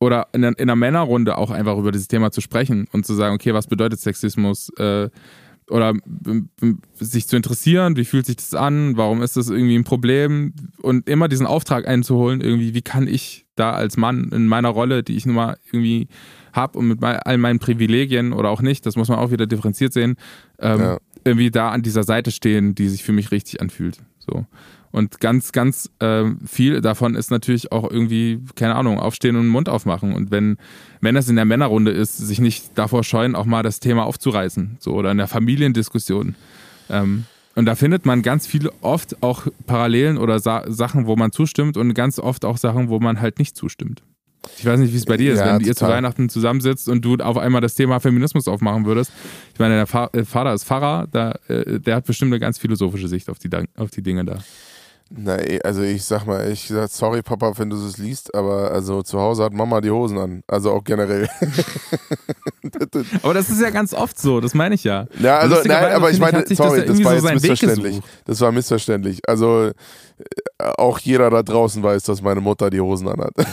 oder 0.02 0.28
in, 0.34 0.44
einer- 0.44 0.58
in 0.60 0.64
einer 0.64 0.76
Männerrunde 0.76 1.38
auch 1.38 1.52
einfach 1.52 1.78
über 1.78 1.92
dieses 1.94 2.08
Thema 2.10 2.32
zu 2.32 2.42
sprechen 2.42 2.88
und 2.92 3.06
zu 3.06 3.14
sagen, 3.14 3.36
okay, 3.36 3.54
was 3.54 3.68
bedeutet 3.68 4.00
Sexismus? 4.02 4.70
Äh, 4.78 5.10
oder 5.70 5.94
sich 7.00 7.28
zu 7.28 7.38
interessieren, 7.38 7.96
wie 7.96 8.04
fühlt 8.04 8.26
sich 8.26 8.36
das 8.36 8.54
an, 8.56 8.98
warum 8.98 9.22
ist 9.22 9.38
das 9.38 9.50
irgendwie 9.50 9.76
ein 9.78 9.86
Problem 9.86 10.54
und 10.82 11.08
immer 11.08 11.30
diesen 11.30 11.46
Auftrag 11.46 11.88
einzuholen, 11.88 12.42
irgendwie, 12.42 12.74
wie 12.74 12.82
kann 12.82 13.08
ich 13.08 13.46
da 13.56 13.72
als 13.72 13.96
Mann 13.96 14.30
in 14.34 14.48
meiner 14.48 14.68
Rolle, 14.70 15.02
die 15.04 15.16
ich 15.16 15.26
nun 15.26 15.36
mal 15.36 15.58
irgendwie 15.72 16.10
habe 16.52 16.78
und 16.78 16.88
mit 16.90 17.02
all 17.02 17.38
meinen 17.38 17.60
Privilegien 17.60 18.34
oder 18.34 18.50
auch 18.50 18.62
nicht, 18.62 18.86
das 18.86 18.98
muss 18.98 19.08
man 19.08 19.20
auch 19.20 19.32
wieder 19.32 19.48
differenziert 19.48 19.94
sehen, 19.94 20.16
ähm, 20.60 20.80
Ja. 20.80 20.98
irgendwie 21.24 21.52
da 21.52 21.70
an 21.70 21.84
dieser 21.84 22.04
Seite 22.04 22.32
stehen, 22.32 22.76
die 22.76 22.90
sich 22.90 23.04
für 23.04 23.14
mich 23.14 23.32
richtig 23.32 23.62
anfühlt. 23.62 24.00
So. 24.20 24.46
Und 24.92 25.20
ganz, 25.20 25.52
ganz 25.52 25.90
ähm, 26.00 26.40
viel 26.46 26.82
davon 26.82 27.16
ist 27.16 27.32
natürlich 27.32 27.72
auch 27.72 27.90
irgendwie, 27.90 28.40
keine 28.56 28.76
Ahnung, 28.76 29.00
aufstehen 29.00 29.36
und 29.36 29.44
den 29.44 29.50
Mund 29.50 29.70
aufmachen. 29.70 30.14
Und 30.14 30.32
wenn, 30.32 30.58
wenn 31.00 31.16
das 31.16 31.30
in 31.30 31.38
der 31.38 31.46
Männerrunde 31.46 31.92
ist, 31.92 32.18
sich 32.18 32.40
nicht 32.40 32.72
davor 32.76 33.04
scheuen, 33.04 33.36
auch 33.36 33.46
mal 33.46 33.64
das 33.64 33.80
Thema 33.80 34.06
aufzureißen. 34.06 34.78
So, 34.80 34.94
oder 34.94 35.12
in 35.12 35.18
der 35.18 35.28
Familiendiskussion. 35.28 36.36
Ähm, 36.90 37.26
und 37.56 37.66
da 37.66 37.76
findet 37.76 38.06
man 38.06 38.22
ganz 38.22 38.48
viele 38.48 38.72
oft 38.82 39.22
auch 39.22 39.48
Parallelen 39.66 40.18
oder 40.18 40.40
Sa 40.40 40.64
Sachen, 40.68 41.06
wo 41.06 41.16
man 41.16 41.32
zustimmt 41.32 41.78
und 41.78 41.94
ganz 41.94 42.20
oft 42.20 42.46
auch 42.46 42.58
Sachen, 42.58 42.90
wo 42.90 43.00
man 43.00 43.20
halt 43.20 43.40
nicht 43.40 43.58
zustimmt. 43.58 44.04
Ich 44.58 44.66
weiß 44.66 44.80
nicht, 44.80 44.92
wie 44.92 44.98
es 44.98 45.06
bei 45.06 45.18
dir 45.18 45.34
ist, 45.34 45.40
Ja, 45.40 45.54
wenn 45.54 45.66
ihr 45.66 45.76
zu. 45.76 45.88
Weihnachten 45.88 46.28
zusammensitzt 46.28 46.90
und 46.90 47.06
du 47.06 47.16
auf 47.18 47.38
einmal 47.38 47.62
das 47.62 47.76
Thema 47.76 48.00
Feminismus 48.00 48.48
aufmachen 48.48 48.86
würdest. 48.86 49.12
Ich 49.54 49.60
meine, 49.60 49.86
der 49.86 50.10
äh, 50.14 50.26
Vater 50.26 50.54
ist 50.54 50.64
Pfarrer, 50.64 51.08
da, 51.12 51.36
äh, 51.48 51.80
der 51.80 51.98
hat 51.98 52.06
bestimmt 52.06 52.32
eine 52.32 52.40
ganz 52.40 52.58
philosophische 52.58 53.08
Sicht 53.08 53.30
auf 53.30 53.38
die, 53.38 53.50
auf 53.78 53.92
die 53.92 54.02
Dinge 54.02 54.26
da. 54.26 54.40
Na, 55.14 55.38
eh, 55.40 55.60
also 55.62 55.82
ich 55.82 56.06
sag 56.06 56.26
mal, 56.26 56.50
ich 56.50 56.70
sag, 56.70 56.90
sorry 56.90 57.22
Papa, 57.22 57.52
wenn 57.58 57.70
du 57.70 57.76
es 57.76 57.98
liest, 57.98 58.34
aber 58.34 58.72
also 58.72 59.02
zu 59.02 59.20
Hause 59.20 59.44
hat 59.44 59.52
Mama 59.54 59.82
die 59.82 59.92
Hosen 59.92 60.18
an. 60.18 60.42
Also 60.48 60.72
auch 60.72 60.84
generell. 60.84 61.28
Aber 63.22 63.34
das 63.34 63.50
ist 63.50 63.60
ja 63.60 63.70
ganz 63.72 63.94
oft 63.94 64.18
so, 64.18 64.40
das 64.40 64.54
meine 64.54 64.76
ich 64.76 64.86
ja. 64.86 65.08
Ja, 65.20 65.40
also 65.40 65.56
nein, 65.56 65.64
Lustigerweise 65.64 65.96
aber 65.96 66.12
ich 66.12 66.20
meine, 66.20 66.44
das 66.44 66.58
sorry, 66.58 66.80
das, 66.80 66.88
irgendwie 66.88 67.06
war 67.06 67.20
so 67.20 67.28
jetzt 67.28 67.42
missverständlich. 67.42 68.00
Das 68.26 68.40
war 68.40 68.52
missverständlich. 68.52 69.28
Also 69.28 69.64
äh, 69.66 69.74
auch 70.78 71.00
jeder 71.00 71.30
da 71.30 71.44
draußen 71.44 71.84
weiß, 71.84 72.04
dass 72.04 72.22
meine 72.22 72.40
Mutter 72.40 72.70
die 72.70 72.80
Hosen 72.80 73.10
anhat. 73.10 73.34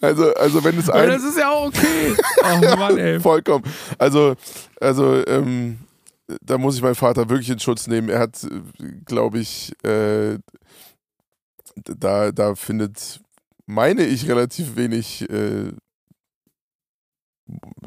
also, 0.00 0.34
also 0.34 0.62
wenn 0.64 0.78
es 0.78 0.88
Aber 0.88 1.00
ein 1.00 1.08
das 1.08 1.24
ist 1.24 1.38
ja 1.38 1.50
auch 1.50 1.66
okay. 1.66 2.14
Oh 2.44 2.76
Mann, 2.76 2.98
ey. 2.98 3.18
vollkommen. 3.30 3.64
Also, 3.98 4.36
also 4.80 5.26
ähm, 5.26 5.78
da 6.42 6.58
muss 6.58 6.76
ich 6.76 6.82
meinen 6.82 6.94
Vater 6.94 7.28
wirklich 7.28 7.50
in 7.50 7.58
Schutz 7.60 7.86
nehmen. 7.86 8.08
Er 8.08 8.20
hat, 8.20 8.46
glaube 9.04 9.38
ich, 9.38 9.72
äh, 9.84 10.38
da, 11.84 12.32
da 12.32 12.54
findet, 12.54 13.20
meine 13.66 14.04
ich, 14.04 14.28
relativ 14.28 14.76
wenig. 14.76 15.28
Äh, 15.30 15.72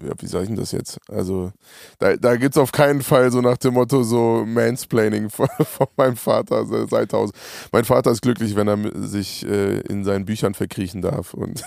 ja, 0.01 0.11
wie 0.19 0.27
sage 0.27 0.43
ich 0.43 0.49
denn 0.49 0.57
das 0.57 0.73
jetzt? 0.73 0.99
Also, 1.09 1.53
da, 1.97 2.17
da 2.17 2.35
gibt 2.35 2.53
es 2.55 2.61
auf 2.61 2.73
keinen 2.73 3.01
Fall 3.01 3.31
so 3.31 3.39
nach 3.39 3.57
dem 3.57 3.75
Motto 3.75 4.03
so 4.03 4.43
Mansplaining 4.45 5.29
von, 5.29 5.47
von 5.65 5.87
meinem 5.95 6.17
Vater 6.17 6.65
se- 6.65 6.87
seit 6.89 7.13
Haus. 7.13 7.29
Mein 7.71 7.85
Vater 7.85 8.11
ist 8.11 8.21
glücklich, 8.21 8.57
wenn 8.57 8.67
er 8.67 8.77
sich 9.07 9.45
äh, 9.45 9.79
in 9.81 10.03
seinen 10.03 10.25
Büchern 10.25 10.53
verkriechen 10.53 11.01
darf. 11.01 11.33
Und 11.33 11.63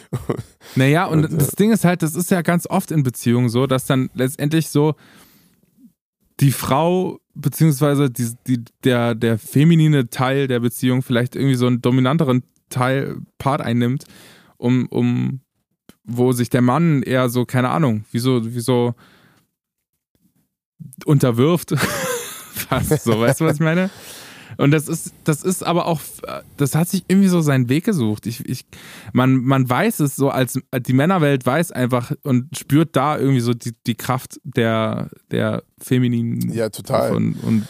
Naja, 0.74 1.06
und 1.06 1.24
Und, 1.26 1.34
äh, 1.34 1.36
das 1.38 1.52
Ding 1.52 1.70
ist 1.70 1.84
halt, 1.84 2.02
das 2.02 2.16
ist 2.16 2.32
ja 2.32 2.42
ganz 2.42 2.66
oft 2.68 2.90
in 2.90 3.04
Beziehungen 3.04 3.48
so, 3.48 3.68
dass 3.68 3.86
dann 3.86 4.10
letztendlich 4.14 4.68
so 4.70 4.94
die 6.40 6.52
Frau, 6.52 7.20
beziehungsweise 7.34 8.10
die, 8.10 8.32
die, 8.46 8.64
der, 8.84 9.14
der 9.14 9.38
feminine 9.38 10.08
Teil 10.08 10.48
der 10.48 10.60
Beziehung 10.60 11.02
vielleicht 11.02 11.36
irgendwie 11.36 11.56
so 11.56 11.66
einen 11.66 11.82
dominanteren 11.82 12.42
Teil, 12.70 13.18
Part 13.38 13.60
einnimmt, 13.60 14.04
um, 14.56 14.86
um 14.88 15.40
wo 16.04 16.32
sich 16.32 16.50
der 16.50 16.62
Mann 16.62 17.02
eher 17.02 17.28
so, 17.28 17.44
keine 17.44 17.70
Ahnung, 17.70 18.04
wie 18.10 18.18
so, 18.18 18.54
wie 18.54 18.60
so 18.60 18.94
unterwirft. 21.04 21.70
Fast 22.52 23.04
so, 23.04 23.20
weißt 23.20 23.40
du, 23.40 23.44
was 23.44 23.54
ich 23.54 23.60
meine? 23.60 23.90
Und 24.56 24.70
das 24.70 24.88
ist, 24.88 25.12
das 25.24 25.42
ist 25.42 25.62
aber 25.64 25.86
auch, 25.86 26.00
das 26.56 26.74
hat 26.74 26.88
sich 26.88 27.04
irgendwie 27.08 27.28
so 27.28 27.40
seinen 27.40 27.68
Weg 27.68 27.84
gesucht. 27.84 28.26
Ich, 28.26 28.48
ich, 28.48 28.64
man, 29.12 29.36
man 29.36 29.68
weiß 29.68 30.00
es 30.00 30.16
so, 30.16 30.30
als 30.30 30.58
die 30.86 30.92
Männerwelt 30.92 31.46
weiß 31.46 31.72
einfach 31.72 32.12
und 32.22 32.56
spürt 32.58 32.96
da 32.96 33.18
irgendwie 33.18 33.40
so 33.40 33.54
die, 33.54 33.74
die 33.86 33.94
Kraft 33.94 34.40
der, 34.44 35.08
der 35.30 35.62
femininen 35.78 36.52
ja, 36.52 36.68
total. 36.68 37.14
und, 37.14 37.34
und 37.42 37.66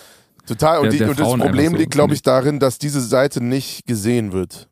Total. 0.46 0.78
Und, 0.78 0.84
der- 0.84 0.92
die, 0.92 0.98
der 0.98 1.10
und 1.10 1.20
das 1.20 1.28
Problem 1.28 1.72
so, 1.72 1.78
liegt, 1.78 1.92
glaube 1.92 2.14
ich, 2.14 2.22
darin, 2.22 2.58
dass 2.58 2.78
diese 2.78 3.00
Seite 3.00 3.42
nicht 3.42 3.86
gesehen 3.86 4.32
wird. 4.32 4.68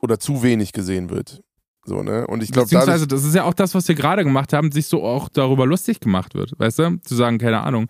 Oder 0.00 0.18
zu 0.18 0.42
wenig 0.42 0.72
gesehen 0.72 1.10
wird. 1.10 1.42
So, 1.84 2.02
ne? 2.02 2.26
Und 2.26 2.42
ich 2.42 2.50
glaube, 2.50 2.66
Beziehungsweise, 2.66 3.06
das 3.06 3.22
ist 3.24 3.34
ja 3.34 3.44
auch 3.44 3.54
das, 3.54 3.74
was 3.74 3.86
wir 3.86 3.94
gerade 3.94 4.24
gemacht 4.24 4.52
haben, 4.52 4.72
sich 4.72 4.86
so 4.86 5.04
auch 5.04 5.28
darüber 5.28 5.64
lustig 5.66 6.00
gemacht 6.00 6.34
wird, 6.34 6.58
weißt 6.58 6.78
du? 6.80 6.96
Zu 7.04 7.14
sagen, 7.14 7.38
keine 7.38 7.60
Ahnung, 7.62 7.86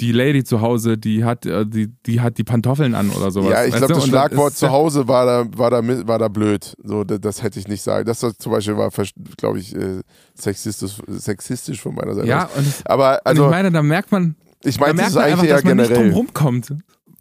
die 0.00 0.12
Lady 0.12 0.44
zu 0.44 0.60
Hause, 0.60 0.98
die 0.98 1.24
hat, 1.24 1.46
äh, 1.46 1.66
die, 1.66 1.88
die 2.06 2.20
hat 2.20 2.38
die 2.38 2.44
Pantoffeln 2.44 2.94
an 2.94 3.10
oder 3.10 3.30
sowas. 3.30 3.50
ja, 3.50 3.64
ich 3.64 3.74
glaube, 3.74 3.94
das 3.94 4.04
Und 4.04 4.10
Schlagwort 4.10 4.54
zu 4.54 4.70
Hause 4.70 5.08
war 5.08 5.24
da, 5.24 5.58
war 5.58 5.70
da, 5.70 6.06
war 6.06 6.18
da 6.18 6.28
blöd. 6.28 6.74
So, 6.82 7.04
das, 7.04 7.20
das 7.20 7.42
hätte 7.42 7.58
ich 7.58 7.68
nicht 7.68 7.82
sagen. 7.82 8.04
Das 8.04 8.20
zum 8.20 8.52
Beispiel 8.52 8.76
war, 8.76 8.90
glaube 9.36 9.58
ich, 9.58 9.74
äh, 9.74 10.00
sexistisch, 10.34 10.96
sexistisch 11.06 11.80
von 11.80 11.94
meiner 11.94 12.14
Seite. 12.14 12.28
Ja, 12.28 12.48
und, 12.56 12.66
Aber 12.84 13.14
und 13.14 13.20
also, 13.26 13.44
ich 13.44 13.50
meine, 13.50 13.70
da 13.70 13.82
merkt 13.82 14.12
man, 14.12 14.36
ich 14.62 14.76
da 14.76 14.80
meinte 14.82 14.96
merkt 14.96 15.10
es 15.10 15.14
man 15.14 15.24
eigentlich 15.24 15.52
einfach, 15.52 15.56
dass 15.56 15.64
man 15.64 15.76
nicht 15.76 15.90
drum 15.90 15.96
generell. 15.96 16.18
rumkommt. 16.18 16.74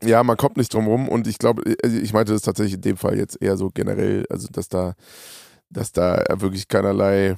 Ja, 0.04 0.24
man 0.24 0.38
kommt 0.38 0.58
nicht 0.58 0.74
drum 0.74 0.88
rum 0.88 1.08
und 1.08 1.26
ich 1.28 1.38
glaube, 1.38 1.64
also 1.82 1.98
ich 1.98 2.12
meinte 2.14 2.34
das 2.34 2.42
tatsächlich 2.42 2.76
in 2.76 2.82
dem 2.82 2.98
Fall 2.98 3.18
jetzt 3.18 3.42
eher 3.42 3.56
so 3.56 3.72
generell, 3.74 4.26
also 4.30 4.48
dass 4.52 4.68
da, 4.68 4.94
dass 5.70 5.94
da 5.94 6.22
wirklich 6.38 6.68
keinerlei 6.68 7.38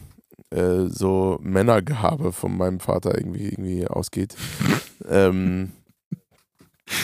äh, 0.49 0.85
so 0.87 1.39
Männergehabe 1.41 2.31
von 2.31 2.55
meinem 2.57 2.79
Vater 2.79 3.17
irgendwie, 3.17 3.49
irgendwie 3.49 3.87
ausgeht. 3.87 4.35
ähm, 5.09 5.71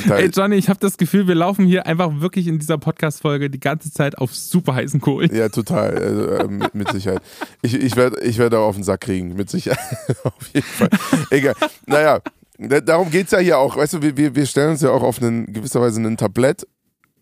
Ey 0.10 0.28
Johnny, 0.28 0.56
ich 0.56 0.70
habe 0.70 0.80
das 0.80 0.98
Gefühl, 0.98 1.28
wir 1.28 1.36
laufen 1.36 1.66
hier 1.66 1.86
einfach 1.86 2.22
wirklich 2.22 2.48
in 2.48 2.58
dieser 2.58 2.78
Podcast-Folge 2.78 3.50
die 3.50 3.60
ganze 3.60 3.92
Zeit 3.92 4.18
auf 4.18 4.34
super 4.34 4.76
heißen 4.76 5.02
Kohlen. 5.02 5.36
Ja, 5.36 5.50
total. 5.50 5.98
Also, 5.98 6.28
äh, 6.28 6.48
mit, 6.48 6.74
mit, 6.74 6.92
Sicherheit. 6.92 7.22
Ich, 7.62 7.74
ich 7.74 7.96
werde 7.98 8.22
ich 8.22 8.38
werd 8.38 8.54
auch 8.54 8.68
auf 8.68 8.76
den 8.76 8.86
Sack 8.86 9.02
kriegen, 9.02 9.34
mit 9.36 9.50
Sicherheit. 9.50 9.98
auf 10.24 10.48
jeden 10.54 10.66
Fall. 10.66 10.90
Egal. 11.32 11.56
Naja, 11.86 12.20
darum 12.58 13.12
geht 13.12 13.26
es 13.26 13.32
ja 13.32 13.40
hier 13.40 13.58
auch. 13.58 13.76
Weißt 13.76 13.96
du, 13.96 14.02
wir, 14.02 14.36
wir 14.36 14.46
stellen 14.46 14.72
uns 14.72 14.82
ja 14.82 14.90
auch 14.90 15.04
auf 15.04 15.22
einen, 15.22 15.52
gewisser 15.52 15.82
Weise 15.82 16.02
ein 16.02 16.18
Tablett. 16.18 16.66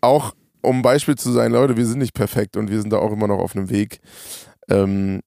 Auch 0.00 0.34
um 0.62 0.82
Beispiel 0.82 1.16
zu 1.16 1.32
sein, 1.32 1.50
Leute, 1.50 1.76
wir 1.76 1.86
sind 1.86 1.98
nicht 1.98 2.14
perfekt 2.14 2.56
und 2.56 2.70
wir 2.70 2.80
sind 2.80 2.92
da 2.92 2.98
auch 2.98 3.12
immer 3.12 3.26
noch 3.26 3.38
auf 3.38 3.56
einem 3.56 3.70
Weg. 3.70 4.00
Ähm, 4.68 5.20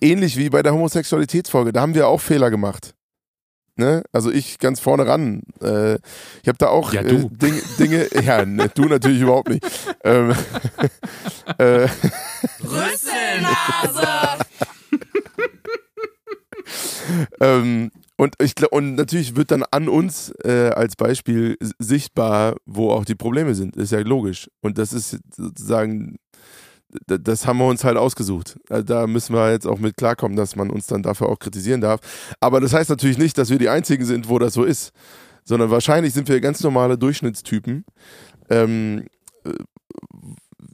ähnlich 0.00 0.36
wie 0.36 0.50
bei 0.50 0.62
der 0.62 0.72
Homosexualitätsfolge, 0.72 1.72
da 1.72 1.80
haben 1.80 1.94
wir 1.94 2.08
auch 2.08 2.20
Fehler 2.20 2.50
gemacht. 2.50 2.94
Ne? 3.78 4.02
Also 4.10 4.32
ich 4.32 4.58
ganz 4.58 4.80
vorne 4.80 5.06
ran. 5.06 5.42
Äh, 5.62 5.94
ich 6.42 6.48
habe 6.48 6.58
da 6.58 6.66
auch 6.68 6.92
ja, 6.92 7.02
äh, 7.02 7.28
Ding, 7.30 7.62
Dinge, 7.78 8.08
ja, 8.24 8.44
ne, 8.44 8.68
du 8.74 8.86
natürlich 8.86 9.20
überhaupt 9.20 9.50
nicht. 9.50 9.64
Ähm, 10.02 10.34
äh, 11.58 11.88
Rüsselnase! 12.60 14.08
ähm, 17.40 17.90
und, 18.16 18.34
ich, 18.42 18.54
und 18.72 18.96
natürlich 18.96 19.36
wird 19.36 19.52
dann 19.52 19.62
an 19.70 19.88
uns 19.88 20.32
äh, 20.42 20.70
als 20.74 20.96
Beispiel 20.96 21.56
sichtbar, 21.78 22.56
wo 22.66 22.90
auch 22.90 23.04
die 23.04 23.14
Probleme 23.14 23.54
sind. 23.54 23.76
Ist 23.76 23.92
ja 23.92 24.00
logisch. 24.00 24.50
Und 24.60 24.76
das 24.76 24.92
ist 24.92 25.18
sozusagen 25.36 26.16
das 27.06 27.46
haben 27.46 27.58
wir 27.58 27.66
uns 27.66 27.84
halt 27.84 27.96
ausgesucht. 27.96 28.58
Also 28.70 28.82
da 28.82 29.06
müssen 29.06 29.34
wir 29.34 29.50
jetzt 29.50 29.66
auch 29.66 29.78
mit 29.78 29.96
klarkommen, 29.96 30.36
dass 30.36 30.56
man 30.56 30.70
uns 30.70 30.86
dann 30.86 31.02
dafür 31.02 31.28
auch 31.28 31.38
kritisieren 31.38 31.80
darf. 31.80 32.00
Aber 32.40 32.60
das 32.60 32.72
heißt 32.72 32.90
natürlich 32.90 33.18
nicht, 33.18 33.36
dass 33.36 33.50
wir 33.50 33.58
die 33.58 33.68
Einzigen 33.68 34.04
sind, 34.04 34.28
wo 34.28 34.38
das 34.38 34.54
so 34.54 34.64
ist, 34.64 34.92
sondern 35.44 35.70
wahrscheinlich 35.70 36.14
sind 36.14 36.28
wir 36.28 36.40
ganz 36.40 36.62
normale 36.62 36.96
Durchschnittstypen, 36.96 37.84
ähm, 38.50 39.04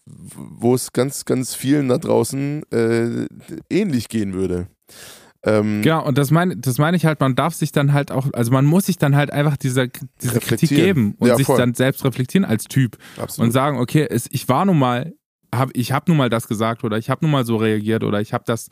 wo 0.07 0.75
es 0.75 0.93
ganz, 0.93 1.25
ganz 1.25 1.55
vielen 1.55 1.89
da 1.89 1.99
draußen 1.99 2.63
äh, 2.71 3.27
ähnlich 3.71 4.09
gehen 4.09 4.35
würde. 4.35 4.69
Ähm, 5.47 5.83
genau, 5.83 6.07
und 6.07 6.17
das 6.17 6.31
meine 6.31 6.57
das 6.57 6.79
mein 6.79 6.95
ich 6.95 7.05
halt, 7.05 7.21
man 7.21 7.35
darf 7.35 7.55
sich 7.55 7.71
dann 7.71 7.93
halt 7.93 8.11
auch, 8.11 8.29
also 8.33 8.51
man 8.51 8.65
muss 8.65 8.87
sich 8.87 8.97
dann 8.97 9.15
halt 9.15 9.31
einfach 9.31 9.59
diese, 9.59 9.89
diese 10.23 10.41
Kritik 10.41 10.71
geben 10.71 11.17
und 11.19 11.29
ja, 11.29 11.37
sich 11.37 11.47
dann 11.47 11.75
selbst 11.75 12.03
reflektieren 12.05 12.47
als 12.47 12.65
Typ 12.65 12.97
Absolut. 13.19 13.49
und 13.49 13.53
sagen, 13.53 13.79
okay, 13.79 14.07
es, 14.09 14.27
ich 14.31 14.49
war 14.49 14.65
nun 14.65 14.79
mal 14.79 15.13
hab, 15.57 15.71
ich 15.75 15.93
habe 15.93 16.11
nun 16.11 16.17
mal 16.17 16.31
das 16.31 16.49
gesagt 16.49 16.85
oder 16.85 16.99
ich 16.99 17.11
habe 17.11 17.25
nun 17.25 17.33
mal 17.33 17.45
so 17.45 17.57
reagiert 17.57 18.05
oder 18.05 18.21
ich 18.21 18.33
habe 18.33 18.45
das 18.47 18.69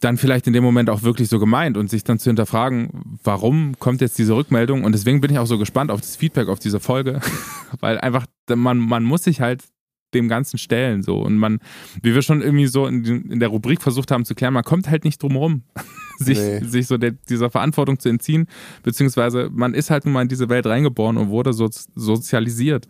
dann 0.00 0.18
vielleicht 0.18 0.46
in 0.46 0.52
dem 0.52 0.62
Moment 0.62 0.90
auch 0.90 1.02
wirklich 1.02 1.28
so 1.28 1.38
gemeint 1.38 1.76
und 1.76 1.88
sich 1.88 2.04
dann 2.04 2.18
zu 2.18 2.28
hinterfragen, 2.28 3.18
warum 3.24 3.78
kommt 3.78 4.00
jetzt 4.00 4.18
diese 4.18 4.36
Rückmeldung? 4.36 4.84
Und 4.84 4.92
deswegen 4.92 5.20
bin 5.20 5.30
ich 5.30 5.38
auch 5.38 5.46
so 5.46 5.58
gespannt 5.58 5.90
auf 5.90 6.00
das 6.00 6.16
Feedback 6.16 6.48
auf 6.48 6.58
diese 6.58 6.80
Folge, 6.80 7.20
weil 7.80 7.98
einfach 7.98 8.26
man, 8.54 8.78
man 8.78 9.04
muss 9.04 9.24
sich 9.24 9.40
halt 9.40 9.64
dem 10.14 10.28
Ganzen 10.28 10.58
stellen 10.58 11.02
so. 11.02 11.18
Und 11.18 11.36
man, 11.36 11.58
wie 12.02 12.14
wir 12.14 12.22
schon 12.22 12.42
irgendwie 12.42 12.66
so 12.66 12.86
in, 12.86 13.30
in 13.30 13.40
der 13.40 13.48
Rubrik 13.48 13.82
versucht 13.82 14.10
haben 14.10 14.24
zu 14.24 14.34
klären, 14.34 14.54
man 14.54 14.64
kommt 14.64 14.88
halt 14.88 15.04
nicht 15.04 15.22
drum 15.22 15.36
rum, 15.36 15.62
sich, 16.18 16.38
nee. 16.38 16.60
sich 16.60 16.86
so 16.86 16.96
der, 16.98 17.12
dieser 17.12 17.50
Verantwortung 17.50 17.98
zu 17.98 18.08
entziehen, 18.08 18.46
beziehungsweise 18.82 19.48
man 19.50 19.74
ist 19.74 19.90
halt 19.90 20.04
nun 20.04 20.14
mal 20.14 20.22
in 20.22 20.28
diese 20.28 20.48
Welt 20.48 20.66
reingeboren 20.66 21.16
und 21.16 21.28
wurde 21.28 21.52
so 21.52 21.68
sozialisiert. 21.94 22.86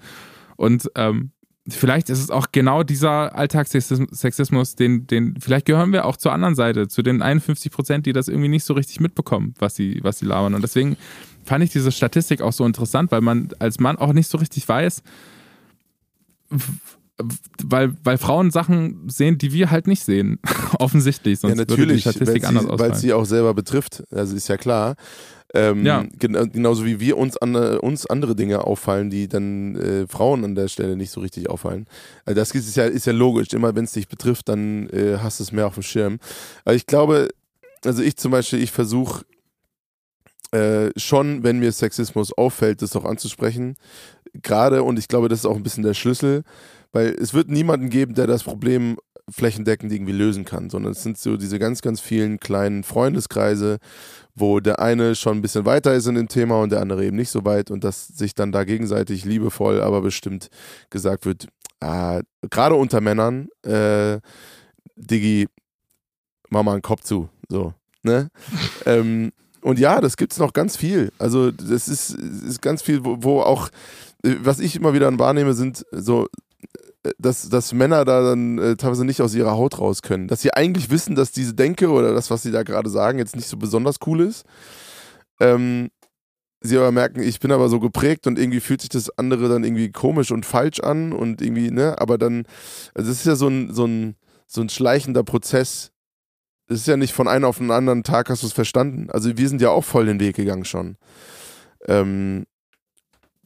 Und 0.56 0.90
ähm, 0.94 1.32
vielleicht 1.68 2.10
ist 2.10 2.20
es 2.20 2.30
auch 2.30 2.46
genau 2.52 2.82
dieser 2.82 3.34
Alltagssexismus, 3.34 4.76
den, 4.76 5.06
den, 5.06 5.34
vielleicht 5.40 5.66
gehören 5.66 5.92
wir 5.92 6.04
auch 6.04 6.16
zur 6.16 6.32
anderen 6.32 6.54
Seite, 6.54 6.88
zu 6.88 7.02
den 7.02 7.22
51 7.22 7.72
Prozent, 7.72 8.06
die 8.06 8.12
das 8.12 8.28
irgendwie 8.28 8.48
nicht 8.48 8.64
so 8.64 8.74
richtig 8.74 9.00
mitbekommen, 9.00 9.54
was 9.58 9.74
sie, 9.74 10.00
was 10.02 10.18
sie 10.18 10.26
labern. 10.26 10.54
Und 10.54 10.62
deswegen 10.62 10.96
fand 11.44 11.64
ich 11.64 11.70
diese 11.70 11.92
Statistik 11.92 12.40
auch 12.40 12.52
so 12.52 12.64
interessant, 12.64 13.10
weil 13.10 13.20
man 13.20 13.50
als 13.58 13.80
Mann 13.80 13.96
auch 13.96 14.12
nicht 14.12 14.28
so 14.28 14.38
richtig 14.38 14.68
weiß, 14.68 15.02
weil, 17.64 17.94
weil 18.04 18.18
Frauen 18.18 18.50
Sachen 18.50 19.08
sehen, 19.08 19.38
die 19.38 19.52
wir 19.52 19.70
halt 19.70 19.86
nicht 19.86 20.04
sehen. 20.04 20.38
Offensichtlich, 20.78 21.40
sonst 21.40 21.54
ja, 21.54 21.56
natürlich, 21.56 21.78
würde 21.78 21.94
die 21.94 22.00
Statistik 22.00 22.42
sie, 22.42 22.48
anders 22.48 22.66
ausfallen. 22.66 22.90
Weil 22.90 22.96
es 22.96 23.00
sie 23.00 23.12
auch 23.12 23.24
selber 23.24 23.54
betrifft, 23.54 24.04
also 24.10 24.36
ist 24.36 24.48
ja 24.48 24.56
klar. 24.56 24.96
Ähm, 25.56 25.86
ja. 25.86 26.04
Gen 26.18 26.52
genauso 26.52 26.84
wie 26.84 27.00
wir 27.00 27.16
uns, 27.16 27.36
an, 27.38 27.56
uns 27.56 28.06
andere 28.06 28.36
Dinge 28.36 28.64
auffallen, 28.64 29.08
die 29.08 29.26
dann 29.26 29.76
äh, 29.76 30.06
Frauen 30.06 30.44
an 30.44 30.54
der 30.54 30.68
Stelle 30.68 30.96
nicht 30.96 31.10
so 31.10 31.20
richtig 31.20 31.48
auffallen. 31.48 31.86
Also 32.26 32.38
das 32.38 32.50
ist 32.52 32.76
ja, 32.76 32.84
ist 32.84 33.06
ja 33.06 33.12
logisch. 33.12 33.52
Immer 33.52 33.74
wenn 33.74 33.84
es 33.84 33.92
dich 33.92 34.08
betrifft, 34.08 34.48
dann 34.48 34.88
äh, 34.90 35.18
hast 35.22 35.40
du 35.40 35.44
es 35.44 35.52
mehr 35.52 35.66
auf 35.66 35.74
dem 35.74 35.82
Schirm. 35.82 36.18
Aber 36.64 36.74
ich 36.74 36.86
glaube, 36.86 37.28
also 37.84 38.02
ich 38.02 38.16
zum 38.16 38.32
Beispiel, 38.32 38.62
ich 38.62 38.70
versuche 38.70 39.24
äh, 40.52 40.90
schon, 40.96 41.42
wenn 41.42 41.58
mir 41.58 41.72
Sexismus 41.72 42.32
auffällt, 42.36 42.82
das 42.82 42.94
auch 42.94 43.04
anzusprechen. 43.04 43.76
Gerade, 44.42 44.82
und 44.82 44.98
ich 44.98 45.08
glaube, 45.08 45.28
das 45.28 45.40
ist 45.40 45.46
auch 45.46 45.56
ein 45.56 45.62
bisschen 45.62 45.82
der 45.82 45.94
Schlüssel, 45.94 46.42
weil 46.92 47.16
es 47.18 47.32
wird 47.32 47.48
niemanden 47.48 47.88
geben, 47.88 48.14
der 48.14 48.26
das 48.26 48.42
Problem 48.42 48.98
flächendeckend 49.28 49.92
irgendwie 49.92 50.12
lösen 50.12 50.44
kann, 50.44 50.70
sondern 50.70 50.92
es 50.92 51.02
sind 51.02 51.18
so 51.18 51.36
diese 51.36 51.58
ganz, 51.58 51.82
ganz 51.82 52.00
vielen 52.00 52.38
kleinen 52.38 52.84
Freundeskreise, 52.84 53.78
wo 54.36 54.60
der 54.60 54.78
eine 54.78 55.14
schon 55.14 55.38
ein 55.38 55.42
bisschen 55.42 55.64
weiter 55.64 55.94
ist 55.94 56.06
in 56.06 56.14
dem 56.14 56.28
Thema 56.28 56.60
und 56.60 56.70
der 56.70 56.80
andere 56.80 57.04
eben 57.04 57.16
nicht 57.16 57.30
so 57.30 57.44
weit 57.44 57.70
und 57.70 57.82
dass 57.82 58.06
sich 58.06 58.34
dann 58.34 58.52
da 58.52 58.64
gegenseitig 58.64 59.24
liebevoll, 59.24 59.80
aber 59.80 60.02
bestimmt 60.02 60.50
gesagt 60.90 61.24
wird, 61.24 61.48
ah, 61.80 62.20
gerade 62.50 62.74
unter 62.74 63.00
Männern, 63.00 63.48
äh, 63.64 64.20
Digi, 64.94 65.48
mach 66.50 66.62
mal 66.62 66.74
einen 66.74 66.82
Kopf 66.82 67.00
zu, 67.02 67.30
so, 67.48 67.72
ne? 68.02 68.30
ähm, 68.86 69.32
und 69.62 69.78
ja, 69.78 70.00
das 70.00 70.16
gibt's 70.16 70.38
noch 70.38 70.52
ganz 70.52 70.76
viel. 70.76 71.10
Also 71.18 71.50
das 71.50 71.88
ist, 71.88 72.10
ist 72.10 72.62
ganz 72.62 72.82
viel, 72.82 73.04
wo, 73.04 73.16
wo 73.20 73.40
auch, 73.40 73.68
äh, 74.22 74.36
was 74.40 74.60
ich 74.60 74.76
immer 74.76 74.92
wieder 74.92 75.18
wahrnehme, 75.18 75.54
sind 75.54 75.84
so 75.90 76.28
dass, 77.18 77.48
dass 77.48 77.72
Männer 77.72 78.04
da 78.04 78.22
dann 78.22 78.58
äh, 78.58 78.76
teilweise 78.76 79.04
nicht 79.04 79.20
aus 79.20 79.34
ihrer 79.34 79.52
Haut 79.52 79.78
raus 79.78 80.02
können. 80.02 80.28
Dass 80.28 80.42
sie 80.42 80.52
eigentlich 80.52 80.90
wissen, 80.90 81.14
dass 81.14 81.32
diese 81.32 81.54
Denke 81.54 81.90
oder 81.90 82.14
das, 82.14 82.30
was 82.30 82.42
sie 82.42 82.52
da 82.52 82.62
gerade 82.62 82.90
sagen, 82.90 83.18
jetzt 83.18 83.36
nicht 83.36 83.48
so 83.48 83.56
besonders 83.56 83.96
cool 84.06 84.20
ist. 84.20 84.44
Ähm, 85.40 85.90
sie 86.60 86.76
aber 86.76 86.92
merken, 86.92 87.20
ich 87.22 87.40
bin 87.40 87.52
aber 87.52 87.68
so 87.68 87.80
geprägt 87.80 88.26
und 88.26 88.38
irgendwie 88.38 88.60
fühlt 88.60 88.80
sich 88.80 88.90
das 88.90 89.10
andere 89.18 89.48
dann 89.48 89.64
irgendwie 89.64 89.90
komisch 89.92 90.30
und 90.30 90.46
falsch 90.46 90.80
an 90.80 91.12
und 91.12 91.40
irgendwie, 91.42 91.70
ne, 91.70 92.00
aber 92.00 92.18
dann, 92.18 92.44
also 92.94 93.10
es 93.10 93.18
ist 93.20 93.26
ja 93.26 93.36
so 93.36 93.48
ein, 93.48 93.72
so 93.72 93.86
ein, 93.86 94.16
so 94.46 94.60
ein 94.60 94.68
schleichender 94.68 95.24
Prozess. 95.24 95.92
Es 96.68 96.80
ist 96.80 96.88
ja 96.88 96.96
nicht 96.96 97.12
von 97.12 97.28
einem 97.28 97.44
auf 97.44 97.58
den 97.58 97.70
anderen 97.70 98.02
Tag 98.02 98.28
hast 98.30 98.42
du 98.42 98.46
es 98.46 98.52
verstanden. 98.52 99.08
Also 99.10 99.36
wir 99.36 99.48
sind 99.48 99.60
ja 99.60 99.70
auch 99.70 99.84
voll 99.84 100.06
den 100.06 100.20
Weg 100.20 100.36
gegangen 100.36 100.64
schon. 100.64 100.96
Ähm, 101.86 102.46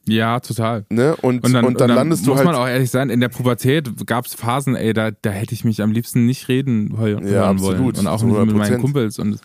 ja, 0.07 0.39
total. 0.39 0.85
Ne? 0.89 1.15
Und, 1.17 1.43
und, 1.43 1.53
dann, 1.53 1.65
und 1.65 1.79
dann, 1.79 1.89
dann 1.89 1.97
landest 1.97 2.25
du 2.25 2.31
muss 2.31 2.39
halt. 2.39 2.47
Muss 2.47 2.55
man 2.55 2.63
auch 2.63 2.67
ehrlich 2.67 2.89
sein, 2.89 3.09
in 3.09 3.19
der 3.19 3.29
Pubertät 3.29 3.89
gab 4.07 4.25
es 4.25 4.33
Phasen, 4.33 4.75
ey, 4.75 4.93
da, 4.93 5.11
da 5.11 5.29
hätte 5.29 5.53
ich 5.53 5.63
mich 5.63 5.81
am 5.81 5.91
liebsten 5.91 6.25
nicht 6.25 6.47
reden 6.47 6.97
hören 6.97 7.27
ja, 7.27 7.49
absolut. 7.49 7.79
wollen. 7.79 7.97
Und 7.99 8.07
auch 8.07 8.23
nicht 8.23 8.45
mit 8.45 8.55
meinen 8.55 8.81
Kumpels. 8.81 9.19
Und, 9.19 9.39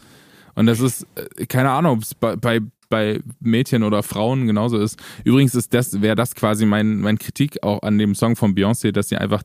und 0.55 0.67
das 0.67 0.81
ist, 0.81 1.07
äh, 1.15 1.47
keine 1.47 1.71
Ahnung, 1.71 1.99
ob 1.99 2.03
es 2.03 2.15
bei, 2.15 2.37
bei, 2.37 2.61
bei 2.89 3.21
Mädchen 3.41 3.83
oder 3.83 4.03
Frauen 4.03 4.47
genauso 4.47 4.79
ist. 4.79 4.99
Übrigens 5.25 5.55
ist 5.55 5.75
das, 5.75 6.01
wäre 6.01 6.17
das 6.17 6.35
quasi 6.35 6.65
mein, 6.65 7.01
mein 7.01 7.19
Kritik 7.19 7.63
auch 7.63 7.83
an 7.83 7.99
dem 7.99 8.15
Song 8.15 8.35
von 8.35 8.55
Beyoncé, 8.55 8.93
dass 8.93 9.11
sie 9.11 9.17
einfach, 9.17 9.43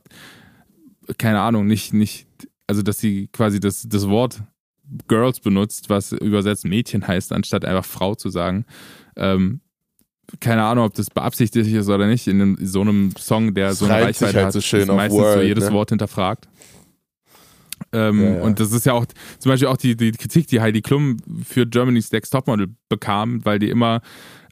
keine 1.18 1.40
Ahnung, 1.40 1.66
nicht, 1.66 1.92
nicht, 1.92 2.26
also 2.66 2.82
dass 2.82 2.98
sie 2.98 3.28
quasi 3.32 3.60
das, 3.60 3.86
das 3.86 4.08
Wort 4.08 4.42
Girls 5.08 5.40
benutzt, 5.40 5.90
was 5.90 6.12
übersetzt 6.12 6.64
Mädchen 6.64 7.06
heißt, 7.06 7.32
anstatt 7.32 7.64
einfach 7.64 7.84
Frau 7.84 8.14
zu 8.14 8.30
sagen. 8.30 8.64
Ähm, 9.16 9.60
keine 10.40 10.62
Ahnung, 10.64 10.86
ob 10.86 10.94
das 10.94 11.10
beabsichtigt 11.10 11.66
ist 11.66 11.88
oder 11.88 12.06
nicht, 12.06 12.26
in, 12.26 12.40
einem, 12.40 12.58
so 12.60 12.80
einem 12.80 13.12
Song, 13.18 13.54
der 13.54 13.74
so 13.74 13.86
eine 13.86 13.94
Reichweite 13.94 14.34
halt 14.36 14.46
hat, 14.46 14.52
so 14.52 14.60
schön 14.60 14.82
ist 14.82 14.88
meistens 14.88 15.20
Word, 15.20 15.34
so 15.34 15.40
jedes 15.40 15.64
ne? 15.64 15.72
Wort 15.72 15.90
hinterfragt. 15.90 16.48
Ähm, 17.92 18.22
ja, 18.22 18.34
ja. 18.36 18.42
Und 18.42 18.60
das 18.60 18.72
ist 18.72 18.86
ja 18.86 18.92
auch 18.92 19.04
zum 19.38 19.50
Beispiel 19.50 19.68
auch 19.68 19.76
die, 19.76 19.96
die 19.96 20.12
Kritik, 20.12 20.46
die 20.46 20.60
Heidi 20.60 20.80
Klum 20.80 21.16
für 21.44 21.66
Germany's 21.66 22.12
Next 22.12 22.32
Topmodel 22.32 22.68
bekam, 22.88 23.44
weil 23.44 23.58
die 23.58 23.68
immer 23.68 24.00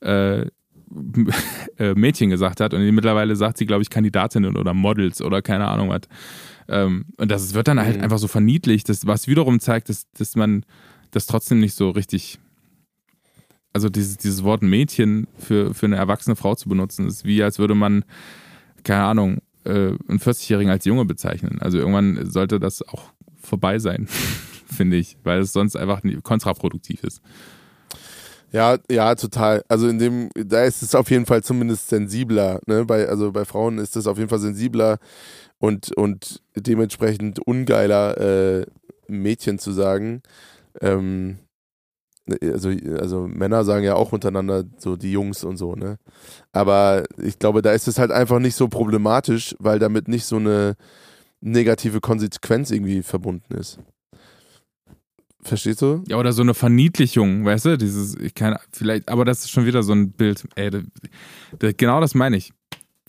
äh, 0.01 0.43
äh, 1.79 1.95
Mädchen 1.95 2.31
gesagt 2.31 2.61
hat 2.61 2.75
und 2.75 2.89
mittlerweile 2.91 3.37
sagt 3.37 3.59
sie, 3.59 3.67
glaube 3.67 3.83
ich, 3.83 3.91
Kandidatinnen 3.91 4.57
oder 4.57 4.75
Models 4.75 5.23
oder 5.23 5.41
keine 5.43 5.69
Ahnung 5.69 5.89
was. 5.89 6.03
Ähm, 6.69 7.07
und 7.17 7.31
das 7.31 7.55
wird 7.55 7.69
dann 7.69 7.81
halt 7.81 7.99
mhm. 7.99 8.03
einfach 8.03 8.19
so 8.19 8.29
verniedlicht, 8.29 8.89
das, 8.89 9.07
was 9.07 9.29
wiederum 9.29 9.61
zeigt, 9.61 9.89
dass, 9.89 10.11
dass 10.13 10.37
man 10.37 10.65
das 11.11 11.27
trotzdem 11.27 11.61
nicht 11.61 11.75
so 11.75 11.91
richtig 11.91 12.39
also 13.73 13.89
dieses, 13.89 14.17
dieses 14.17 14.43
Wort 14.45 14.63
Mädchen 14.63 15.27
für, 15.39 15.75
für 15.75 15.87
eine 15.87 15.97
erwachsene 15.97 16.37
Frau 16.37 16.55
zu 16.55 16.69
benutzen, 16.69 17.07
ist 17.07 17.25
wie 17.25 17.43
als 17.43 17.59
würde 17.59 17.75
man, 17.75 18.05
keine 18.83 19.05
Ahnung, 19.05 19.39
äh, 19.65 19.71
einen 20.09 20.19
40-Jährigen 20.19 20.71
als 20.71 20.85
Junge 20.85 21.05
bezeichnen. 21.05 21.59
Also 21.61 21.79
irgendwann 21.79 22.31
sollte 22.31 22.59
das 22.59 22.83
auch 22.83 23.13
vorbei 23.41 23.79
sein, 23.79 24.09
finde 24.67 24.97
ich, 24.97 25.17
weil 25.25 25.41
es 25.41 25.53
sonst 25.53 25.77
einfach 25.77 26.03
kontraproduktiv 26.23 27.05
ist. 27.05 27.23
Ja, 28.53 28.79
ja, 28.91 29.15
total. 29.15 29.63
Also 29.69 29.87
in 29.87 29.99
dem, 29.99 30.31
da 30.35 30.65
ist 30.65 30.83
es 30.83 30.97
auf 30.97 31.11
jeden 31.11 31.27
Fall 31.27 31.43
zumindest 31.45 31.89
sensibler. 31.89 32.61
Ne? 32.67 32.85
Bei, 32.85 33.09
also 33.09 33.31
bei 33.31 33.45
Frauen 33.45 33.79
ist 33.79 33.97
es 33.97 34.09
auf 34.09 34.19
jeden 34.19 34.29
Fall 34.29 34.41
sensibler 34.41 34.99
und, 35.59 35.97
und 35.97 36.43
dementsprechend 36.57 37.39
ungeiler, 37.39 38.19
äh, 38.19 38.67
Mädchen 39.07 39.59
zu 39.59 39.73
sagen. 39.73 40.23
Ähm, 40.81 41.39
also, 42.43 42.71
also 42.99 43.27
Männer 43.27 43.65
sagen 43.65 43.85
ja 43.85 43.95
auch 43.95 44.13
untereinander 44.13 44.65
so 44.79 44.97
die 44.97 45.13
Jungs 45.13 45.45
und 45.45 45.57
so, 45.57 45.75
ne? 45.75 45.99
Aber 46.53 47.05
ich 47.23 47.39
glaube, 47.39 47.63
da 47.63 47.73
ist 47.73 47.89
es 47.89 47.99
halt 47.99 48.11
einfach 48.11 48.39
nicht 48.39 48.55
so 48.55 48.69
problematisch, 48.69 49.55
weil 49.59 49.79
damit 49.79 50.09
nicht 50.09 50.25
so 50.25 50.37
eine 50.37 50.77
negative 51.41 52.01
Konsequenz 52.01 52.71
irgendwie 52.71 53.03
verbunden 53.03 53.55
ist. 53.55 53.79
Verstehst 55.43 55.81
du? 55.81 56.05
Ja, 56.07 56.19
oder 56.19 56.33
so 56.33 56.43
eine 56.43 56.53
Verniedlichung, 56.53 57.45
weißt 57.45 57.65
du? 57.65 57.79
Dieses, 57.79 58.15
ich 58.17 58.35
kann, 58.35 58.57
vielleicht, 58.73 59.09
aber 59.09 59.25
das 59.25 59.41
ist 59.41 59.51
schon 59.51 59.65
wieder 59.65 59.83
so 59.83 59.93
ein 59.93 60.13
Bild. 60.13 60.47
Ey, 60.55 60.71
das, 60.71 60.83
das, 61.59 61.75
genau 61.77 62.01
das 62.01 62.15
meine 62.15 62.37
ich. 62.37 62.53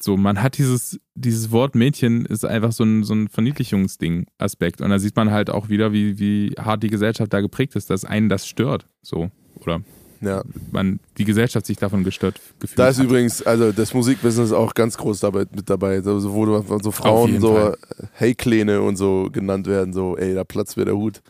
So, 0.01 0.17
man 0.17 0.41
hat 0.41 0.57
dieses, 0.57 0.99
dieses 1.13 1.51
Wort 1.51 1.75
Mädchen 1.75 2.25
ist 2.25 2.43
einfach 2.43 2.71
so 2.71 2.83
ein, 2.83 3.03
so 3.03 3.13
ein 3.13 3.27
Verniedlichungsding, 3.27 4.25
Aspekt. 4.37 4.81
Und 4.81 4.89
da 4.89 4.97
sieht 4.97 5.15
man 5.15 5.31
halt 5.31 5.49
auch 5.49 5.69
wieder, 5.69 5.93
wie, 5.93 6.17
wie 6.17 6.55
hart 6.59 6.81
die 6.81 6.89
Gesellschaft 6.89 7.31
da 7.31 7.41
geprägt 7.41 7.75
ist, 7.75 7.89
dass 7.89 8.03
einen 8.03 8.27
das 8.27 8.47
stört. 8.47 8.87
So, 9.03 9.29
oder? 9.59 9.81
Ja. 10.21 10.43
Man, 10.71 10.99
die 11.17 11.25
Gesellschaft 11.25 11.65
sich 11.65 11.77
davon 11.77 12.03
gestört 12.03 12.39
gefühlt 12.59 12.77
Da 12.77 12.89
ist 12.89 12.99
hat. 12.99 13.05
übrigens, 13.05 13.41
also 13.41 13.71
das 13.71 13.93
Musikbusiness 13.93 14.51
auch 14.51 14.73
ganz 14.73 14.97
groß 14.97 15.19
dabei, 15.19 15.45
mit 15.53 15.69
dabei. 15.69 16.01
So, 16.01 16.21
wo 16.33 16.79
so 16.79 16.91
Frauen 16.91 17.39
so 17.41 17.55
Fall. 17.55 17.77
Hey 18.13 18.35
Kleine 18.35 18.81
und 18.81 18.97
so 18.97 19.29
genannt 19.31 19.67
werden, 19.67 19.93
so, 19.93 20.15
ey, 20.17 20.35
da 20.35 20.43
platzt 20.43 20.77
mir 20.77 20.85
der 20.85 20.95
Hut. 20.95 21.21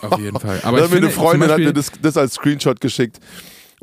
Auf 0.00 0.18
jeden 0.18 0.38
Fall. 0.38 0.60
Aber 0.64 0.78
ich 0.78 0.84
finde, 0.84 1.06
eine 1.06 1.10
Freundin 1.10 1.50
hat 1.50 1.58
mir 1.58 1.72
das, 1.72 1.92
das 2.02 2.16
als 2.16 2.34
Screenshot 2.34 2.80
geschickt. 2.80 3.20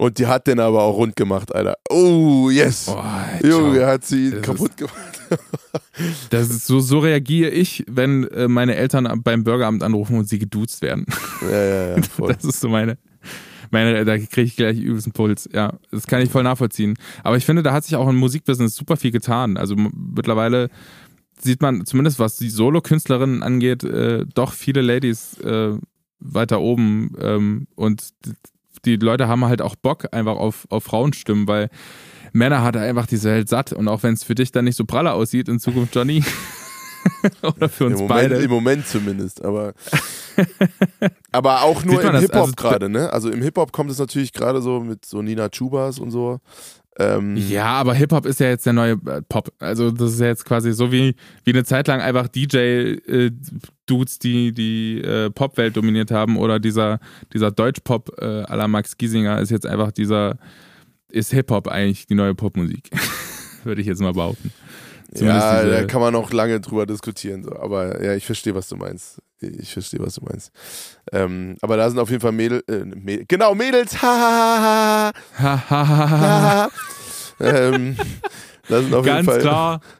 Und 0.01 0.17
die 0.17 0.25
hat 0.25 0.47
den 0.47 0.59
aber 0.59 0.81
auch 0.81 0.97
rund 0.97 1.15
gemacht, 1.15 1.53
Alter. 1.53 1.75
Oh, 1.87 2.49
yes. 2.49 2.87
Oh, 2.89 3.47
Junge, 3.47 3.85
hat 3.85 4.03
sie 4.03 4.29
ihn 4.29 4.31
das 4.31 4.41
kaputt 4.41 4.75
gemacht. 4.75 5.21
das 6.31 6.49
ist 6.49 6.65
so, 6.65 6.79
so 6.79 6.97
reagiere 6.97 7.51
ich, 7.51 7.85
wenn 7.87 8.23
äh, 8.29 8.47
meine 8.47 8.73
Eltern 8.73 9.21
beim 9.23 9.43
Bürgeramt 9.43 9.83
anrufen 9.83 10.17
und 10.17 10.27
sie 10.27 10.39
geduzt 10.39 10.81
werden. 10.81 11.05
Ja, 11.43 11.63
ja, 11.63 11.95
ja. 11.97 12.01
Voll. 12.15 12.33
Das 12.33 12.43
ist 12.43 12.61
so 12.61 12.67
meine, 12.67 12.97
meine, 13.69 14.03
da 14.03 14.17
kriege 14.17 14.41
ich 14.41 14.55
gleich 14.55 14.79
übelsten 14.79 15.13
Puls. 15.13 15.47
Ja, 15.53 15.77
das 15.91 16.07
kann 16.07 16.23
ich 16.23 16.31
voll 16.31 16.41
nachvollziehen. 16.41 16.95
Aber 17.23 17.37
ich 17.37 17.45
finde, 17.45 17.61
da 17.61 17.71
hat 17.71 17.83
sich 17.83 17.95
auch 17.95 18.09
im 18.09 18.15
Musikbusiness 18.15 18.73
super 18.73 18.97
viel 18.97 19.11
getan. 19.11 19.55
Also 19.55 19.75
mittlerweile 19.75 20.69
sieht 21.39 21.61
man, 21.61 21.85
zumindest 21.85 22.17
was 22.17 22.37
die 22.37 22.49
Solo-Künstlerinnen 22.49 23.43
angeht, 23.43 23.83
äh, 23.83 24.25
doch 24.33 24.53
viele 24.53 24.81
Ladies 24.81 25.37
äh, 25.41 25.77
weiter 26.19 26.59
oben. 26.59 27.13
Ähm, 27.19 27.67
und 27.75 28.09
die 28.85 28.95
Leute 28.95 29.27
haben 29.27 29.45
halt 29.45 29.61
auch 29.61 29.75
Bock 29.75 30.07
einfach 30.11 30.35
auf, 30.35 30.65
auf 30.69 30.83
Frauenstimmen, 30.83 31.47
weil 31.47 31.69
Männer 32.33 32.63
hat 32.63 32.75
er 32.75 32.83
einfach 32.83 33.05
diese 33.05 33.29
Welt 33.29 33.49
satt. 33.49 33.73
Und 33.73 33.87
auch 33.87 34.03
wenn 34.03 34.13
es 34.13 34.23
für 34.23 34.35
dich 34.35 34.51
dann 34.51 34.65
nicht 34.65 34.77
so 34.77 34.85
pralle 34.85 35.13
aussieht 35.13 35.49
in 35.49 35.59
Zukunft, 35.59 35.95
Johnny. 35.95 36.23
Oder 37.41 37.67
für 37.67 37.85
uns 37.85 37.99
Im 37.99 38.07
Moment, 38.07 38.29
beide. 38.29 38.35
Im 38.35 38.51
Moment 38.51 38.87
zumindest, 38.87 39.43
aber. 39.43 39.73
aber 41.31 41.63
auch 41.63 41.83
nur 41.85 42.01
im 42.03 42.15
Hip-Hop 42.15 42.41
also, 42.41 42.53
gerade, 42.55 42.89
ne? 42.89 43.11
Also 43.11 43.29
im 43.31 43.41
Hip-Hop 43.41 43.71
kommt 43.71 43.91
es 43.91 43.97
natürlich 43.97 44.33
gerade 44.33 44.61
so 44.61 44.79
mit 44.79 45.05
so 45.05 45.21
Nina 45.21 45.49
Chubas 45.49 45.99
und 45.99 46.11
so. 46.11 46.39
Ähm, 46.99 47.37
ja, 47.37 47.67
aber 47.67 47.93
Hip-Hop 47.93 48.25
ist 48.25 48.39
ja 48.39 48.49
jetzt 48.49 48.65
der 48.65 48.73
neue 48.73 48.93
äh, 49.05 49.21
Pop. 49.27 49.51
Also 49.59 49.91
das 49.91 50.13
ist 50.13 50.19
ja 50.19 50.27
jetzt 50.27 50.45
quasi 50.45 50.73
so 50.73 50.91
wie, 50.91 51.15
wie 51.45 51.51
eine 51.51 51.63
Zeit 51.63 51.87
lang 51.87 52.01
einfach 52.01 52.27
DJ-Dudes, 52.27 54.15
äh, 54.15 54.19
die 54.21 54.51
die 54.51 55.01
äh, 55.01 55.29
Pop-Welt 55.29 55.77
dominiert 55.77 56.11
haben 56.11 56.37
oder 56.37 56.59
dieser, 56.59 56.99
dieser 57.33 57.51
Deutsch-Pop 57.51 58.11
äh, 58.19 58.43
à 58.43 58.55
la 58.55 58.67
Max 58.67 58.97
Giesinger 58.97 59.39
ist 59.39 59.51
jetzt 59.51 59.65
einfach 59.65 59.91
dieser, 59.91 60.37
ist 61.09 61.31
Hip-Hop 61.31 61.67
eigentlich 61.67 62.07
die 62.07 62.15
neue 62.15 62.35
Popmusik. 62.35 62.89
Würde 63.63 63.81
ich 63.81 63.87
jetzt 63.87 64.01
mal 64.01 64.13
behaupten. 64.13 64.51
Zumindest 65.13 65.45
ja, 65.45 65.63
da 65.65 65.83
kann 65.85 65.99
man 65.99 66.13
noch 66.13 66.31
lange 66.31 66.61
drüber 66.61 66.85
diskutieren. 66.85 67.43
So. 67.43 67.53
Aber 67.57 68.01
ja, 68.01 68.15
ich 68.15 68.25
verstehe, 68.25 68.55
was 68.55 68.69
du 68.69 68.77
meinst. 68.77 69.21
Ich 69.39 69.73
verstehe, 69.73 69.99
was 69.99 70.15
du 70.15 70.21
meinst. 70.23 70.51
Ähm, 71.11 71.57
aber 71.61 71.75
da 71.75 71.89
sind 71.89 71.99
auf 71.99 72.09
jeden 72.09 72.21
Fall 72.21 72.31
Mädels. 72.31 72.63
Äh, 72.69 72.85
Mädels 72.85 73.27
genau, 73.27 73.53
Mädels. 73.53 74.01
Ha, 74.01 75.11
ha, 75.37 75.69
ha, 75.69 76.69
ähm, 77.39 77.97
da 78.69 78.81
sind 78.81 78.93
auf 78.93 79.05
Ganz 79.05 79.27
jeden 79.27 79.41
Fall. 79.41 79.41
klar. 79.41 79.81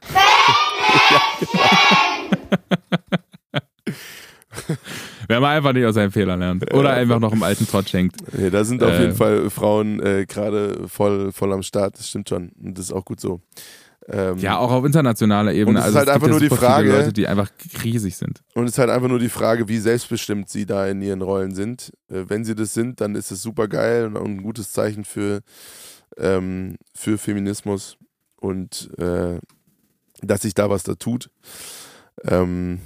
Wenn 5.28 5.40
man 5.40 5.56
einfach 5.56 5.72
nicht 5.72 5.86
aus 5.86 5.94
seinen 5.94 6.10
Fehlern 6.10 6.40
lernt. 6.40 6.72
Oder 6.74 6.92
einfach 6.92 7.18
noch 7.18 7.32
im 7.32 7.42
alten 7.42 7.66
Trott 7.66 7.88
schenkt. 7.88 8.16
Nee, 8.36 8.50
da 8.50 8.64
sind 8.64 8.82
auf 8.82 8.92
äh, 8.92 9.00
jeden 9.00 9.14
Fall 9.14 9.50
Frauen 9.50 10.00
äh, 10.00 10.26
gerade 10.26 10.88
voll, 10.88 11.32
voll 11.32 11.52
am 11.52 11.62
Start. 11.62 11.98
Das 11.98 12.08
stimmt 12.08 12.28
schon. 12.28 12.50
Und 12.62 12.78
das 12.78 12.86
ist 12.86 12.92
auch 12.92 13.04
gut 13.04 13.20
so. 13.20 13.40
Ähm, 14.08 14.38
ja, 14.38 14.58
auch 14.58 14.70
auf 14.70 14.84
internationaler 14.84 15.52
Ebene. 15.52 15.78
Und 15.78 15.84
es 15.84 15.90
ist 15.90 15.96
also 15.96 15.98
halt 15.98 16.08
einfach 16.08 16.28
nur 16.28 16.40
die 16.40 16.48
Frage, 16.48 16.90
Leute, 16.90 17.12
die 17.12 17.28
einfach 17.28 17.50
riesig 17.84 18.16
sind. 18.16 18.42
Und 18.54 18.64
es 18.64 18.72
ist 18.72 18.78
halt 18.78 18.90
einfach 18.90 19.08
nur 19.08 19.20
die 19.20 19.28
Frage, 19.28 19.68
wie 19.68 19.78
selbstbestimmt 19.78 20.48
sie 20.48 20.66
da 20.66 20.86
in 20.88 21.00
ihren 21.02 21.22
Rollen 21.22 21.54
sind. 21.54 21.92
Äh, 22.08 22.24
wenn 22.28 22.44
sie 22.44 22.54
das 22.54 22.74
sind, 22.74 23.00
dann 23.00 23.14
ist 23.14 23.30
es 23.30 23.42
super 23.42 23.68
geil 23.68 24.06
und 24.06 24.16
ein 24.16 24.42
gutes 24.42 24.72
Zeichen 24.72 25.04
für, 25.04 25.42
ähm, 26.16 26.76
für 26.94 27.16
Feminismus 27.16 27.96
und 28.40 28.90
äh, 28.98 29.38
dass 30.20 30.42
sich 30.42 30.54
da 30.54 30.68
was 30.68 30.82
da 30.82 30.94
tut. 30.94 31.30
Ähm, 32.24 32.80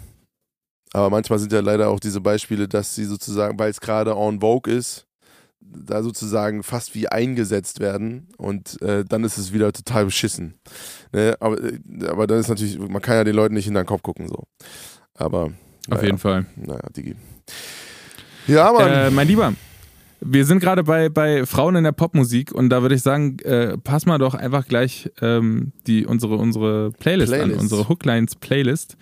aber 0.92 1.10
manchmal 1.10 1.38
sind 1.38 1.52
ja 1.52 1.60
leider 1.60 1.88
auch 1.88 2.00
diese 2.00 2.20
Beispiele, 2.20 2.68
dass 2.68 2.94
sie 2.94 3.04
sozusagen, 3.04 3.58
weil 3.58 3.70
es 3.70 3.80
gerade 3.80 4.12
en 4.12 4.40
vogue 4.40 4.72
ist, 4.72 5.05
da 5.72 6.02
sozusagen 6.02 6.62
fast 6.62 6.94
wie 6.94 7.08
eingesetzt 7.08 7.80
werden 7.80 8.28
und 8.36 8.80
äh, 8.82 9.04
dann 9.04 9.24
ist 9.24 9.38
es 9.38 9.52
wieder 9.52 9.72
total 9.72 10.06
beschissen. 10.06 10.54
Ne? 11.12 11.36
Aber, 11.40 11.62
äh, 11.62 11.78
aber 12.08 12.26
dann 12.26 12.38
ist 12.38 12.48
natürlich, 12.48 12.78
man 12.78 13.02
kann 13.02 13.16
ja 13.16 13.24
den 13.24 13.34
Leuten 13.36 13.54
nicht 13.54 13.66
in 13.66 13.74
den 13.74 13.86
Kopf 13.86 14.02
gucken 14.02 14.28
so. 14.28 14.44
Aber 15.14 15.50
auf 15.90 16.02
jeden 16.02 16.18
Fall. 16.18 16.46
Naja, 16.56 16.88
Digi. 16.94 17.14
Ja, 18.46 18.72
Mann. 18.72 18.90
Äh, 18.90 19.10
mein 19.10 19.28
Lieber, 19.28 19.52
wir 20.20 20.44
sind 20.44 20.60
gerade 20.60 20.82
bei, 20.82 21.08
bei 21.08 21.46
Frauen 21.46 21.76
in 21.76 21.84
der 21.84 21.92
Popmusik 21.92 22.52
und 22.52 22.70
da 22.70 22.82
würde 22.82 22.94
ich 22.94 23.02
sagen, 23.02 23.38
äh, 23.40 23.76
pass 23.78 24.06
mal 24.06 24.18
doch 24.18 24.34
einfach 24.34 24.66
gleich 24.66 25.10
ähm, 25.20 25.72
die, 25.86 26.06
unsere, 26.06 26.36
unsere 26.36 26.92
Playlist, 26.92 27.32
Playlist. 27.32 27.54
an, 27.54 27.60
unsere 27.60 27.88
Hooklines 27.88 28.34
Playlist. 28.36 28.96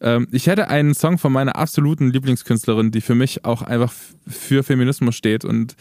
Ähm, 0.00 0.28
ich 0.30 0.46
hätte 0.46 0.68
einen 0.68 0.94
Song 0.94 1.18
von 1.18 1.32
meiner 1.32 1.56
absoluten 1.56 2.10
Lieblingskünstlerin, 2.10 2.90
die 2.90 3.00
für 3.00 3.14
mich 3.14 3.44
auch 3.44 3.62
einfach 3.62 3.92
für 4.26 4.62
Feminismus 4.62 5.14
steht 5.16 5.44
und 5.44 5.74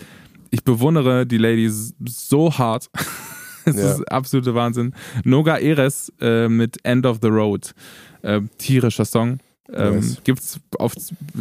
ich 0.52 0.64
bewundere 0.64 1.26
die 1.26 1.38
Ladies 1.38 1.94
so 2.08 2.58
hart. 2.58 2.90
Es 3.66 3.76
ja. 3.76 3.92
ist 3.92 4.10
absolute 4.10 4.56
Wahnsinn. 4.56 4.94
Noga 5.26 5.58
Eres 5.58 6.10
äh, 6.22 6.48
mit 6.48 6.78
End 6.86 7.06
of 7.06 7.18
the 7.22 7.28
Road. 7.28 7.74
Äh, 8.22 8.40
tierischer 8.58 9.04
Song. 9.04 9.40
Ähm, 9.74 9.96
nice. 9.96 10.22
Gibt 10.24 10.40
es 10.40 10.60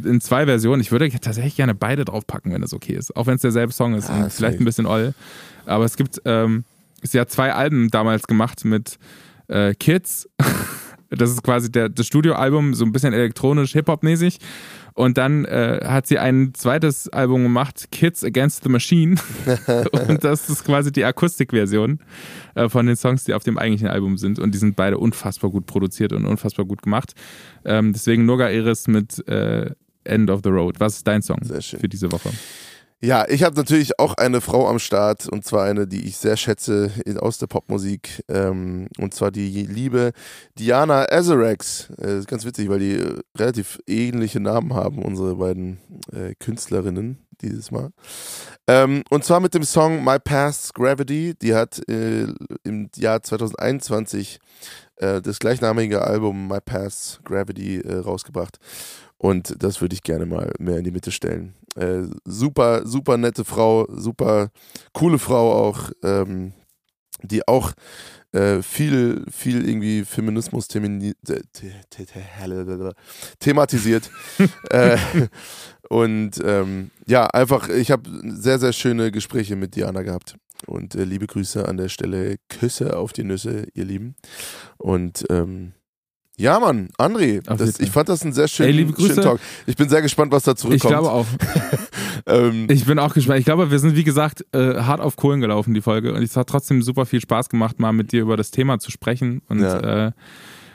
in 0.04 0.20
zwei 0.20 0.44
Versionen. 0.44 0.80
Ich 0.80 0.90
würde 0.90 1.08
tatsächlich 1.08 1.54
gerne 1.54 1.74
beide 1.74 2.04
draufpacken, 2.04 2.52
wenn 2.52 2.62
das 2.62 2.74
okay 2.74 2.94
ist. 2.94 3.14
Auch 3.16 3.26
wenn 3.26 3.36
es 3.36 3.42
derselbe 3.42 3.72
Song 3.72 3.94
ist. 3.94 4.10
Ah, 4.10 4.28
vielleicht 4.28 4.58
ein 4.58 4.64
bisschen 4.64 4.86
oll. 4.86 5.14
Aber 5.66 5.84
es 5.84 5.96
gibt, 5.96 6.20
ähm, 6.24 6.64
sie 7.02 7.20
hat 7.20 7.30
zwei 7.30 7.52
Alben 7.52 7.90
damals 7.90 8.26
gemacht 8.26 8.64
mit 8.64 8.98
äh, 9.46 9.74
Kids. 9.74 10.28
das 11.10 11.30
ist 11.30 11.42
quasi 11.42 11.70
der, 11.70 11.88
das 11.88 12.06
Studioalbum, 12.06 12.74
so 12.74 12.84
ein 12.84 12.92
bisschen 12.92 13.12
elektronisch, 13.12 13.72
Hip-Hop-mäßig. 13.72 14.38
Und 14.96 15.18
dann 15.18 15.44
äh, 15.44 15.80
hat 15.84 16.06
sie 16.06 16.18
ein 16.18 16.54
zweites 16.54 17.10
Album 17.10 17.42
gemacht, 17.42 17.88
Kids 17.92 18.24
Against 18.24 18.64
the 18.64 18.70
Machine. 18.70 19.16
und 20.08 20.24
das 20.24 20.48
ist 20.48 20.64
quasi 20.64 20.90
die 20.90 21.04
Akustikversion 21.04 22.00
äh, 22.54 22.70
von 22.70 22.86
den 22.86 22.96
Songs, 22.96 23.24
die 23.24 23.34
auf 23.34 23.44
dem 23.44 23.58
eigentlichen 23.58 23.88
Album 23.88 24.16
sind. 24.16 24.38
Und 24.38 24.54
die 24.54 24.58
sind 24.58 24.74
beide 24.74 24.96
unfassbar 24.96 25.50
gut 25.50 25.66
produziert 25.66 26.14
und 26.14 26.24
unfassbar 26.24 26.64
gut 26.64 26.80
gemacht. 26.80 27.12
Ähm, 27.66 27.92
deswegen 27.92 28.24
Noga 28.24 28.48
Eris 28.48 28.88
mit 28.88 29.22
äh, 29.28 29.70
End 30.04 30.30
of 30.30 30.40
the 30.42 30.48
Road. 30.48 30.80
Was 30.80 30.96
ist 30.96 31.06
dein 31.06 31.20
Song 31.20 31.40
für 31.44 31.88
diese 31.88 32.10
Woche? 32.10 32.30
Ja, 33.02 33.28
ich 33.28 33.42
habe 33.42 33.54
natürlich 33.56 33.98
auch 33.98 34.14
eine 34.14 34.40
Frau 34.40 34.66
am 34.66 34.78
Start 34.78 35.28
und 35.28 35.44
zwar 35.44 35.64
eine, 35.64 35.86
die 35.86 36.06
ich 36.06 36.16
sehr 36.16 36.38
schätze 36.38 36.90
in, 37.04 37.18
aus 37.18 37.36
der 37.36 37.46
Popmusik 37.46 38.24
ähm, 38.28 38.88
und 38.98 39.12
zwar 39.12 39.30
die 39.30 39.66
liebe 39.66 40.12
Diana 40.58 41.04
Azarex. 41.10 41.90
Äh, 42.00 42.18
ist 42.18 42.28
ganz 42.28 42.46
witzig, 42.46 42.70
weil 42.70 42.78
die 42.78 42.92
äh, 42.92 43.18
relativ 43.36 43.80
ähnliche 43.86 44.40
Namen 44.40 44.72
haben, 44.72 45.02
unsere 45.02 45.36
beiden 45.36 45.78
äh, 46.10 46.34
Künstlerinnen 46.40 47.18
dieses 47.42 47.70
Mal. 47.70 47.90
Ähm, 48.66 49.02
und 49.10 49.24
zwar 49.24 49.40
mit 49.40 49.52
dem 49.52 49.64
Song 49.64 50.02
My 50.02 50.18
Past 50.18 50.74
Gravity. 50.74 51.34
Die 51.40 51.54
hat 51.54 51.86
äh, 51.90 52.26
im 52.64 52.88
Jahr 52.96 53.22
2021 53.22 54.38
äh, 54.96 55.20
das 55.20 55.38
gleichnamige 55.38 56.02
Album 56.02 56.48
My 56.48 56.60
Past 56.64 57.20
Gravity 57.24 57.80
äh, 57.80 57.96
rausgebracht. 57.96 58.58
Und 59.18 59.62
das 59.62 59.80
würde 59.80 59.94
ich 59.94 60.02
gerne 60.02 60.26
mal 60.26 60.52
mehr 60.58 60.78
in 60.78 60.84
die 60.84 60.90
Mitte 60.90 61.10
stellen. 61.10 61.54
Äh, 61.74 62.04
super, 62.24 62.86
super 62.86 63.16
nette 63.16 63.44
Frau, 63.44 63.86
super 63.90 64.50
coole 64.92 65.18
Frau 65.18 65.52
auch, 65.52 65.90
ähm, 66.02 66.52
die 67.22 67.46
auch 67.48 67.72
äh, 68.32 68.62
viel, 68.62 69.24
viel 69.30 69.66
irgendwie 69.66 70.04
Feminismus 70.04 70.68
thematisiert. 73.38 74.10
äh, 74.70 74.98
und 75.88 76.40
ähm, 76.44 76.90
ja, 77.06 77.26
einfach, 77.26 77.68
ich 77.68 77.90
habe 77.90 78.10
sehr, 78.24 78.58
sehr 78.58 78.72
schöne 78.72 79.10
Gespräche 79.10 79.56
mit 79.56 79.76
Diana 79.76 80.02
gehabt. 80.02 80.36
Und 80.66 80.94
äh, 80.94 81.04
liebe 81.04 81.26
Grüße 81.26 81.66
an 81.66 81.76
der 81.76 81.88
Stelle. 81.88 82.36
Küsse 82.48 82.96
auf 82.96 83.12
die 83.12 83.24
Nüsse, 83.24 83.66
ihr 83.74 83.84
Lieben. 83.84 84.16
Und 84.78 85.24
ähm, 85.30 85.72
Ja, 86.38 86.60
Mann, 86.60 86.88
André, 86.98 87.40
das, 87.42 87.80
ich 87.80 87.90
fand 87.90 88.10
das 88.10 88.22
einen 88.22 88.34
sehr 88.34 88.46
schönen, 88.46 88.68
Ey, 88.68 88.76
liebe 88.76 88.92
Grüße. 88.92 89.14
schönen 89.14 89.22
Talk. 89.22 89.40
Ich 89.66 89.74
bin 89.76 89.88
sehr 89.88 90.02
gespannt, 90.02 90.32
was 90.32 90.42
da 90.42 90.52
Ich 90.52 90.58
zurückkommt. 90.58 90.92
glaube 90.92 91.10
auch. 91.10 91.26
ähm, 92.26 92.66
Ich 92.70 92.84
bin 92.84 92.98
auch 92.98 93.14
gespannt. 93.14 93.38
Ich 93.38 93.46
glaube, 93.46 93.70
wir 93.70 93.78
sind, 93.78 93.96
wie 93.96 94.04
gesagt, 94.04 94.44
äh, 94.52 94.74
hart 94.82 95.00
auf 95.00 95.16
Kohlen 95.16 95.40
gelaufen, 95.40 95.72
die 95.72 95.80
Folge. 95.80 96.12
Und 96.12 96.22
es 96.22 96.36
hat 96.36 96.48
trotzdem 96.48 96.82
super 96.82 97.06
viel 97.06 97.22
Spaß 97.22 97.48
gemacht, 97.48 97.80
mal 97.80 97.92
mit 97.92 98.12
dir 98.12 98.20
über 98.20 98.36
das 98.36 98.50
Thema 98.50 98.78
zu 98.78 98.90
sprechen 98.90 99.40
und 99.48 99.60
Ja. 99.60 100.08
äh, 100.08 100.12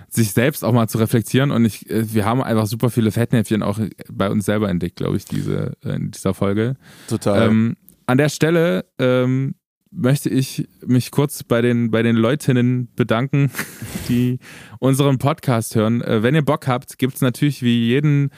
sich 0.10 0.34
selbst 0.34 0.66
auch 0.66 0.74
mal 0.74 0.88
zu 0.90 0.98
reflektieren. 0.98 1.52
Und 1.52 1.64
ich, 1.66 1.88
äh, 1.92 2.12
wir 2.12 2.26
haben 2.26 2.42
einfach 2.42 2.66
super 2.66 2.90
viele 2.90 3.12
Fettnäpfchen 3.12 3.62
auch 3.62 3.80
bei 4.12 4.32
uns 4.32 4.46
selber 4.46 4.68
entdeckt, 4.68 4.96
glaube 4.96 5.18
ich, 5.18 5.26
diese, 5.26 5.74
äh, 5.86 5.92
in 5.96 6.10
dieser 6.10 6.34
Folge. 6.34 6.76
total. 7.08 7.48
Ähm, 7.50 7.78
an 8.08 8.18
der 8.18 8.30
Stelle 8.30 8.86
ähm, 8.98 9.54
möchte 9.92 10.30
ich 10.30 10.68
mich 10.86 11.12
kurz 11.12 11.44
bei 11.44 11.62
den, 11.62 11.92
bei 11.92 12.02
den 12.02 12.16
Leutinnen 12.16 12.90
bedanken, 12.96 13.52
die 14.10 14.40
unseren 14.80 15.18
Podcast 15.18 15.76
hören. 15.76 16.02
Äh, 16.02 16.24
wenn 16.24 16.34
ihr 16.34 16.46
Bock 16.46 16.68
habt, 16.68 16.98
gibt 16.98 17.16
es 17.16 17.22
natürlich 17.22 17.62
wie 17.62 17.88
jeden, 17.88 18.32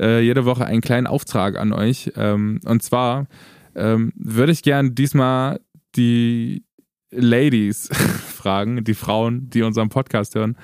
äh, 0.00 0.20
jede 0.20 0.44
Woche 0.44 0.64
einen 0.64 0.80
kleinen 0.80 1.06
Auftrag 1.06 1.58
an 1.58 1.72
euch. 1.72 2.12
Ähm, 2.16 2.60
und 2.64 2.82
zwar 2.82 3.26
ähm, 3.74 4.12
würde 4.16 4.52
ich 4.52 4.62
gern 4.62 4.94
diesmal 4.94 5.60
die 5.96 6.64
Ladies 7.10 7.88
fragen, 7.92 8.84
die 8.84 8.94
Frauen, 8.94 9.50
die 9.50 9.62
unseren 9.62 9.88
Podcast 9.88 10.34
hören, 10.34 10.56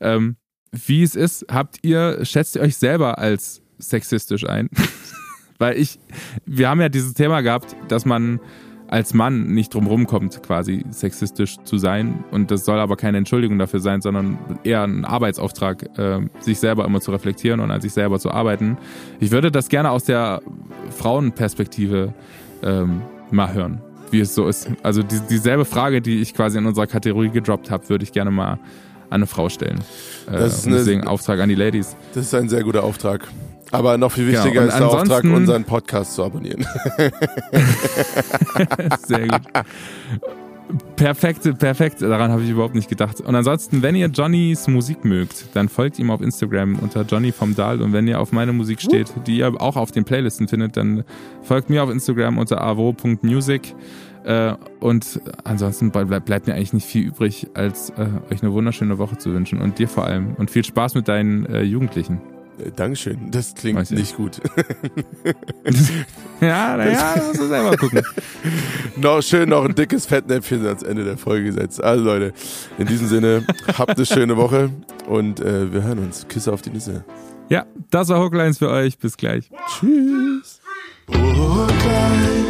ähm, 0.00 0.36
wie 0.72 1.02
es 1.02 1.14
ist. 1.14 1.46
Habt 1.50 1.78
ihr, 1.82 2.24
schätzt 2.24 2.56
ihr 2.56 2.62
euch 2.62 2.76
selber 2.76 3.18
als 3.18 3.62
sexistisch 3.78 4.46
ein? 4.46 4.68
Weil 5.58 5.78
ich, 5.78 5.98
wir 6.44 6.68
haben 6.68 6.82
ja 6.82 6.90
dieses 6.90 7.14
Thema 7.14 7.40
gehabt, 7.40 7.74
dass 7.88 8.04
man 8.04 8.40
als 8.88 9.14
Mann 9.14 9.46
nicht 9.52 9.74
drum 9.74 9.86
rumkommt, 9.86 10.42
quasi 10.42 10.84
sexistisch 10.90 11.56
zu 11.64 11.76
sein. 11.78 12.24
Und 12.30 12.50
das 12.50 12.64
soll 12.64 12.78
aber 12.78 12.96
keine 12.96 13.18
Entschuldigung 13.18 13.58
dafür 13.58 13.80
sein, 13.80 14.00
sondern 14.00 14.38
eher 14.64 14.82
ein 14.84 15.04
Arbeitsauftrag, 15.04 15.98
äh, 15.98 16.20
sich 16.40 16.58
selber 16.60 16.84
immer 16.84 17.00
zu 17.00 17.10
reflektieren 17.10 17.60
und 17.60 17.70
an 17.70 17.80
sich 17.80 17.92
selber 17.92 18.18
zu 18.20 18.30
arbeiten. 18.30 18.78
Ich 19.20 19.30
würde 19.32 19.50
das 19.50 19.68
gerne 19.68 19.90
aus 19.90 20.04
der 20.04 20.40
Frauenperspektive 20.96 22.12
ähm, 22.62 23.02
mal 23.30 23.52
hören, 23.54 23.80
wie 24.10 24.20
es 24.20 24.34
so 24.34 24.46
ist. 24.48 24.68
Also 24.82 25.02
die, 25.02 25.20
dieselbe 25.30 25.64
Frage, 25.64 26.00
die 26.02 26.20
ich 26.20 26.34
quasi 26.34 26.58
in 26.58 26.66
unserer 26.66 26.86
Kategorie 26.86 27.30
gedroppt 27.30 27.70
habe, 27.70 27.88
würde 27.88 28.04
ich 28.04 28.12
gerne 28.12 28.30
mal 28.30 28.52
an 28.52 28.58
eine 29.10 29.26
Frau 29.26 29.48
stellen. 29.48 29.78
Äh, 30.28 30.32
Das 30.32 30.58
ist 30.58 30.66
eine- 30.66 30.76
deswegen 30.76 31.04
Auftrag 31.06 31.40
an 31.40 31.48
die 31.48 31.54
Ladies. 31.54 31.96
das 32.14 32.24
ist 32.26 32.34
ein 32.34 32.48
sehr 32.48 32.64
guter 32.64 32.82
Auftrag. 32.82 33.26
Aber 33.72 33.98
noch 33.98 34.12
viel 34.12 34.26
Genau, 34.26 34.44
wichtiger 34.44 34.62
und 34.62 34.68
ist 34.68 34.78
der 34.78 34.88
Auftrag, 34.88 35.24
unseren 35.24 35.64
Podcast 35.64 36.14
zu 36.14 36.24
abonnieren. 36.24 36.66
Sehr 39.06 39.28
gut. 39.28 39.40
Perfekt, 40.96 41.58
perfekt. 41.58 42.02
Daran 42.02 42.32
habe 42.32 42.42
ich 42.42 42.50
überhaupt 42.50 42.74
nicht 42.74 42.88
gedacht. 42.88 43.20
Und 43.20 43.34
ansonsten, 43.34 43.82
wenn 43.82 43.94
ihr 43.94 44.08
Johnnys 44.08 44.66
Musik 44.66 45.04
mögt, 45.04 45.54
dann 45.54 45.68
folgt 45.68 45.98
ihm 45.98 46.10
auf 46.10 46.20
Instagram 46.20 46.78
unter 46.80 47.02
Johnny 47.02 47.32
vom 47.32 47.54
Dahl. 47.54 47.82
Und 47.82 47.92
wenn 47.92 48.08
ihr 48.08 48.20
auf 48.20 48.32
meine 48.32 48.52
Musik 48.52 48.80
steht, 48.80 49.12
die 49.26 49.38
ihr 49.38 49.60
auch 49.60 49.76
auf 49.76 49.92
den 49.92 50.04
Playlisten 50.04 50.48
findet, 50.48 50.76
dann 50.76 51.04
folgt 51.42 51.70
mir 51.70 51.84
auf 51.84 51.90
Instagram 51.90 52.38
unter 52.38 52.60
avo.music. 52.62 53.74
Äh, 54.24 54.54
und 54.80 55.20
ansonsten 55.44 55.92
bleib, 55.92 56.24
bleibt 56.24 56.48
mir 56.48 56.54
eigentlich 56.54 56.72
nicht 56.72 56.86
viel 56.86 57.06
übrig, 57.06 57.46
als 57.54 57.90
äh, 57.90 58.08
euch 58.32 58.42
eine 58.42 58.52
wunderschöne 58.52 58.98
Woche 58.98 59.18
zu 59.18 59.32
wünschen. 59.32 59.60
Und 59.60 59.78
dir 59.78 59.88
vor 59.88 60.04
allem. 60.04 60.34
Und 60.34 60.50
viel 60.50 60.64
Spaß 60.64 60.94
mit 60.94 61.06
deinen 61.06 61.46
äh, 61.46 61.62
Jugendlichen. 61.62 62.20
Äh, 62.58 62.70
Dankeschön. 62.74 63.30
Das 63.30 63.54
klingt 63.54 63.78
Weiß 63.78 63.90
ich. 63.90 63.98
nicht 63.98 64.16
gut. 64.16 64.40
ja, 66.40 66.76
naja, 66.76 67.14
da 67.16 67.22
musst 67.24 67.40
du 67.40 67.46
selber 67.46 67.76
gucken. 67.76 68.02
noch 68.96 69.22
schön 69.22 69.48
noch 69.48 69.64
ein 69.64 69.74
dickes 69.74 70.06
Fettnäpfchen 70.06 70.66
ans 70.66 70.82
Ende 70.82 71.04
der 71.04 71.18
Folge 71.18 71.46
gesetzt. 71.46 71.82
Also 71.82 72.04
Leute, 72.04 72.32
in 72.78 72.86
diesem 72.86 73.08
Sinne, 73.08 73.46
habt 73.76 73.96
eine 73.96 74.06
schöne 74.06 74.36
Woche 74.36 74.70
und 75.06 75.40
äh, 75.40 75.72
wir 75.72 75.82
hören 75.82 75.98
uns. 75.98 76.26
Küsse 76.28 76.52
auf 76.52 76.62
die 76.62 76.70
Nüsse. 76.70 77.04
Ja, 77.48 77.66
das 77.90 78.08
war 78.08 78.20
Hooklines 78.20 78.58
für 78.58 78.70
euch. 78.70 78.98
Bis 78.98 79.16
gleich. 79.16 79.50
Tschüss. 79.68 80.60
Hooklines. 81.08 82.45